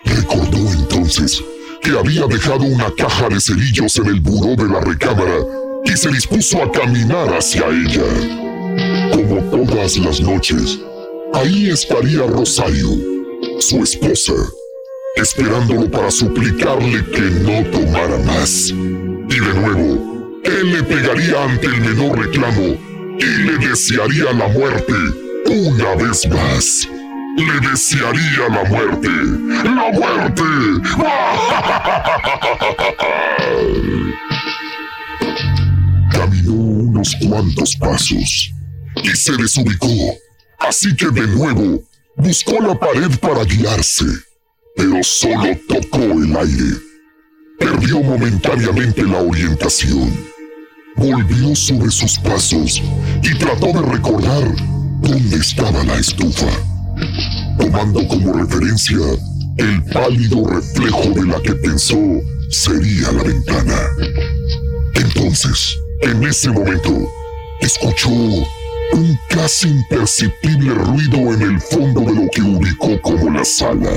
Recordó 0.04 0.72
entonces 0.72 1.42
que 1.82 1.90
había 1.90 2.26
dejado 2.26 2.62
una 2.62 2.88
caja 2.96 3.28
de 3.28 3.40
cerillos 3.40 3.96
en 3.96 4.06
el 4.06 4.20
buró 4.20 4.54
de 4.54 4.72
la 4.72 4.80
recámara 4.80 5.38
y 5.84 5.96
se 5.96 6.10
dispuso 6.10 6.62
a 6.62 6.70
caminar 6.70 7.34
hacia 7.34 7.66
ella. 7.66 8.04
Como 9.10 9.40
todas 9.50 9.96
las 9.98 10.20
noches, 10.20 10.78
ahí 11.32 11.70
estaría 11.70 12.26
Rosario, 12.26 12.90
su 13.58 13.82
esposa, 13.82 14.34
esperándolo 15.16 15.90
para 15.90 16.10
suplicarle 16.10 17.04
que 17.06 17.20
no 17.20 17.64
tomara 17.70 18.18
más. 18.18 18.70
Y 18.70 19.40
de 19.40 19.54
nuevo, 19.54 20.40
él 20.44 20.72
le 20.72 20.82
pegaría 20.82 21.44
ante 21.44 21.66
el 21.66 21.80
menor 21.80 22.18
reclamo 22.18 22.76
y 23.18 23.24
le 23.24 23.58
desearía 23.68 24.32
la 24.32 24.48
muerte 24.48 24.92
una 25.46 25.94
vez 25.96 26.26
más. 26.28 26.88
Le 27.36 27.60
desearía 27.68 28.48
la 28.48 28.64
muerte. 28.64 29.08
¡La 29.64 29.90
muerte! 29.92 30.42
Caminó 36.12 36.52
unos 36.52 37.16
cuantos 37.16 37.74
pasos 37.76 38.52
y 39.02 39.08
se 39.08 39.36
desubicó. 39.36 39.88
Así 40.58 40.94
que 40.96 41.10
de 41.10 41.26
nuevo 41.26 41.82
buscó 42.16 42.60
la 42.60 42.78
pared 42.78 43.10
para 43.20 43.44
guiarse, 43.44 44.04
pero 44.76 45.02
solo 45.02 45.56
tocó 45.68 46.02
el 46.02 46.36
aire. 46.36 46.78
Perdió 47.58 48.02
momentáneamente 48.02 49.02
la 49.04 49.18
orientación. 49.18 50.12
Volvió 50.96 51.54
sobre 51.54 51.90
sus 51.90 52.18
pasos 52.18 52.82
y 53.22 53.38
trató 53.38 53.66
de 53.66 53.82
recordar 53.82 54.44
dónde 55.00 55.36
estaba 55.36 55.82
la 55.84 55.96
estufa, 55.96 56.50
tomando 57.58 58.06
como 58.08 58.32
referencia 58.32 58.98
el 59.58 59.82
pálido 59.84 60.46
reflejo 60.46 61.10
de 61.10 61.26
la 61.26 61.40
que 61.42 61.54
pensó 61.54 61.98
sería 62.50 63.12
la 63.12 63.22
ventana. 63.22 63.78
Entonces, 64.94 65.78
en 66.02 66.22
ese 66.24 66.50
momento, 66.50 67.08
escuchó 67.60 68.10
un 68.10 69.18
casi 69.28 69.68
imperceptible 69.68 70.74
ruido 70.74 71.34
en 71.34 71.42
el 71.42 71.60
fondo 71.60 72.00
de 72.02 72.14
lo 72.14 72.28
que 72.30 72.42
ubicó 72.42 73.00
como 73.02 73.30
la 73.30 73.44
sala. 73.44 73.90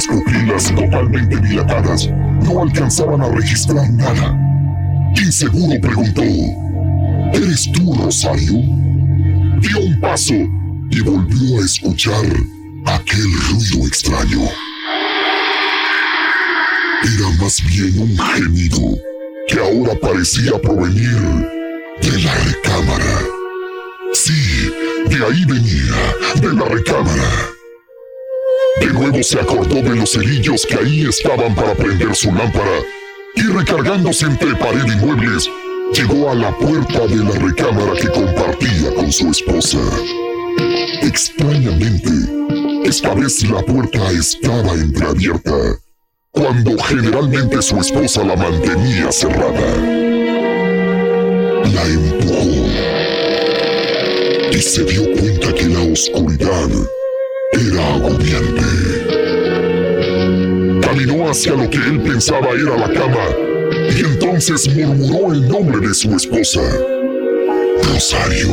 Las 0.00 0.06
pupilas 0.06 0.74
totalmente 0.74 1.36
dilatadas 1.40 2.08
no 2.42 2.62
alcanzaban 2.62 3.20
a 3.20 3.28
registrar 3.28 3.90
nada. 3.90 4.34
Inseguro 5.14 5.78
preguntó, 5.78 6.22
¿Eres 7.34 7.70
tú, 7.70 7.92
Rosario? 7.92 8.62
Dio 9.60 9.78
un 9.78 10.00
paso 10.00 10.32
y 10.90 11.00
volvió 11.02 11.60
a 11.60 11.66
escuchar 11.66 12.24
aquel 12.86 13.30
ruido 13.50 13.86
extraño. 13.86 14.40
Era 17.02 17.28
más 17.38 17.62
bien 17.68 17.98
un 17.98 18.16
gemido 18.16 18.96
que 19.48 19.58
ahora 19.58 20.00
parecía 20.00 20.58
provenir 20.62 21.20
de 22.00 22.22
la 22.22 22.34
recámara. 22.36 23.20
Sí, 24.14 24.70
de 25.10 25.26
ahí 25.26 25.44
venía, 25.44 26.40
de 26.40 26.54
la 26.54 26.64
recámara. 26.64 27.59
De 28.78 28.86
nuevo 28.86 29.22
se 29.22 29.38
acordó 29.40 29.82
de 29.82 29.96
los 29.96 30.12
cerillos 30.12 30.64
que 30.64 30.76
ahí 30.76 31.06
estaban 31.08 31.54
para 31.54 31.74
prender 31.74 32.14
su 32.14 32.32
lámpara 32.32 32.82
y 33.34 33.42
recargándose 33.42 34.26
entre 34.26 34.54
pared 34.54 34.84
y 34.86 34.96
muebles, 35.04 35.50
llegó 35.92 36.30
a 36.30 36.34
la 36.34 36.56
puerta 36.56 37.06
de 37.06 37.16
la 37.16 37.32
recámara 37.32 37.92
que 38.00 38.08
compartía 38.08 38.94
con 38.94 39.10
su 39.10 39.30
esposa. 39.30 39.78
Extrañamente, 41.02 42.10
esta 42.84 43.14
vez 43.14 43.42
la 43.48 43.62
puerta 43.62 44.10
estaba 44.12 44.72
entreabierta, 44.74 45.76
cuando 46.30 46.78
generalmente 46.78 47.60
su 47.62 47.76
esposa 47.78 48.24
la 48.24 48.36
mantenía 48.36 49.10
cerrada. 49.10 49.76
La 51.72 51.84
empujó 51.86 52.50
y 54.52 54.60
se 54.60 54.84
dio 54.84 55.12
cuenta 55.12 55.54
que 55.54 55.66
la 55.66 55.80
oscuridad 55.80 56.68
era 57.52 57.94
agobiante. 57.94 58.62
Caminó 60.80 61.28
hacia 61.28 61.52
lo 61.52 61.68
que 61.68 61.78
él 61.78 62.00
pensaba 62.02 62.50
era 62.50 62.76
la 62.76 62.92
cama 62.92 63.24
y 63.96 64.04
entonces 64.04 64.68
murmuró 64.74 65.32
el 65.32 65.48
nombre 65.48 65.88
de 65.88 65.94
su 65.94 66.14
esposa. 66.14 66.60
Rosario. 67.84 68.50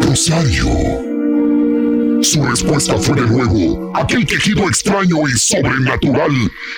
Rosario. 0.00 0.66
Su 2.22 2.44
respuesta 2.44 2.96
fue 2.98 3.14
de 3.14 3.26
nuevo 3.28 3.92
aquel 3.94 4.26
quejido 4.26 4.68
extraño 4.68 5.28
y 5.28 5.38
sobrenatural 5.38 6.32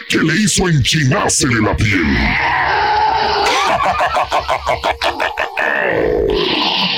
que 0.08 0.18
le 0.18 0.36
hizo 0.36 0.68
enchinarse 0.68 1.48
de 1.48 1.62
la 1.62 1.76
piel. 1.76 2.02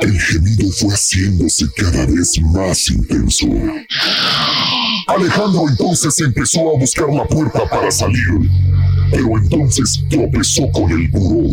El 0.00 0.20
gemido 0.20 0.70
fue 0.70 0.94
haciéndose 0.94 1.66
cada 1.76 2.06
vez 2.06 2.40
más 2.52 2.88
intenso. 2.88 3.48
Alejandro 5.08 5.68
entonces 5.68 6.20
empezó 6.20 6.60
a 6.60 6.78
buscar 6.78 7.08
la 7.08 7.24
puerta 7.24 7.68
para 7.68 7.90
salir, 7.90 8.28
pero 9.10 9.38
entonces 9.38 10.04
tropezó 10.08 10.70
con 10.70 10.90
el 10.92 11.08
buró. 11.08 11.48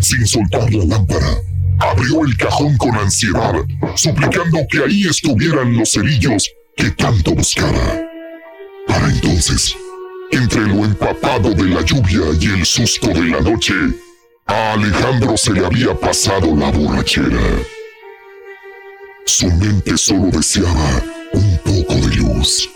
Sin 0.00 0.26
soltar 0.26 0.72
la 0.72 0.84
lámpara, 0.86 1.42
abrió 1.78 2.24
el 2.24 2.36
cajón 2.38 2.76
con 2.78 2.94
ansiedad, 2.94 3.52
suplicando 3.96 4.58
que 4.70 4.82
ahí 4.82 5.06
estuvieran 5.06 5.76
los 5.76 5.92
cerillos 5.92 6.50
que 6.76 6.90
tanto 6.92 7.34
buscaba. 7.34 8.00
Para 8.86 9.10
entonces, 9.10 9.74
entre 10.30 10.62
lo 10.68 10.84
empapado 10.84 11.52
de 11.52 11.64
la 11.64 11.82
lluvia 11.82 12.22
y 12.40 12.46
el 12.46 12.64
susto 12.64 13.08
de 13.08 13.24
la 13.24 13.40
noche, 13.40 13.74
a 14.46 14.72
Alejandro 14.72 15.36
se 15.36 15.52
le 15.52 15.64
había 15.64 15.94
pasado 15.94 16.54
la 16.54 16.70
borrachera. 16.70 17.40
Su 19.24 19.50
mente 19.50 19.96
solo 19.96 20.30
deseaba 20.30 21.02
un 21.32 21.58
poco 21.58 21.94
de 21.94 22.16
luz. 22.16 22.70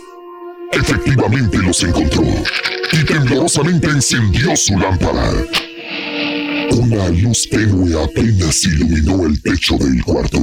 Efectivamente 0.73 1.59
los 1.59 1.83
encontró 1.83 2.25
y 2.93 3.05
temblorosamente 3.05 3.89
encendió 3.89 4.57
su 4.57 4.77
lámpara. 4.79 5.33
Una 6.73 7.09
luz 7.09 7.49
tenue 7.49 8.03
apenas 8.03 8.64
iluminó 8.64 9.27
el 9.27 9.41
techo 9.43 9.77
del 9.77 10.03
cuarto. 10.05 10.39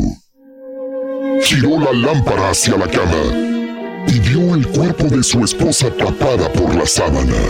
Giró 1.43 1.79
la 1.79 1.93
lámpara 1.93 2.49
hacia 2.49 2.77
la 2.77 2.87
cama 2.87 4.05
y 4.07 4.19
vio 4.19 4.55
el 4.55 4.67
cuerpo 4.67 5.05
de 5.05 5.23
su 5.23 5.43
esposa 5.43 5.89
tapada 5.91 6.51
por 6.53 6.73
la 6.73 6.85
sábana. 6.85 7.41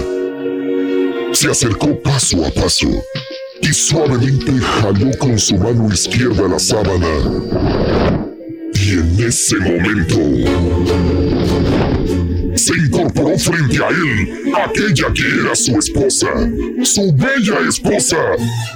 Se 1.32 1.50
acercó 1.52 2.00
paso 2.02 2.46
a 2.46 2.50
paso 2.50 2.88
y 3.62 3.74
suavemente 3.74 4.52
jaló 4.60 5.18
con 5.18 5.38
su 5.38 5.58
mano 5.58 5.88
izquierda 5.92 6.48
la 6.48 6.60
sábana. 6.60 7.08
Y 8.74 8.92
en 8.94 9.28
ese 9.28 9.58
momento 9.58 10.18
se 12.56 12.74
incorporó 12.76 13.38
frente 13.38 13.78
a 13.84 13.90
él 13.90 14.54
aquella 14.56 15.14
que 15.14 15.24
era 15.42 15.56
su 15.56 15.78
esposa. 15.78 16.28
Su 16.84 17.14
bella 17.14 17.60
esposa 17.68 18.18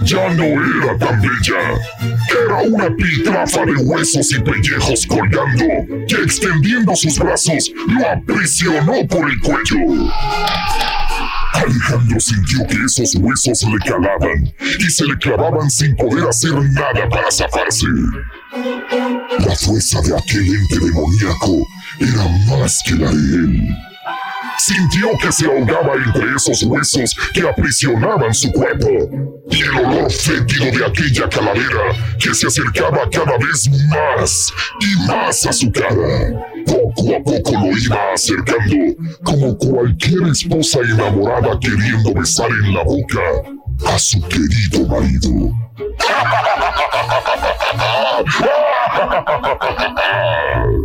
ya 0.04 0.30
no 0.34 0.44
era 0.44 0.98
tan 0.98 1.22
bella. 1.22 1.80
Era 2.46 2.62
una 2.64 2.96
piltrafa 2.96 3.66
de 3.66 3.76
huesos 3.84 4.32
y 4.32 4.40
pellejos 4.40 5.06
colgando 5.08 5.66
que 6.08 6.16
extendiendo 6.16 6.96
sus 6.96 7.18
brazos 7.18 7.72
lo 7.88 8.08
aprisionó 8.08 9.08
por 9.08 9.30
el 9.30 9.40
cuello. 9.40 10.12
Alejandro 11.62 12.20
sintió 12.20 12.66
que 12.68 12.78
esos 12.86 13.16
huesos 13.16 13.64
le 13.64 13.78
calaban 13.80 14.54
y 14.80 14.90
se 14.90 15.06
le 15.06 15.18
clavaban 15.18 15.70
sin 15.70 15.96
poder 15.96 16.28
hacer 16.28 16.54
nada 16.54 17.08
para 17.10 17.32
zafarse. 17.32 17.86
La 19.40 19.56
fuerza 19.56 20.02
de 20.02 20.18
aquel 20.18 20.56
ente 20.56 20.80
demoníaco 20.80 21.68
era 22.00 22.28
más 22.50 22.82
que 22.86 22.96
la 22.96 23.12
de 23.12 23.36
él. 23.36 23.91
Sintió 24.64 25.08
que 25.20 25.32
se 25.32 25.48
ahogaba 25.48 25.96
entre 25.96 26.36
esos 26.36 26.62
huesos 26.62 27.16
que 27.34 27.42
aprisionaban 27.42 28.32
su 28.32 28.52
cuerpo. 28.52 28.90
Y 29.50 29.60
el 29.60 29.72
olor 29.72 30.12
fétido 30.12 30.66
de 30.66 30.86
aquella 30.86 31.28
calavera 31.28 31.96
que 32.20 32.32
se 32.36 32.46
acercaba 32.46 33.10
cada 33.10 33.40
vez 33.40 33.68
más 33.90 34.54
y 34.80 35.08
más 35.08 35.48
a 35.48 35.52
su 35.52 35.72
cara. 35.72 36.46
Poco 36.68 37.16
a 37.16 37.24
poco 37.24 37.54
lo 37.54 37.76
iba 37.76 38.14
acercando, 38.14 38.76
como 39.24 39.58
cualquier 39.58 40.28
esposa 40.28 40.78
enamorada 40.82 41.58
queriendo 41.60 42.14
besar 42.14 42.52
en 42.52 42.76
la 42.76 42.84
boca 42.84 43.20
a 43.88 43.98
su 43.98 44.22
querido 44.28 44.88
marido. 44.88 45.56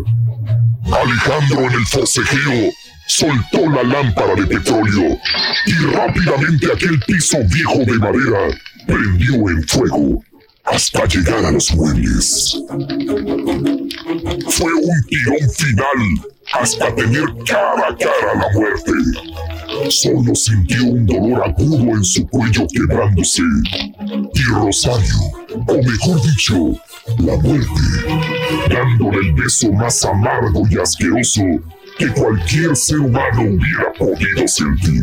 Alejandro 0.91 1.61
en 1.61 1.72
el 1.72 1.87
forcejeo 1.87 2.72
soltó 3.07 3.71
la 3.71 3.83
lámpara 3.83 4.35
de 4.35 4.47
petróleo 4.47 5.19
y 5.67 5.73
rápidamente 5.95 6.73
aquel 6.73 7.01
piso 7.01 7.39
viejo 7.55 7.79
de 7.79 7.99
madera 7.99 8.59
prendió 8.87 9.35
en 9.49 9.63
fuego 9.67 10.23
hasta 10.65 11.07
llegar 11.07 11.45
a 11.45 11.51
los 11.53 11.73
muebles. 11.75 12.59
Fue 14.49 14.73
un 14.73 15.03
tirón 15.09 15.51
final 15.57 16.33
hasta 16.53 16.95
tener 16.95 17.25
cara 17.47 17.89
a 17.89 17.97
cara 17.97 18.35
la 18.35 18.49
muerte. 18.53 18.93
Solo 19.91 20.35
sintió 20.35 20.85
un 20.85 21.07
dolor 21.07 21.43
agudo 21.45 21.97
en 21.97 22.05
su 22.05 22.27
cuello 22.29 22.67
quebrándose. 22.73 23.43
Y 24.35 24.43
Rosario, 24.53 25.17
o 25.67 25.75
mejor 25.75 26.23
dicho, 26.23 26.73
la 27.19 27.37
muerte, 27.37 27.83
dándole 28.69 29.29
el 29.29 29.33
beso 29.35 29.73
más 29.73 30.05
amargo 30.05 30.63
y 30.71 30.79
asqueroso 30.79 31.43
que 31.99 32.09
cualquier 32.13 32.77
ser 32.77 33.01
humano 33.01 33.43
hubiera 33.43 33.93
podido 33.99 34.49
sentir. 34.49 35.03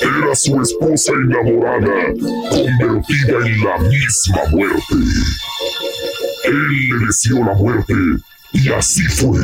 Era 0.00 0.34
su 0.34 0.60
esposa 0.60 1.12
enamorada, 1.12 2.12
convertida 2.50 3.46
en 3.46 3.64
la 3.64 3.78
misma 3.78 4.42
muerte. 4.50 4.94
Él 6.44 6.68
le 6.68 7.06
deseó 7.06 7.44
la 7.44 7.54
muerte 7.54 7.94
y 8.54 8.72
así 8.72 9.02
fue. 9.02 9.40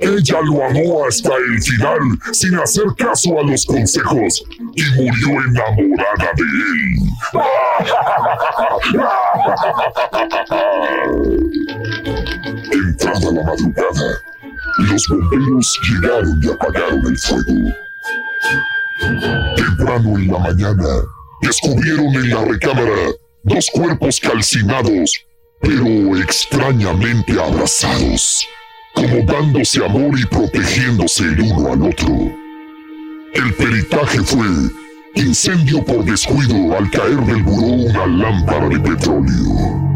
Ella 0.00 0.40
lo 0.42 0.64
amó 0.64 1.06
hasta 1.06 1.30
el 1.36 1.62
final 1.62 2.00
sin 2.32 2.56
hacer 2.56 2.84
caso 2.98 3.38
a 3.38 3.42
los 3.44 3.64
consejos 3.64 4.44
y 4.74 4.82
murió 4.96 5.42
enamorada 5.48 6.32
de 6.36 6.42
él. 6.42 6.96
Entrada 12.72 13.30
la 13.32 13.42
madrugada, 13.44 14.18
los 14.90 15.08
bomberos 15.08 15.80
llegaron 15.88 16.40
y 16.42 16.50
apagaron 16.50 17.06
el 17.06 17.18
fuego. 17.18 17.74
Temprano 19.56 20.18
en 20.18 20.32
la 20.32 20.38
mañana, 20.38 20.88
descubrieron 21.42 22.14
en 22.14 22.30
la 22.30 22.44
recámara 22.44 23.12
dos 23.44 23.70
cuerpos 23.72 24.18
calcinados, 24.18 25.24
pero 25.60 26.16
extrañamente 26.16 27.32
abrazados, 27.40 28.46
como 28.94 29.22
dándose 29.22 29.84
amor 29.84 30.18
y 30.18 30.24
protegiéndose 30.26 31.24
el 31.24 31.40
uno 31.40 31.72
al 31.72 31.82
otro. 31.82 32.32
El 33.34 33.54
peritaje 33.54 34.20
fue 34.20 34.46
incendio 35.14 35.84
por 35.84 36.04
descuido 36.04 36.76
al 36.76 36.90
caer 36.90 37.20
del 37.26 37.42
buró 37.42 37.66
una 37.66 38.06
lámpara 38.06 38.68
de 38.68 38.80
petróleo. 38.80 39.86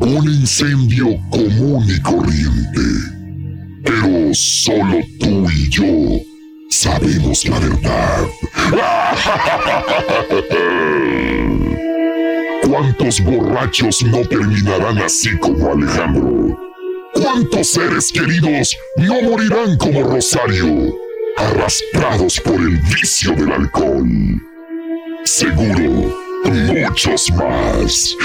Un 0.00 0.24
incendio 0.30 1.18
común 1.30 1.86
y 1.88 2.00
corriente. 2.00 2.80
Pero 3.84 4.34
solo 4.34 5.00
tú 5.20 5.48
y 5.48 5.70
yo 5.70 6.35
sabemos 6.70 7.44
la 7.46 7.58
verdad. 7.58 8.26
¿Cuántos 12.68 13.20
borrachos 13.20 14.02
no 14.02 14.20
terminarán 14.26 14.98
así 14.98 15.36
como 15.38 15.72
Alejandro? 15.72 16.58
¿Cuántos 17.14 17.68
seres 17.68 18.12
queridos 18.12 18.76
no 18.96 19.22
morirán 19.22 19.76
como 19.78 20.02
Rosario, 20.02 20.94
arrastrados 21.36 22.40
por 22.40 22.54
el 22.56 22.78
vicio 22.78 23.32
del 23.32 23.52
alcohol? 23.52 24.08
Seguro, 25.24 26.14
muchos 26.44 27.30
más. 27.32 28.16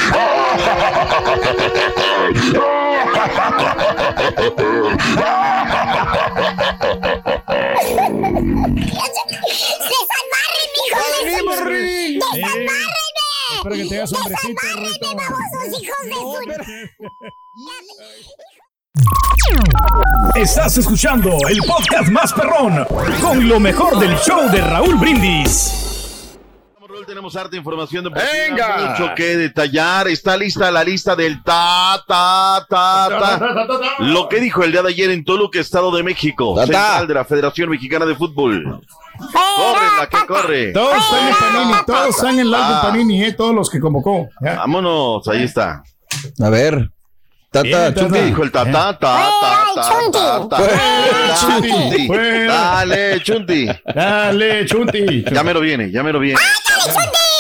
Hagas 14.02 14.14
hombrecito, 14.14 14.62
Rito. 14.78 15.16
¡Babosos, 15.16 15.84
hijos 15.84 15.98
de 16.06 16.12
su... 20.34 20.40
Estás 20.40 20.78
escuchando 20.80 21.38
el 21.48 21.60
podcast 21.60 22.10
más 22.10 22.34
perrón 22.34 22.84
con 23.22 23.48
lo 23.48 23.60
mejor 23.60 24.00
del 24.00 24.16
show 24.18 24.50
de 24.50 24.60
Raúl 24.62 24.96
Brindis. 24.96 25.78
Tenemos 27.06 27.36
harta 27.36 27.56
información 27.58 28.04
deportiva, 28.06 28.32
Venga. 28.32 28.90
mucho 28.98 29.14
que 29.16 29.38
detallar. 29.38 30.08
Está 30.08 30.36
lista 30.38 30.72
la 30.72 30.84
lista 30.84 31.16
del 31.16 31.44
ta, 31.44 32.02
ta, 32.08 32.66
ta, 32.68 33.38
ta. 33.40 33.56
Lo 34.00 34.28
que 34.30 34.40
dijo 34.40 34.64
el 34.64 34.72
día 34.72 34.82
de 34.82 34.90
ayer 34.90 35.12
en 35.12 35.24
Toluca, 35.26 35.60
Estado 35.60 35.92
de 35.96 36.02
México, 36.04 36.54
Ta, 36.56 36.62
ta. 36.62 36.66
central 36.68 37.08
de 37.08 37.14
la 37.14 37.26
Federación 37.26 37.70
Mexicana 37.70 38.06
de 38.06 38.16
Fútbol. 38.16 38.82
Corre 39.22 39.88
la 40.00 40.08
que 40.10 40.26
corre. 40.28 40.72
Todos 40.74 40.96
están 40.98 41.28
en 41.28 41.36
Panini, 41.36 41.74
todos 41.86 42.10
están 42.16 42.40
en 42.40 42.48
álbum 42.48 42.58
Ah. 42.60 42.82
Panini, 42.84 43.24
eh, 43.24 43.34
todos 43.34 43.54
los 43.56 43.70
que 43.70 43.80
convocó. 43.80 44.30
Ya. 44.42 44.56
Vámonos, 44.56 45.28
ahí 45.28 45.44
está. 45.44 45.84
A 46.42 46.50
ver. 46.50 46.90
Tata, 47.52 47.94
Chucky. 47.94 48.14
¿Qué 48.14 48.22
dijo 48.24 48.44
el 48.44 48.52
ta, 48.52 48.64
ta, 48.64 48.98
ta, 48.98 49.30
ta, 49.42 49.66
ta, 49.76 50.12
ta, 50.12 50.48
ta? 50.50 50.58
Fuera, 52.08 52.54
Dale, 52.54 53.22
Chunti. 53.22 53.66
Dale, 53.66 53.76
Chunti. 53.86 53.94
Dale, 53.94 54.66
Chunti. 54.66 55.26
Ya 55.32 55.44
me 55.44 55.54
lo 55.54 55.60
viene, 55.60 55.92
ya 55.92 56.02
me 56.02 56.14
lo 56.14 56.20
viene. 56.20 56.40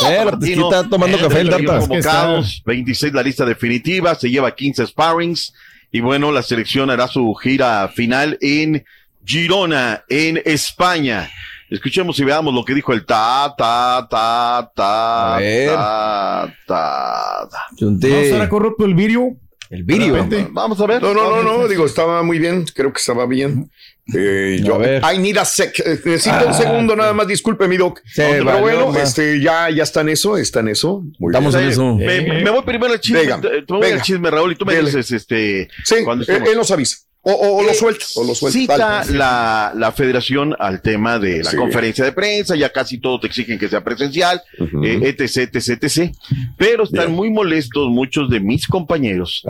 Es 0.01 0.35
que 0.39 0.53
está 0.53 0.83
tomando 0.89 1.17
café 1.17 1.41
el 1.41 1.49
Tata. 1.49 1.79
convocados, 1.79 2.61
26 2.65 3.13
la 3.13 3.23
lista 3.23 3.45
definitiva, 3.45 4.15
se 4.15 4.29
lleva 4.29 4.53
15 4.53 4.87
sparrings 4.87 5.53
y 5.91 6.01
bueno, 6.01 6.31
la 6.31 6.41
selección 6.43 6.89
hará 6.89 7.07
su 7.07 7.33
gira 7.35 7.87
final 7.87 8.37
en 8.41 8.83
Girona, 9.23 10.03
en 10.09 10.41
España. 10.43 11.29
Escuchemos 11.71 12.19
y 12.19 12.23
veamos 12.25 12.53
lo 12.53 12.63
que 12.65 12.73
dijo 12.75 12.91
el 12.93 13.05
ta, 13.05 13.53
ta, 13.57 14.05
ta, 14.09 14.71
ta, 14.75 15.35
A 15.35 15.39
ver. 15.39 15.69
ta, 15.69 16.53
ta. 16.67 17.47
¿No 17.79 17.97
será 17.99 18.49
corrupto 18.49 18.85
el 18.85 18.93
vídeo? 18.93 19.37
El 19.69 19.85
repente. 19.87 20.47
Vamos 20.51 20.81
a 20.81 20.85
ver. 20.85 21.01
No, 21.01 21.13
no, 21.13 21.41
no, 21.41 21.43
no, 21.59 21.67
digo, 21.69 21.85
estaba 21.85 22.23
muy 22.23 22.39
bien, 22.39 22.65
creo 22.75 22.91
que 22.91 22.99
estaba 22.99 23.25
bien. 23.25 23.71
Eh, 24.13 24.59
yo, 24.61 24.75
A 24.75 24.77
ver. 24.79 25.01
I 25.13 25.17
need 25.17 25.37
a 25.37 25.45
sec. 25.45 25.79
eh, 25.79 25.97
Necesito 26.03 26.35
Ah, 26.35 26.43
un 26.47 26.53
segundo 26.53 26.93
nada 26.93 27.13
más, 27.13 27.25
disculpe 27.25 27.69
mi 27.69 27.77
doc. 27.77 28.01
Se 28.05 28.21
Pero 28.27 28.43
valió 28.43 28.61
bueno, 28.61 28.99
este, 28.99 29.39
ya, 29.39 29.69
ya 29.69 29.83
está 29.83 30.01
en 30.01 30.09
eso, 30.09 30.35
está 30.35 30.59
en 30.59 30.67
eso. 30.67 31.03
Muy 31.19 31.31
Estamos 31.31 31.53
bien. 31.53 31.65
en 31.67 31.71
eso. 31.71 31.95
Me, 31.95 32.21
me 32.43 32.49
voy 32.49 32.63
primero 32.63 32.91
al 32.91 32.99
chisme, 32.99 33.21
Venga, 33.21 33.39
te- 33.39 33.61
te 33.61 33.73
voy 33.73 33.81
venga. 33.83 33.95
al 33.95 34.01
chisme, 34.01 34.29
Raúl, 34.29 34.51
y 34.51 34.55
tú 34.55 34.65
me 34.65 34.73
Dele. 34.75 34.87
dices, 34.87 35.09
este, 35.13 35.69
Sí, 35.85 35.95
cuando 36.03 36.25
él, 36.25 36.29
estemos. 36.29 36.49
él 36.49 36.57
nos 36.57 36.69
avisa. 36.71 36.97
O, 37.23 37.31
o- 37.33 37.57
o 37.57 37.61
lo 37.63 37.69
Eh, 37.69 37.75
suelta, 37.75 38.03
o 38.15 38.23
lo 38.23 38.33
suelta. 38.33 38.59
Cita 38.59 39.03
la, 39.13 39.73
la 39.75 39.91
federación 39.91 40.55
al 40.57 40.81
tema 40.81 41.19
de 41.19 41.43
la 41.43 41.51
Sí. 41.51 41.55
conferencia 41.57 42.03
de 42.03 42.11
prensa, 42.13 42.55
ya 42.55 42.71
casi 42.71 42.97
todos 42.97 43.21
te 43.21 43.27
exigen 43.27 43.59
que 43.59 43.69
sea 43.69 43.83
presencial, 43.83 44.41
eh, 44.83 44.99
etc, 45.03 45.53
etc, 45.55 45.83
etc. 45.83 46.11
Pero 46.57 46.83
están 46.83 47.11
muy 47.11 47.29
molestos 47.29 47.89
muchos 47.89 48.27
de 48.29 48.39
mis 48.39 48.65
compañeros 48.67 49.43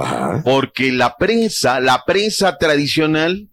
porque 0.43 0.91
la 0.91 1.15
prensa, 1.17 1.79
la 1.79 2.03
prensa 2.05 2.57
tradicional, 2.57 3.47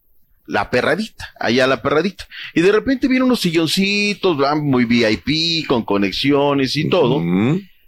la 0.47 0.69
perradita, 0.71 1.29
allá 1.39 1.69
la 1.69 1.81
perradita. 1.81 2.27
Y 2.55 2.63
de 2.63 2.73
repente 2.73 3.07
vienen 3.07 3.27
unos 3.27 3.41
silloncitos, 3.41 4.37
van 4.37 4.65
muy 4.65 4.85
VIP, 4.85 5.65
con 5.69 5.85
conexiones 5.85 6.75
y 6.75 6.89
todo. 6.89 7.23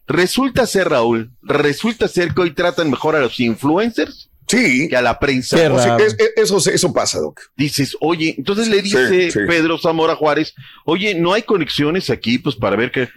Resulta 0.07 0.67
ser, 0.67 0.89
Raúl, 0.91 1.31
resulta 1.43 2.07
ser 2.07 2.35
que 2.35 2.41
hoy 2.43 2.51
tratan 2.53 2.89
mejor 2.91 3.17
a 3.17 3.21
los 3.21 3.39
influencers 3.41 4.30
Sí. 4.51 4.89
que 4.89 4.97
a 4.97 5.03
la 5.03 5.19
prensa. 5.19 5.57
O 5.73 5.79
sea, 5.79 5.97
es- 5.99 6.17
es- 6.19 6.33
eso, 6.37 6.59
eso 6.71 6.93
pasa, 6.93 7.19
Doc. 7.21 7.41
Dices, 7.57 7.97
oye, 8.01 8.35
entonces 8.39 8.69
le 8.69 8.83
dice 8.83 9.09
Sí, 9.09 9.31
sí. 9.31 9.39
Pedro 9.47 9.79
Zamora 9.79 10.15
Juárez, 10.17 10.55
oye, 10.85 11.15
no 11.15 11.33
hay 11.33 11.43
conexiones 11.43 12.11
aquí, 12.11 12.39
pues 12.39 12.57
para 12.57 12.77
ver 12.77 12.91
que 12.91 13.09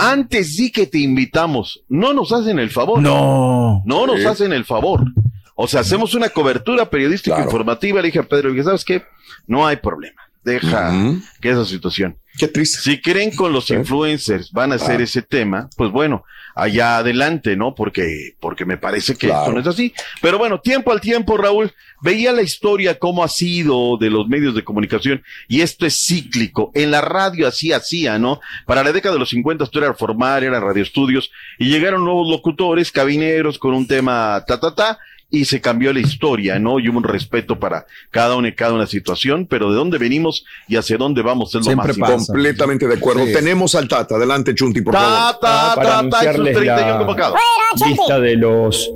antes 0.00 0.56
sí 0.56 0.70
que 0.72 0.86
te 0.86 0.98
invitamos, 0.98 1.82
no 1.88 2.12
nos 2.12 2.32
hacen 2.32 2.58
el 2.58 2.70
favor. 2.70 3.00
No. 3.00 3.82
No 3.84 4.06
nos 4.06 4.20
Sí. 4.20 4.26
hacen 4.26 4.52
el 4.52 4.64
favor. 4.64 5.04
O 5.54 5.68
sea, 5.68 5.80
hacemos 5.80 6.14
una 6.14 6.30
cobertura 6.30 6.88
periodística 6.88 7.36
Claro. 7.36 7.50
informativa, 7.50 8.00
le 8.00 8.06
dije 8.08 8.18
a 8.20 8.22
Pedro, 8.22 8.54
que 8.54 8.64
sabes 8.64 8.84
qué, 8.84 9.02
no 9.46 9.66
hay 9.66 9.76
problema. 9.76 10.20
Deja 10.44 10.92
que 11.40 11.50
esa 11.50 11.64
situación. 11.64 12.16
Qué 12.38 12.48
triste. 12.48 12.78
Si 12.80 13.00
creen 13.00 13.34
con 13.34 13.52
los 13.52 13.70
influencers 13.70 14.52
van 14.52 14.72
a 14.72 14.76
hacer 14.76 15.00
Ah. 15.00 15.04
ese 15.04 15.20
tema, 15.20 15.68
pues 15.76 15.90
bueno, 15.90 16.24
allá 16.54 16.98
adelante, 16.98 17.56
¿no? 17.56 17.74
Porque, 17.74 18.36
porque 18.40 18.64
me 18.64 18.78
parece 18.78 19.14
que 19.16 19.26
Claro. 19.26 19.40
esto 19.42 19.52
no 19.52 19.60
es 19.60 19.66
así. 19.66 19.92
Pero 20.22 20.38
bueno, 20.38 20.60
tiempo 20.60 20.92
al 20.92 21.00
tiempo, 21.00 21.36
Raúl, 21.36 21.72
veía 22.00 22.32
la 22.32 22.42
historia 22.42 22.98
cómo 22.98 23.22
ha 23.24 23.28
sido 23.28 23.98
de 23.98 24.08
los 24.10 24.28
medios 24.28 24.54
de 24.54 24.64
comunicación 24.64 25.22
y 25.48 25.60
esto 25.60 25.84
es 25.86 25.98
cíclico. 26.06 26.70
En 26.74 26.90
la 26.90 27.00
radio 27.02 27.46
así 27.46 27.72
hacía, 27.72 28.18
¿no? 28.18 28.40
Para 28.64 28.82
la 28.84 28.92
década 28.92 29.14
de 29.14 29.18
los 29.18 29.28
50 29.30 29.64
esto 29.64 29.78
era 29.78 29.92
formar, 29.94 30.42
eran 30.44 30.62
radioestudios 30.62 31.30
y 31.58 31.68
llegaron 31.68 32.04
nuevos 32.04 32.28
locutores, 32.30 32.92
cabineros 32.92 33.58
con 33.58 33.74
un 33.74 33.86
tema 33.86 34.42
ta 34.46 34.58
ta 34.58 34.74
ta 34.74 34.98
y 35.30 35.44
se 35.44 35.60
cambió 35.60 35.92
la 35.92 36.00
historia, 36.00 36.58
¿no? 36.58 36.80
Y 36.80 36.88
hubo 36.88 36.98
un 36.98 37.04
respeto 37.04 37.58
para 37.58 37.86
cada 38.10 38.34
una 38.36 38.48
y 38.48 38.52
cada 38.52 38.72
una 38.74 38.86
situación, 38.86 39.46
pero 39.48 39.70
de 39.70 39.76
dónde 39.76 39.96
venimos 39.98 40.44
y 40.68 40.76
hacia 40.76 40.96
dónde 40.98 41.22
vamos 41.22 41.50
es 41.50 41.54
lo 41.56 41.62
Siempre 41.62 41.88
más 41.88 41.98
pasa. 41.98 42.12
importante. 42.12 42.32
Completamente 42.32 42.88
de 42.88 42.94
acuerdo. 42.94 43.26
Sí. 43.26 43.32
Tenemos 43.32 43.74
al 43.76 43.86
Tata. 43.88 44.16
Adelante, 44.16 44.54
Chunti, 44.54 44.80
por 44.82 44.94
favor. 44.94 45.08
Ta, 45.08 45.38
ta, 45.40 45.72
Ah, 45.72 45.74
para 45.76 45.88
ta, 45.88 45.94
ta, 45.94 46.00
y 46.00 46.04
sus 46.10 46.14
anunciarles 46.14 46.56
31 46.56 46.90
la- 46.92 46.98
convocados. 46.98 47.38
lista 47.86 48.20
de 48.20 48.36
los 48.36 48.90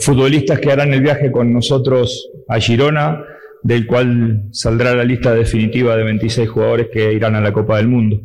futbolistas 0.00 0.58
que 0.60 0.72
harán 0.72 0.92
el 0.94 1.00
viaje 1.02 1.30
con 1.30 1.52
nosotros 1.52 2.28
a 2.48 2.58
Girona, 2.60 3.20
del 3.62 3.86
cual 3.86 4.44
saldrá 4.52 4.94
la 4.94 5.04
lista 5.04 5.34
definitiva 5.34 5.96
de 5.96 6.04
26 6.04 6.48
jugadores 6.48 6.88
que 6.92 7.12
irán 7.12 7.34
a 7.34 7.40
la 7.40 7.52
Copa 7.52 7.76
del 7.76 7.88
Mundo. 7.88 8.18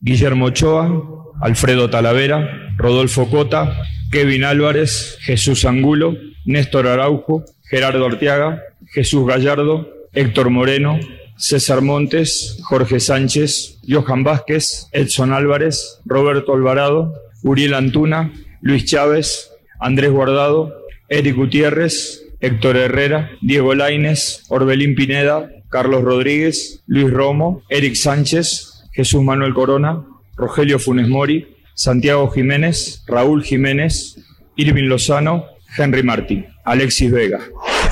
Guillermo 0.00 0.46
Ochoa, 0.46 1.02
Alfredo 1.40 1.88
Talavera, 1.90 2.48
Rodolfo 2.76 3.28
Cota, 3.30 3.76
Kevin 4.12 4.44
Álvarez, 4.44 5.18
Jesús 5.22 5.64
Angulo, 5.64 6.14
Néstor 6.44 6.86
Araujo, 6.86 7.44
Gerardo 7.68 8.06
Arteaga, 8.06 8.62
Jesús 8.92 9.26
Gallardo, 9.26 9.88
Héctor 10.12 10.50
Moreno, 10.50 10.98
César 11.36 11.80
Montes, 11.80 12.58
Jorge 12.68 13.00
Sánchez, 13.00 13.80
Johan 13.86 14.22
Vázquez, 14.22 14.88
Edson 14.92 15.32
Álvarez, 15.32 16.00
Roberto 16.04 16.54
Alvarado, 16.54 17.12
Uriel 17.42 17.74
Antuna, 17.74 18.32
Luis 18.60 18.84
Chávez, 18.84 19.50
Andrés 19.80 20.10
Guardado, 20.10 20.72
Eric 21.08 21.34
Gutiérrez, 21.34 22.22
Héctor 22.40 22.76
Herrera, 22.76 23.30
Diego 23.40 23.74
Laines, 23.74 24.44
Orbelín 24.48 24.94
Pineda, 24.94 25.50
Carlos 25.68 26.02
Rodríguez, 26.02 26.82
Luis 26.86 27.10
Romo, 27.10 27.62
Eric 27.68 27.96
Sánchez, 27.96 28.84
Jesús 28.92 29.22
Manuel 29.22 29.54
Corona, 29.54 30.04
Rogelio 30.36 30.78
Funes 30.78 31.08
Mori, 31.08 31.48
Santiago 31.74 32.30
Jiménez, 32.30 33.02
Raúl 33.06 33.42
Jiménez, 33.42 34.18
Irving 34.56 34.84
Lozano, 34.84 35.46
Henry 35.76 36.02
Martín, 36.02 36.46
Alexis 36.64 37.10
Vega. 37.10 37.40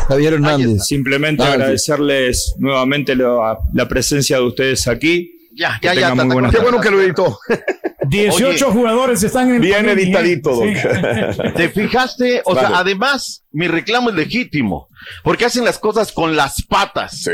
Javier 0.09 0.35
Hernández. 0.35 0.85
Simplemente 0.85 1.43
agradecerles 1.43 2.55
nuevamente 2.59 3.15
la, 3.15 3.59
la 3.73 3.89
presencia 3.89 4.37
de 4.37 4.43
ustedes 4.43 4.87
aquí. 4.89 5.33
Ya, 5.55 5.79
ya, 5.83 5.95
ya. 5.95 6.15
muy 6.15 6.27
buenas 6.33 6.53
Qué 6.55 6.61
bueno 6.61 6.81
que 6.81 6.91
lo 6.91 7.01
editó. 7.01 7.39
18 8.09 8.73
jugadores 8.73 9.23
están 9.23 9.49
en 9.49 9.55
el 9.57 9.61
Bien 9.61 9.77
panel, 9.77 9.99
editadito, 9.99 10.51
Doc. 10.51 10.67
Sí. 10.67 11.53
¿Te 11.57 11.69
fijaste? 11.69 12.43
O 12.45 12.55
sea, 12.55 12.79
además, 12.79 13.45
mi 13.53 13.69
reclamo 13.69 14.11
es 14.11 14.17
legítimo, 14.17 14.89
porque 15.23 15.45
hacen 15.45 15.65
las 15.65 15.79
cosas 15.79 16.13
con 16.13 16.37
las 16.37 16.63
patas. 16.63 17.23
Sí. 17.23 17.33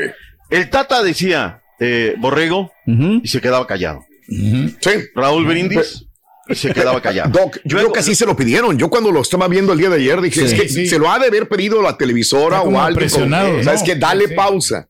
El 0.50 0.70
Tata 0.70 1.02
decía, 1.02 1.62
eh, 1.80 2.14
Borrego, 2.18 2.72
y 2.86 3.26
se 3.28 3.40
quedaba 3.40 3.66
callado. 3.66 4.04
Sí. 4.28 4.90
Raúl 5.14 5.46
Brindis, 5.46 6.06
y 6.48 6.54
se 6.54 6.72
quedaba 6.72 7.00
callado. 7.00 7.30
Doc, 7.30 7.58
yo 7.64 7.76
creo 7.78 7.92
que 7.92 8.00
así 8.00 8.14
se 8.14 8.26
lo 8.26 8.36
pidieron. 8.36 8.78
Yo 8.78 8.88
cuando 8.90 9.10
lo 9.12 9.20
estaba 9.22 9.48
viendo 9.48 9.72
el 9.72 9.78
día 9.78 9.88
de 9.90 9.96
ayer 9.96 10.20
dije, 10.20 10.40
Sí, 10.40 10.54
es 10.54 10.60
que 10.60 10.68
sí. 10.68 10.86
se 10.86 10.98
lo 10.98 11.10
ha 11.10 11.18
de 11.18 11.26
haber 11.26 11.48
pedido 11.48 11.82
la 11.82 11.96
televisora 11.96 12.62
o 12.62 12.80
algo. 12.80 12.98
presionado, 12.98 13.62
¿Sabes 13.62 13.80
¿no? 13.80 13.86
que 13.86 13.94
Dale 13.96 14.28
Sí. 14.28 14.34
pausa. 14.34 14.88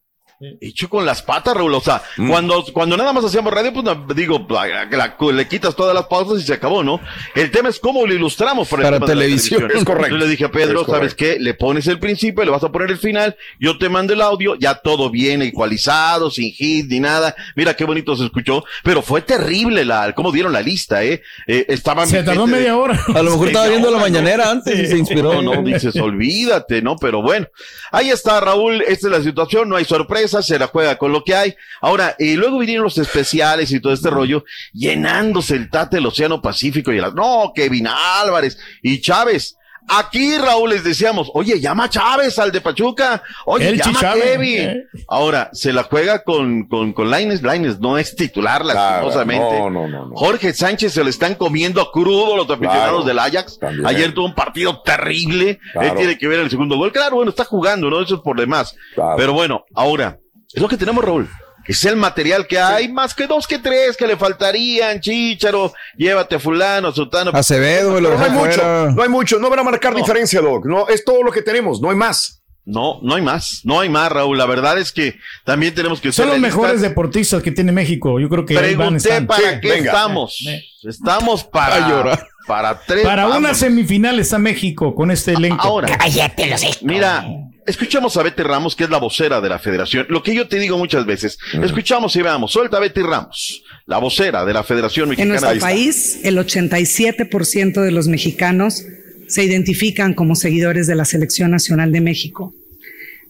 Hecho 0.61 0.89
con 0.89 1.05
las 1.05 1.23
patas, 1.23 1.53
Raúl. 1.57 1.75
O 1.75 1.81
sea, 1.81 2.01
Mm. 2.17 2.31
cuando, 2.31 2.65
cuando 2.73 2.97
nada 2.97 3.13
más 3.13 3.25
hacíamos 3.25 3.53
radio, 3.53 3.73
pues 3.73 3.85
no, 3.85 4.07
digo, 4.15 4.47
la- 4.49 4.85
la- 4.85 5.17
le 5.33 5.49
quitas 5.49 5.75
todas 5.75 5.95
las 5.95 6.07
pausas 6.07 6.41
y 6.41 6.47
se 6.47 6.53
acabó, 6.55 6.85
¿no? 6.85 7.01
El 7.35 7.51
tema 7.51 7.69
es 7.71 7.81
cómo 7.81 8.07
lo 8.07 8.15
ilustramos 8.15 8.69
para, 8.69 8.85
Para 8.85 9.01
televisión. 9.05 9.69
Es 9.75 9.85
correcto. 9.85 10.13
Yo 10.13 10.17
le 10.19 10.29
dije 10.29 10.45
a 10.45 10.51
Pedro, 10.53 10.83
Es 10.83 10.87
¿sabes 10.87 11.15
qué? 11.15 11.39
Le 11.41 11.55
pones 11.55 11.89
el 11.89 11.99
principio, 11.99 12.45
le 12.45 12.53
vas 12.53 12.63
a 12.63 12.71
poner 12.71 12.91
el 12.91 12.99
final, 12.99 13.37
yo 13.59 13.79
te 13.79 13.89
mando 13.89 14.13
el 14.13 14.21
audio, 14.23 14.55
ya 14.55 14.77
todo 14.77 15.11
bien 15.11 15.43
ecualizado, 15.43 16.31
sin 16.31 16.53
hit 16.53 16.87
ni 16.89 17.01
nada. 17.01 17.35
Mira 17.57 17.75
qué 17.75 17.85
bonito 17.85 18.17
se 18.17 18.25
escuchó, 18.25 18.65
pero 18.85 19.03
fue 19.03 19.23
terrible 19.23 19.85
la, 19.85 20.13
cómo 20.15 20.31
dieron 20.31 20.53
la 20.53 20.63
lista, 20.63 21.03
¿eh? 21.03 21.21
eh 21.49 21.67
estaban 21.69 22.07
Se 22.07 22.23
tardó 22.23 22.47
media 22.47 22.77
hora. 22.77 22.99
A 23.13 23.23
lo 23.23 23.33
mejor 23.33 23.49
estaba 23.49 23.67
viendo 23.67 23.91
la 23.91 23.99
mañanera 23.99 24.51
antes 24.53 24.79
y 24.79 24.87
se 24.87 24.97
inspiró. 24.99 25.43
No, 25.43 25.57
no, 25.57 25.63
dices, 25.63 25.97
olvídate, 25.97 26.81
¿no? 26.81 26.95
Pero 26.97 27.23
bueno, 27.23 27.49
ahí 27.91 28.11
está 28.11 28.41
Raúl, 28.41 28.83
esta 28.87 29.09
es 29.09 29.13
la 29.13 29.23
situación, 29.23 29.69
no 29.69 29.75
hay 29.77 29.85
sorpresas, 30.29 30.47
se 30.47 30.59
la 30.59 30.67
juega 30.69 30.97
con 30.97 31.13
lo 31.13 31.25
que 31.25 31.35
hay. 31.35 31.57
Ahora, 31.81 32.15
y 32.19 32.35
luego 32.35 32.59
vinieron 32.59 32.85
los 32.85 32.99
especiales 32.99 33.71
y 33.73 33.81
todo 33.81 33.93
este 33.93 34.11
rollo, 34.11 34.45
llenándose 34.73 35.55
el 35.55 35.71
tate 35.71 35.97
del 35.97 36.07
Océano 36.07 36.41
Pacífico 36.41 36.93
y 36.93 36.99
el, 36.99 37.15
no, 37.15 37.53
Kevin 37.55 37.89
Álvarez 37.89 38.59
y 38.83 39.01
Chávez. 39.01 39.58
Aquí, 39.89 40.37
Raúl, 40.37 40.71
les 40.71 40.85
decíamos, 40.85 41.31
oye, 41.35 41.61
llama 41.61 41.85
a 41.85 41.89
Chávez 41.89 42.39
al 42.39 42.53
de 42.53 42.61
Pachuca, 42.61 43.23
oye, 43.47 43.69
El 43.71 43.79
llama 43.79 44.01
a 44.01 44.15
Kevin. 44.15 44.59
eh. 44.61 44.85
Ahora, 45.09 45.49
se 45.53 45.73
la 45.73 45.85
juega 45.85 46.23
con, 46.25 46.69
con, 46.69 46.93
con 46.93 47.11
Laines, 47.11 47.43
Laines 47.43 47.81
no 47.81 47.97
es 47.99 48.15
titular, 48.15 48.65
lastimosamente. 48.65 49.59
no, 49.59 49.71
no, 49.71 49.89
no, 49.89 50.07
no. 50.09 50.15
Jorge 50.15 50.53
Sánchez 50.53 50.93
se 50.93 51.03
le 51.05 51.11
están 51.11 51.35
comiendo 51.37 51.81
a 51.81 51.91
crudo 51.91 52.37
los 52.37 52.51
aficionados 52.51 53.03
Claro, 53.03 53.05
del 53.05 53.19
Ajax. 53.19 53.59
también. 53.59 53.87
Ayer 53.87 54.13
tuvo 54.13 54.27
un 54.27 54.35
partido 54.35 54.83
terrible. 54.83 55.59
Claro. 55.73 55.89
Él 55.89 55.95
tiene 55.97 56.19
que 56.19 56.29
ver 56.29 56.41
el 56.41 56.51
segundo 56.51 56.77
gol. 56.77 56.93
Claro, 56.93 57.17
bueno, 57.17 57.31
está 57.31 57.45
jugando, 57.45 57.89
¿no? 57.91 58.01
Eso 58.03 58.17
es 58.17 58.21
por 58.21 58.39
demás. 58.39 58.75
Claro. 58.95 59.15
Pero 59.17 59.33
bueno, 59.33 59.65
ahora, 59.75 60.19
es 60.53 60.61
lo 60.61 60.69
que 60.69 60.77
tenemos, 60.77 61.03
Raúl. 61.05 61.29
Es 61.69 61.85
el 61.85 61.97
material 61.97 62.47
que 62.47 62.59
hay, 62.59 62.89
más 62.89 63.15
que 63.15 63.27
dos 63.27 63.47
que 63.47 63.59
tres 63.59 63.97
que 63.97 64.07
le 64.07 64.17
faltarían, 64.17 65.01
Chícharo, 65.01 65.73
llévate 65.97 66.37
a 66.37 66.39
fulano, 66.41 66.89
a 66.89 66.93
sutano. 66.95 67.31
Acevedo 67.35 67.93
me 67.93 68.01
lo 68.01 68.17
no 68.17 68.25
hay 68.25 68.31
mucho, 68.31 68.91
no 68.91 69.03
hay 69.03 69.09
mucho, 69.09 69.39
no 69.39 69.51
van 69.51 69.59
a 69.59 69.63
marcar 69.63 69.93
No. 69.93 69.99
diferencia, 69.99 70.41
Doc. 70.41 70.65
No, 70.65 70.89
es 70.89 71.05
todo 71.05 71.23
lo 71.23 71.31
que 71.31 71.43
tenemos, 71.43 71.81
no 71.81 71.91
hay 71.91 71.97
más. 71.97 72.43
No, 72.65 73.01
no 73.03 73.15
hay 73.15 73.23
más, 73.23 73.61
no 73.65 73.81
hay 73.81 73.89
más, 73.89 74.11
Raúl. 74.13 74.37
La 74.37 74.45
verdad 74.45 74.79
es 74.79 74.93
que 74.93 75.17
también 75.45 75.75
tenemos 75.75 76.01
que 76.03 76.13
Son 76.13 76.25
ser 76.27 76.33
los 76.35 76.39
mejores 76.39 76.81
deportistas 76.83 77.43
que 77.43 77.51
tiene 77.51 77.73
México. 77.73 78.21
Yo 78.21 78.29
creo 78.29 78.45
que 78.45 78.59
ahí 78.59 78.75
van 78.75 78.97
Pregunté 78.99 79.23
para 79.27 79.41
Sí, 79.55 79.59
qué 79.63 79.69
venga. 79.71 79.93
estamos. 79.93 80.45
Eh. 80.47 80.63
Estamos 80.83 81.45
A 81.45 81.51
para, 81.51 81.89
llorar. 81.89 82.27
para 82.47 82.79
tres. 82.81 83.05
Para 83.05 83.27
una 83.29 83.55
semifinal 83.55 84.19
está 84.21 84.39
México 84.39 84.95
con 84.95 85.11
este 85.11 85.33
elenco. 85.33 85.63
Ahora, 85.67 85.97
Cállate 85.97 86.47
los 86.47 86.83
Mira, 86.83 87.27
escuchamos 87.69 88.17
a 88.17 88.23
Betty 88.23 88.43
Ramos, 88.43 88.75
que 88.75 88.85
es 88.85 88.91
la 88.91 88.99
vocera 88.99 89.41
de 89.41 89.49
la 89.49 89.59
federación. 89.59 90.07
Lo 90.09 90.23
que 90.23 90.35
yo 90.35 90.49
te 90.49 90.59
digo 90.59 90.77
muchas 90.79 91.07
veces, 91.07 91.39
escuchamos 91.63 92.15
y 92.17 92.23
veamos, 92.23 92.53
suelta 92.53 92.79
a 92.79 92.81
Betty 92.81 93.03
Ramos, 93.03 93.63
la 93.87 93.99
vocera 93.99 94.45
de 94.45 94.53
la 94.53 94.65
Federación 94.65 95.05
En 95.05 95.11
Mexicana. 95.11 95.29
nuestro 95.31 95.49
Ahí 95.51 95.57
está. 95.57 95.67
país, 95.69 96.21
el 96.25 96.37
87% 96.39 97.81
de 97.83 97.91
los 97.91 98.09
mexicanos 98.09 98.85
se 99.29 99.45
identifican 99.45 100.15
como 100.15 100.35
seguidores 100.35 100.87
de 100.87 100.95
la 100.95 101.05
Selección 101.05 101.51
Nacional 101.51 101.93
de 101.93 102.01
México. 102.01 102.55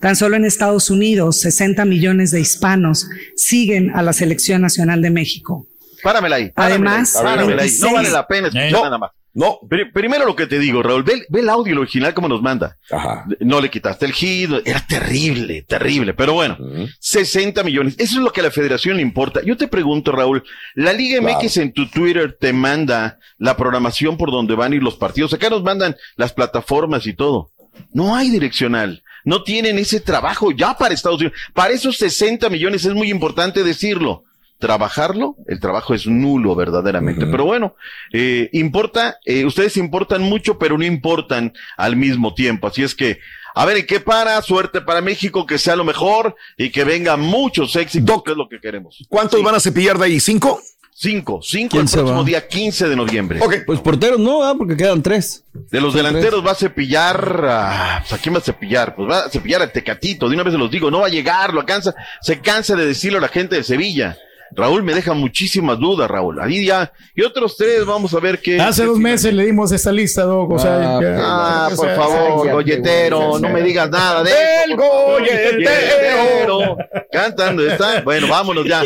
Tan 0.01 0.15
solo 0.15 0.37
en 0.37 0.45
Estados 0.45 0.91
Unidos, 0.91 1.41
60 1.41 1.85
millones 1.85 2.31
de 2.31 2.41
hispanos 2.41 3.09
siguen 3.35 3.91
a 3.97 4.03
la 4.03 4.13
Selección 4.13 4.63
Nacional 4.63 5.03
de 5.03 5.11
México. 5.11 5.67
Páramela 6.05 6.37
ahí. 6.37 6.51
páramela 6.51 6.91
Además, 6.93 7.17
ahí, 7.17 7.23
páramela 7.25 7.63
ahí. 7.63 7.71
no 7.81 7.87
26. 7.89 7.93
vale 7.93 8.11
la 8.11 8.27
pena 8.29 8.47
escuchar 8.49 8.71
nada 8.71 8.99
más. 8.99 9.11
No. 9.35 9.59
Pri- 9.69 9.93
primero 9.93 10.25
lo 10.27 10.35
que 10.35 10.47
te 10.47 10.59
digo, 10.59 10.83
Raúl, 10.83 11.03
ve, 11.05 11.25
ve 11.29 11.41
el 11.41 11.49
audio 11.49 11.79
original 11.81 12.13
como 12.15 12.29
nos 12.29 12.43
manda. 12.43 12.77
Ajá. 12.91 13.25
No 13.41 13.61
le 13.61 13.71
quitaste 13.71 14.07
el 14.07 14.13
hit, 14.13 14.51
era 14.65 14.85
terrible, 14.87 15.63
terrible, 15.63 16.15
pero 16.15 16.33
bueno, 16.35 16.57
60 16.99 17.63
millones, 17.63 17.95
eso 17.99 18.17
es 18.19 18.23
lo 18.25 18.33
que 18.33 18.41
a 18.41 18.45
la 18.45 18.51
federación 18.51 18.97
le 18.97 19.03
importa. 19.03 19.41
Yo 19.45 19.57
te 19.57 19.69
pregunto, 19.69 20.13
Raúl, 20.13 20.43
la 20.75 20.93
Liga 20.93 21.21
MX 21.21 21.57
en 21.59 21.73
tu 21.73 21.89
Twitter 21.89 22.37
te 22.41 22.53
manda 22.53 23.19
la 23.39 23.57
programación 23.57 24.17
por 24.17 24.31
donde 24.31 24.55
van 24.55 24.73
a 24.73 24.77
ir 24.77 24.83
los 24.83 24.97
partidos, 24.97 25.33
acá 25.35 25.51
nos 25.51 25.63
mandan 25.63 25.97
las 26.17 26.33
plataformas 26.33 27.07
y 27.07 27.15
todo. 27.15 27.51
No 27.93 28.17
hay 28.17 28.31
direccional. 28.31 29.03
no 29.25 29.43
tienen 29.43 29.79
ese 29.79 30.01
trabajo 30.01 30.53
ya 30.53 30.77
para 30.79 30.95
Estados 30.95 31.21
Unidos. 31.21 31.39
Para 31.53 31.75
esos 31.75 31.99
60 31.99 32.49
millones 32.49 32.85
es 32.87 32.95
muy 32.95 33.11
importante 33.11 33.63
decirlo. 33.63 34.25
Trabajarlo, 34.59 35.37
el 35.47 35.61
trabajo 35.61 35.95
es 35.95 36.07
nulo 36.07 36.55
verdaderamente. 36.57 37.27
Pero 37.27 37.45
bueno, 37.45 37.77
eh, 38.13 38.51
importa, 38.53 39.19
eh, 39.25 39.45
ustedes 39.45 39.77
importan 39.77 40.23
mucho, 40.23 40.59
pero 40.59 40.77
no 40.77 40.85
importan 40.85 41.53
al 41.77 41.95
mismo 41.95 42.35
tiempo. 42.35 42.67
Así 42.67 42.83
es 42.83 42.95
que, 42.95 43.21
a 43.55 43.65
ver, 43.65 43.79
¿y 43.79 43.87
qué 43.87 44.01
para? 44.01 44.43
Suerte 44.43 44.81
para 44.81 45.01
México, 45.01 45.47
que 45.47 45.59
sea 45.59 45.77
lo 45.77 45.85
mejor 45.85 46.35
y 46.57 46.71
que 46.71 46.83
venga 46.83 47.17
muchos 47.17 47.77
éxitos, 47.77 48.23
que 48.25 48.33
es 48.33 48.37
lo 48.37 48.49
que 48.49 48.61
queremos. 48.61 49.07
¿Cuántos 49.09 49.43
van 49.43 49.55
a 49.55 49.61
cepillar 49.61 49.97
de 49.97 50.07
ahí? 50.07 50.21
¿Cinco? 50.21 50.61
Cinco, 51.01 51.39
cinco 51.45 51.71
¿Quién 51.71 51.87
el 51.87 51.93
próximo 51.93 52.19
va? 52.19 52.25
día 52.25 52.49
15 52.49 52.89
de 52.89 52.97
noviembre. 52.97 53.41
Pues 53.65 53.79
porteros 53.79 54.19
no, 54.19 54.43
¿ah? 54.43 54.57
porque 54.59 54.77
quedan 54.77 55.01
tres. 55.01 55.45
De 55.53 55.81
los 55.81 55.95
delanteros 55.95 56.45
va 56.45 56.51
a 56.51 56.55
cepillar, 56.57 57.45
a, 57.49 57.99
pues, 58.01 58.13
¿a 58.15 58.19
quién 58.21 58.35
va 58.35 58.39
a 58.39 58.43
cepillar? 58.43 58.97
Pues 58.97 59.09
va 59.09 59.21
a 59.21 59.31
cepillar 59.31 59.63
al 59.63 59.71
Tecatito, 59.71 60.29
de 60.29 60.35
una 60.35 60.43
vez 60.43 60.55
se 60.55 60.59
los 60.59 60.69
digo, 60.69 60.91
no 60.91 61.03
va 61.03 61.07
a 61.07 61.11
llegar, 61.11 61.55
lo 61.55 61.65
cansa, 61.65 61.95
se 62.21 62.41
cansa 62.41 62.75
de 62.75 62.85
decirlo 62.85 63.19
a 63.19 63.21
la 63.21 63.29
gente 63.29 63.55
de 63.55 63.63
Sevilla. 63.63 64.19
Raúl 64.53 64.83
me 64.83 64.95
deja 64.95 65.13
muchísimas 65.15 65.79
dudas, 65.79 66.09
Raúl. 66.11 66.41
Ahí 66.41 66.65
ya, 66.67 66.93
y 67.15 67.23
otros 67.23 67.57
tres, 67.57 67.85
vamos 67.85 68.15
a 68.15 68.21
ver 68.21 68.41
qué. 68.41 68.61
Hace 68.61 68.83
qué 68.83 68.87
dos 68.89 68.97
final. 68.97 69.13
meses 69.13 69.35
le 69.35 69.45
dimos 69.47 69.71
esta 69.73 69.93
lista, 69.93 70.23
Doc. 70.23 70.51
O 70.53 70.59
sea, 70.59 70.97
Ah, 70.97 70.99
que- 71.01 71.17
ah, 71.21 71.67
por 71.77 71.87
sea, 71.87 71.97
favor, 71.97 72.47
ya, 72.47 72.53
golletero, 72.55 73.39
no 73.39 73.49
me 73.51 73.63
digas 73.63 73.91
nada 73.91 74.23
de 74.25 74.31
¡El 74.65 74.73
eso. 74.73 74.81
golletero! 74.83 76.77
Cantando, 77.13 77.67
¿está? 77.71 78.01
Bueno, 78.03 78.29
vámonos 78.29 78.65
ya. 78.67 78.83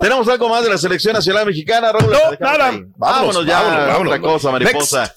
¿Tenemos 0.00 0.28
algo 0.28 0.48
más 0.48 0.62
de 0.64 0.70
la 0.70 0.78
selección 0.78 1.14
nacional 1.14 1.46
mexicana, 1.46 1.92
Raúl? 1.92 2.10
No, 2.12 2.18
nada. 2.40 2.70
Vámonos, 2.70 2.90
Vámonos 2.96 3.46
ya, 3.46 3.60
vámonos, 3.62 3.86
vámonos. 3.88 4.12
otra 4.14 4.20
cosa, 4.20 4.50
mariposa. 4.50 5.14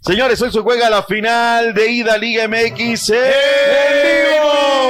Señores, 0.00 0.40
hoy 0.40 0.52
se 0.52 0.60
juega 0.60 0.88
la 0.88 1.02
final 1.02 1.74
de 1.74 1.90
ida 1.90 2.16
Liga 2.16 2.46
MX 2.46 3.10
en 3.10 3.22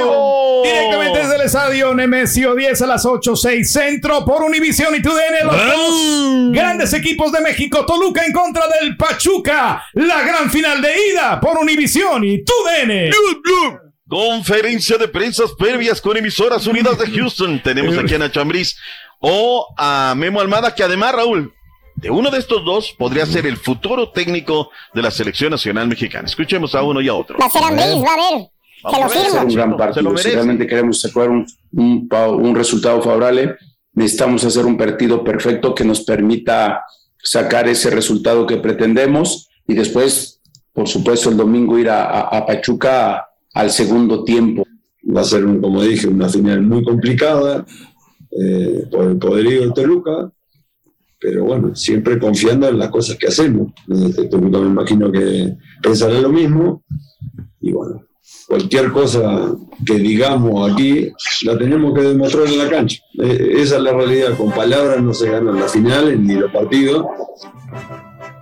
vivo. 0.03 0.46
Directamente 0.63 1.19
desde 1.19 1.35
el 1.35 1.41
estadio 1.41 1.93
Nemesio 1.93 2.55
10 2.55 2.81
a 2.81 2.87
las 2.87 3.05
8, 3.05 3.35
6 3.35 3.71
centro 3.71 4.25
por 4.25 4.43
Univisión 4.43 4.95
y 4.95 5.01
TUDN. 5.01 5.45
Los 5.45 5.55
dos 5.55 6.51
grandes 6.51 6.93
equipos 6.93 7.31
de 7.31 7.41
México. 7.41 7.85
Toluca 7.85 8.25
en 8.25 8.33
contra 8.33 8.63
del 8.67 8.95
Pachuca. 8.97 9.83
La 9.93 10.23
gran 10.23 10.49
final 10.49 10.81
de 10.81 10.89
ida 11.11 11.39
por 11.39 11.57
Univisión 11.57 12.23
y 12.23 12.43
TUDN. 12.43 13.11
Conferencia 14.07 14.97
de 14.97 15.07
prensas 15.07 15.51
previas 15.57 16.01
con 16.01 16.15
emisoras 16.15 16.65
unidas 16.65 16.97
de 16.97 17.07
Houston. 17.11 17.61
Tenemos 17.61 17.97
aquí 17.97 18.15
a 18.15 18.19
Nacho 18.19 18.41
Ambriz 18.41 18.77
o 19.19 19.67
a 19.77 20.13
Memo 20.15 20.39
Almada, 20.39 20.73
que 20.73 20.83
además, 20.83 21.13
Raúl, 21.13 21.53
de 21.95 22.11
uno 22.11 22.29
de 22.29 22.37
estos 22.37 22.63
dos 22.63 22.93
podría 22.97 23.25
ser 23.25 23.45
el 23.47 23.57
futuro 23.57 24.11
técnico 24.11 24.69
de 24.93 25.01
la 25.01 25.11
selección 25.11 25.51
nacional 25.51 25.87
mexicana. 25.87 26.27
Escuchemos 26.27 26.75
a 26.75 26.83
uno 26.83 27.01
y 27.01 27.07
a 27.09 27.13
otro. 27.13 27.37
Va 27.39 27.47
a 27.47 27.49
ser 27.49 27.63
Ambriz, 27.63 27.95
va 27.95 28.13
a 28.13 28.37
ver. 28.37 28.47
Vamos 28.83 28.99
a 29.01 29.09
firmo. 29.09 29.41
un 29.41 29.47
gran 29.53 29.69
Se 29.69 29.71
lo 29.71 29.77
partido. 29.77 30.17
Si 30.17 30.29
realmente 30.29 30.67
queremos 30.67 31.01
sacar 31.01 31.29
un, 31.29 31.45
un, 31.73 32.09
un 32.39 32.55
resultado 32.55 33.01
favorable, 33.01 33.55
necesitamos 33.93 34.43
hacer 34.45 34.65
un 34.65 34.77
partido 34.77 35.23
perfecto 35.23 35.73
que 35.73 35.83
nos 35.83 36.01
permita 36.01 36.83
sacar 37.21 37.67
ese 37.67 37.89
resultado 37.89 38.45
que 38.45 38.57
pretendemos 38.57 39.49
y 39.67 39.73
después, 39.73 40.39
por 40.73 40.87
supuesto, 40.87 41.29
el 41.29 41.37
domingo 41.37 41.77
ir 41.79 41.89
a, 41.89 42.03
a- 42.05 42.37
a 42.37 42.45
Pachuca 42.45 43.25
al 43.53 43.69
segundo 43.71 44.23
tiempo. 44.23 44.63
Va 45.15 45.21
a 45.21 45.23
ser, 45.25 45.43
un- 45.45 45.59
como 45.61 45.81
dije, 45.81 46.07
una 46.07 46.29
final 46.29 46.61
muy 46.61 46.83
complicada 46.83 47.65
eh, 48.31 48.85
por 48.91 49.05
el 49.05 49.17
poderío 49.17 49.61
del 49.61 49.73
Toluca, 49.73 50.31
pero 51.19 51.45
bueno, 51.45 51.75
siempre 51.75 52.19
confiando 52.19 52.67
en 52.69 52.77
las 52.77 52.89
cosas 52.89 53.17
que 53.17 53.27
hacemos. 53.27 53.73
Este 53.89 54.25
Toluca 54.25 54.59
me 54.59 54.67
imagino 54.67 55.11
que 55.11 55.55
pensará 55.81 56.19
lo 56.21 56.29
mismo 56.29 56.83
y 57.59 57.71
bueno, 57.71 58.03
cualquier 58.47 58.91
cosa 58.91 59.21
que 59.85 59.95
digamos 59.95 60.71
aquí 60.71 61.09
la 61.43 61.57
tenemos 61.57 61.93
que 61.93 62.01
demostrar 62.01 62.47
en 62.47 62.57
la 62.57 62.69
cancha. 62.69 63.03
Eh, 63.21 63.53
esa 63.57 63.75
es 63.77 63.81
la 63.81 63.91
realidad, 63.93 64.35
con 64.37 64.51
palabras 64.51 65.01
no 65.01 65.13
se 65.13 65.29
ganan 65.29 65.59
las 65.59 65.71
finales 65.73 66.17
ni 66.19 66.33
los 66.35 66.51
partidos. 66.51 67.05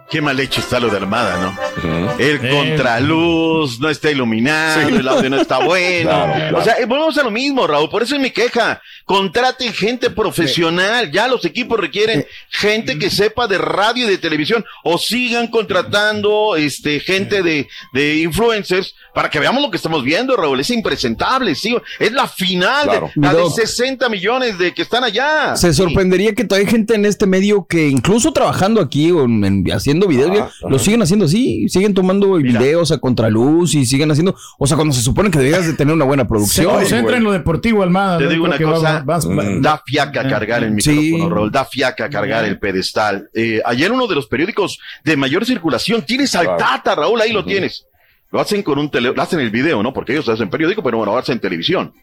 Qué 0.08 0.22
mal 0.22 0.40
hecho 0.40 0.62
está 0.62 0.80
lo 0.80 0.88
de 0.90 0.98
Armada, 0.98 1.42
¿no? 1.42 2.16
El 2.20 2.40
contraluz 2.48 3.80
no 3.80 3.90
está 3.90 4.12
iluminado, 4.12 4.88
Sí. 4.88 4.96
el 4.98 5.08
audio 5.08 5.30
no 5.32 5.42
está 5.42 5.58
bueno. 5.66 6.10
Claro, 6.12 6.34
claro. 6.34 6.58
O 6.60 6.64
sea, 6.64 6.76
eh, 6.80 6.86
volvemos 6.86 7.18
a 7.18 7.24
lo 7.24 7.32
mismo, 7.32 7.66
Raúl. 7.66 7.90
Por 7.90 8.04
eso 8.04 8.16
es 8.16 8.22
mi 8.22 8.30
queja. 8.30 8.80
Contraten 9.06 9.74
gente 9.74 10.12
profesional. 10.12 11.12
Ya 11.12 11.28
los 11.28 11.44
equipos 11.44 11.80
requieren 11.80 12.24
gente 12.52 13.00
que 13.00 13.10
sepa 13.10 13.48
de 13.48 13.58
radio 13.58 14.06
y 14.06 14.12
de 14.12 14.20
televisión. 14.20 14.64
O 14.84 15.00
sigan 15.00 15.48
contratando 15.48 16.56
este 16.56 17.00
gente 17.00 17.42
de, 17.42 17.68
de 17.92 18.18
influencers 18.18 18.94
para 19.16 19.30
que 19.30 19.40
veamos 19.40 19.64
lo 19.64 19.72
que 19.72 19.78
estamos 19.78 20.04
viendo, 20.04 20.36
Raúl. 20.36 20.60
Es 20.60 20.70
impresentable, 20.70 21.56
sí. 21.56 21.76
Es 22.00 22.12
la 22.12 22.28
final 22.28 22.84
Claro. 22.84 23.10
de, 23.16 23.22
la 23.22 23.34
de 23.34 23.40
Doc. 23.42 23.56
60 23.56 24.10
millones 24.10 24.58
de 24.60 24.74
que 24.74 24.82
están 24.82 25.04
allá. 25.04 25.56
Se 25.56 25.74
sorprendería 25.74 26.36
que 26.36 26.44
todavía 26.44 26.68
hay 26.68 26.72
gente 26.72 26.96
en 26.96 27.06
este 27.06 27.26
medio 27.26 27.66
que 27.66 27.88
incluso 27.88 28.34
trabajando 28.34 28.82
aquí 28.82 29.10
o 29.12 29.24
en- 29.24 29.44
en- 29.46 29.72
haciendo 29.72 30.08
videos, 30.08 30.36
ya, 30.38 30.50
lo 30.70 30.78
siguen 30.78 31.02
haciendo 31.02 31.26
así, 31.26 31.68
siguen 31.70 31.94
tomando 31.94 32.34
videos 32.34 32.92
a 32.92 32.98
contraluz 33.00 33.74
y 33.74 33.86
siguen 33.86 34.12
haciendo, 34.12 34.36
o 34.60 34.68
sea, 34.68 34.76
cuando 34.76 34.94
se 34.94 35.02
supone 35.02 35.32
que 35.32 35.40
deberías 35.40 35.66
de 35.66 35.74
tener 35.74 35.94
una 35.94 36.06
buena 36.06 36.24
Se 36.24 36.28
producción. 36.30 36.74
concentra 36.76 37.18
en 37.18 37.24
lo 37.24 37.32
deportivo, 37.32 37.82
Almada. 37.84 38.18
Te 38.18 38.28
digo 38.28 38.44
una 38.46 38.58
va- 38.58 38.64
cosa, 38.74 39.04
va- 39.10 39.18
va- 39.20 39.44
mm, 39.44 39.62
da 39.62 39.82
fiaca 39.86 40.28
cargar 40.28 40.64
el 40.64 40.82
Sí. 40.82 40.92
micrófono, 40.92 41.34
Raúl, 41.34 41.52
da 41.52 41.64
fiaca 41.66 42.10
cargar 42.10 42.44
el 42.46 42.60
pedestal. 42.60 43.30
Eh, 43.34 43.62
ayer 43.66 43.92
uno 43.92 44.08
de 44.08 44.16
los 44.16 44.28
periódicos 44.28 44.78
de 45.06 45.16
mayor 45.16 45.46
circulación, 45.46 46.02
tienes 46.06 46.36
al 46.36 46.58
Tata, 46.58 46.96
Raúl, 46.96 47.22
ahí 47.22 47.32
lo 47.32 47.46
tienes. 47.46 47.86
Lo 48.32 48.40
hacen 48.42 48.64
con 48.64 48.80
un 48.80 48.90
tele, 48.90 49.12
lo 49.14 49.22
hacen 49.22 49.40
el 49.40 49.50
video, 49.50 49.82
¿no? 49.84 49.94
Porque 49.94 50.14
ellos 50.14 50.28
hacen 50.30 50.50
periódico, 50.50 50.84
pero 50.84 50.98
bueno, 50.98 51.14
lo 51.14 51.18
hacen 51.18 51.40
televisión. 51.40 51.94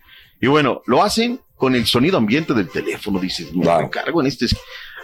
Y 0.41 0.47
bueno, 0.47 0.83
lo 0.87 1.03
hacen 1.03 1.41
con 1.55 1.75
el 1.77 1.87
sonido 1.87 2.19
ambiente 2.19 2.53
del 2.55 2.69
teléfono, 2.69 3.21
dices, 3.21 3.53
no, 3.55 3.79
me 3.81 3.91
cargo 3.91 4.21
en 4.21 4.27
este... 4.27 4.47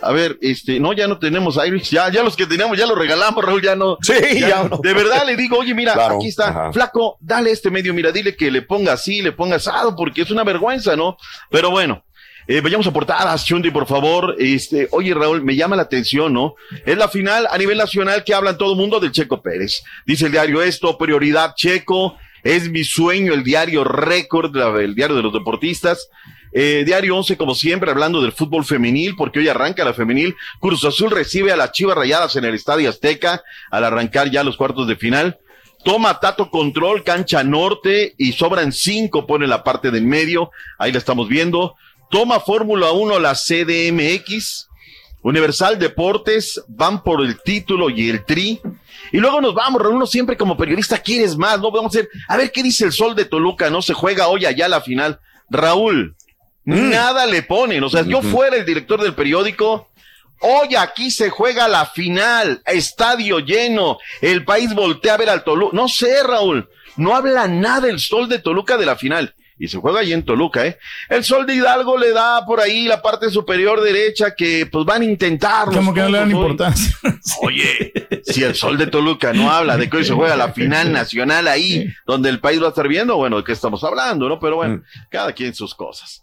A 0.00 0.12
ver, 0.12 0.38
este, 0.40 0.78
no, 0.78 0.92
ya 0.92 1.08
no 1.08 1.18
tenemos 1.18 1.58
Iris, 1.64 1.90
ya, 1.90 2.08
ya 2.08 2.22
los 2.22 2.36
que 2.36 2.46
teníamos 2.46 2.78
ya 2.78 2.86
los 2.86 2.96
regalamos, 2.96 3.44
Raúl, 3.44 3.60
ya 3.60 3.74
no. 3.74 3.98
Sí, 4.00 4.14
ya 4.38 4.62
no. 4.62 4.78
De 4.78 4.94
verdad 4.94 5.26
le 5.26 5.34
digo, 5.36 5.58
oye, 5.58 5.74
mira, 5.74 5.92
Claro, 5.94 6.16
aquí 6.16 6.28
está, 6.28 6.48
ajá. 6.50 6.72
flaco, 6.72 7.16
dale 7.20 7.50
este 7.50 7.68
medio, 7.68 7.92
mira, 7.92 8.12
dile 8.12 8.36
que 8.36 8.48
le 8.50 8.62
ponga 8.62 8.92
así, 8.92 9.22
le 9.22 9.32
ponga 9.32 9.56
asado, 9.56 9.96
porque 9.96 10.22
es 10.22 10.30
una 10.30 10.44
vergüenza, 10.44 10.94
¿no? 10.94 11.16
Pero 11.50 11.70
bueno, 11.72 12.04
eh, 12.48 12.62
vayamos 12.62 12.86
a 12.86 12.92
portadas, 12.92 13.44
Chundi, 13.44 13.70
por 13.70 13.86
favor. 13.86 14.34
Este, 14.38 14.88
oye, 14.92 15.12
Raúl, 15.12 15.44
me 15.44 15.54
llama 15.54 15.76
la 15.76 15.82
atención, 15.82 16.32
¿no? 16.32 16.54
Es 16.86 16.96
la 16.96 17.08
final 17.08 17.46
a 17.50 17.58
nivel 17.58 17.76
nacional 17.76 18.24
que 18.24 18.32
hablan 18.32 18.56
todo 18.56 18.72
el 18.72 18.78
mundo 18.78 18.98
del 19.00 19.12
Checo 19.12 19.42
Pérez. 19.42 19.82
Dice 20.06 20.26
el 20.26 20.32
diario 20.32 20.62
esto, 20.62 20.96
prioridad 20.96 21.54
Checo, 21.54 22.16
es 22.42 22.70
mi 22.70 22.84
sueño, 22.84 23.34
el 23.34 23.44
diario 23.44 23.84
récord, 23.84 24.56
el 24.78 24.94
diario 24.94 25.14
de 25.14 25.22
los 25.22 25.34
deportistas. 25.34 26.08
Eh, 26.52 26.84
diario 26.86 27.16
11, 27.18 27.36
como 27.36 27.54
siempre, 27.54 27.90
hablando 27.90 28.22
del 28.22 28.32
fútbol 28.32 28.64
femenil, 28.64 29.14
porque 29.14 29.40
hoy 29.40 29.48
arranca 29.48 29.84
la 29.84 29.92
femenil. 29.92 30.34
Cruz 30.58 30.82
Azul 30.86 31.10
recibe 31.10 31.52
a 31.52 31.56
las 31.56 31.72
Chivas 31.72 31.98
Rayadas 31.98 32.34
en 32.36 32.46
el 32.46 32.54
Estadio 32.54 32.88
Azteca 32.88 33.42
al 33.70 33.84
arrancar 33.84 34.30
ya 34.30 34.42
los 34.42 34.56
cuartos 34.56 34.88
de 34.88 34.96
final. 34.96 35.38
Toma 35.84 36.18
Tato 36.18 36.50
control, 36.50 37.04
cancha 37.04 37.44
norte 37.44 38.14
y 38.18 38.32
sobran 38.32 38.72
cinco, 38.72 39.26
pone 39.26 39.46
la 39.46 39.62
parte 39.62 39.90
del 39.90 40.04
medio. 40.04 40.50
Ahí 40.78 40.92
la 40.92 40.98
estamos 40.98 41.28
viendo. 41.28 41.76
Toma 42.10 42.40
Fórmula 42.40 42.92
1 42.92 43.18
la 43.18 43.34
CDMX. 43.34 44.68
Universal 45.22 45.78
Deportes 45.78 46.62
van 46.68 47.02
por 47.02 47.22
el 47.22 47.40
título 47.42 47.90
y 47.90 48.08
el 48.08 48.24
tri. 48.24 48.60
Y 49.12 49.18
luego 49.18 49.40
nos 49.40 49.54
vamos, 49.54 49.82
Raúl, 49.82 49.96
uno 49.96 50.06
siempre 50.06 50.36
como 50.36 50.56
periodista 50.56 50.98
quieres 50.98 51.36
más, 51.36 51.60
¿no? 51.60 51.70
Vamos 51.70 51.94
a 51.94 51.98
ver, 51.98 52.08
a 52.28 52.36
ver 52.36 52.52
qué 52.52 52.62
dice 52.62 52.84
el 52.84 52.92
Sol 52.92 53.14
de 53.14 53.24
Toluca, 53.24 53.68
¿no? 53.70 53.82
Se 53.82 53.94
juega 53.94 54.28
hoy 54.28 54.46
allá 54.46 54.68
la 54.68 54.80
final. 54.80 55.20
Raúl, 55.50 56.14
nada 56.64 57.26
le 57.26 57.42
ponen, 57.42 57.82
o 57.82 57.88
sea, 57.88 58.02
yo 58.02 58.20
fuera 58.20 58.56
el 58.56 58.66
director 58.66 59.00
del 59.00 59.14
periódico, 59.14 59.88
hoy 60.40 60.74
aquí 60.76 61.10
se 61.10 61.30
juega 61.30 61.68
la 61.68 61.86
final, 61.86 62.62
estadio 62.66 63.38
lleno, 63.38 63.98
el 64.20 64.44
país 64.44 64.74
voltea 64.74 65.14
a 65.14 65.16
ver 65.16 65.30
al 65.30 65.44
Toluca. 65.44 65.74
No 65.74 65.88
sé, 65.88 66.22
Raúl, 66.22 66.68
no 66.96 67.16
habla 67.16 67.48
nada 67.48 67.88
el 67.88 67.98
Sol 67.98 68.28
de 68.28 68.38
Toluca 68.38 68.76
de 68.76 68.86
la 68.86 68.96
final. 68.96 69.34
Y 69.58 69.66
se 69.68 69.78
juega 69.78 70.00
ahí 70.00 70.12
en 70.12 70.24
Toluca, 70.24 70.64
¿eh? 70.66 70.78
El 71.08 71.24
Sol 71.24 71.44
de 71.46 71.54
Hidalgo 71.56 71.98
le 71.98 72.12
da 72.12 72.44
por 72.46 72.60
ahí 72.60 72.84
la 72.84 73.02
parte 73.02 73.28
superior 73.30 73.80
derecha 73.80 74.34
que 74.34 74.66
pues 74.70 74.84
van 74.84 75.02
a 75.02 75.04
intentar. 75.04 75.66
Como 75.72 75.92
que 75.92 76.00
no 76.00 76.08
le 76.10 76.18
dan 76.18 76.30
importancia. 76.30 76.96
Oye, 77.42 77.92
si 78.24 78.42
el 78.44 78.54
Sol 78.54 78.78
de 78.78 78.86
Toluca 78.86 79.32
no 79.32 79.50
habla 79.50 79.76
de 79.76 79.90
que 79.90 79.96
hoy 79.98 80.04
se 80.04 80.14
juega 80.14 80.36
la 80.36 80.52
final 80.52 80.92
nacional 80.92 81.48
ahí, 81.48 81.86
donde 82.06 82.28
el 82.28 82.40
país 82.40 82.62
va 82.62 82.66
a 82.66 82.70
estar 82.70 82.86
viendo, 82.88 83.16
bueno, 83.16 83.38
¿de 83.38 83.44
qué 83.44 83.52
estamos 83.52 83.82
hablando, 83.84 84.28
no? 84.28 84.38
Pero 84.38 84.54
Mm. 84.54 84.58
bueno, 84.58 84.82
cada 85.10 85.32
quien 85.32 85.54
sus 85.54 85.74
cosas. 85.74 86.22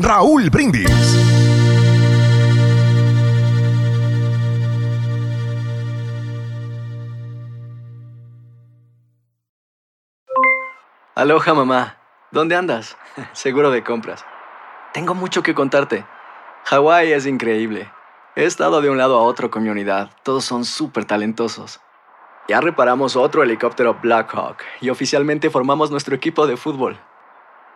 Raúl 0.03 0.49
Brindis. 0.49 0.89
Aloha 11.13 11.53
mamá, 11.53 11.97
¿dónde 12.31 12.55
andas? 12.55 12.97
Seguro 13.33 13.69
de 13.69 13.83
compras. 13.83 14.25
Tengo 14.91 15.13
mucho 15.13 15.43
que 15.43 15.53
contarte. 15.53 16.03
Hawái 16.65 17.11
es 17.11 17.27
increíble. 17.27 17.91
He 18.35 18.45
estado 18.45 18.81
de 18.81 18.89
un 18.89 18.97
lado 18.97 19.19
a 19.19 19.21
otro 19.21 19.51
con. 19.51 20.09
Todos 20.23 20.45
son 20.45 20.65
súper 20.65 21.05
talentosos. 21.05 21.79
Ya 22.47 22.59
reparamos 22.59 23.15
otro 23.15 23.43
helicóptero 23.43 23.99
Blackhawk 24.01 24.57
y 24.81 24.89
oficialmente 24.89 25.51
formamos 25.51 25.91
nuestro 25.91 26.15
equipo 26.15 26.47
de 26.47 26.57
fútbol. 26.57 26.99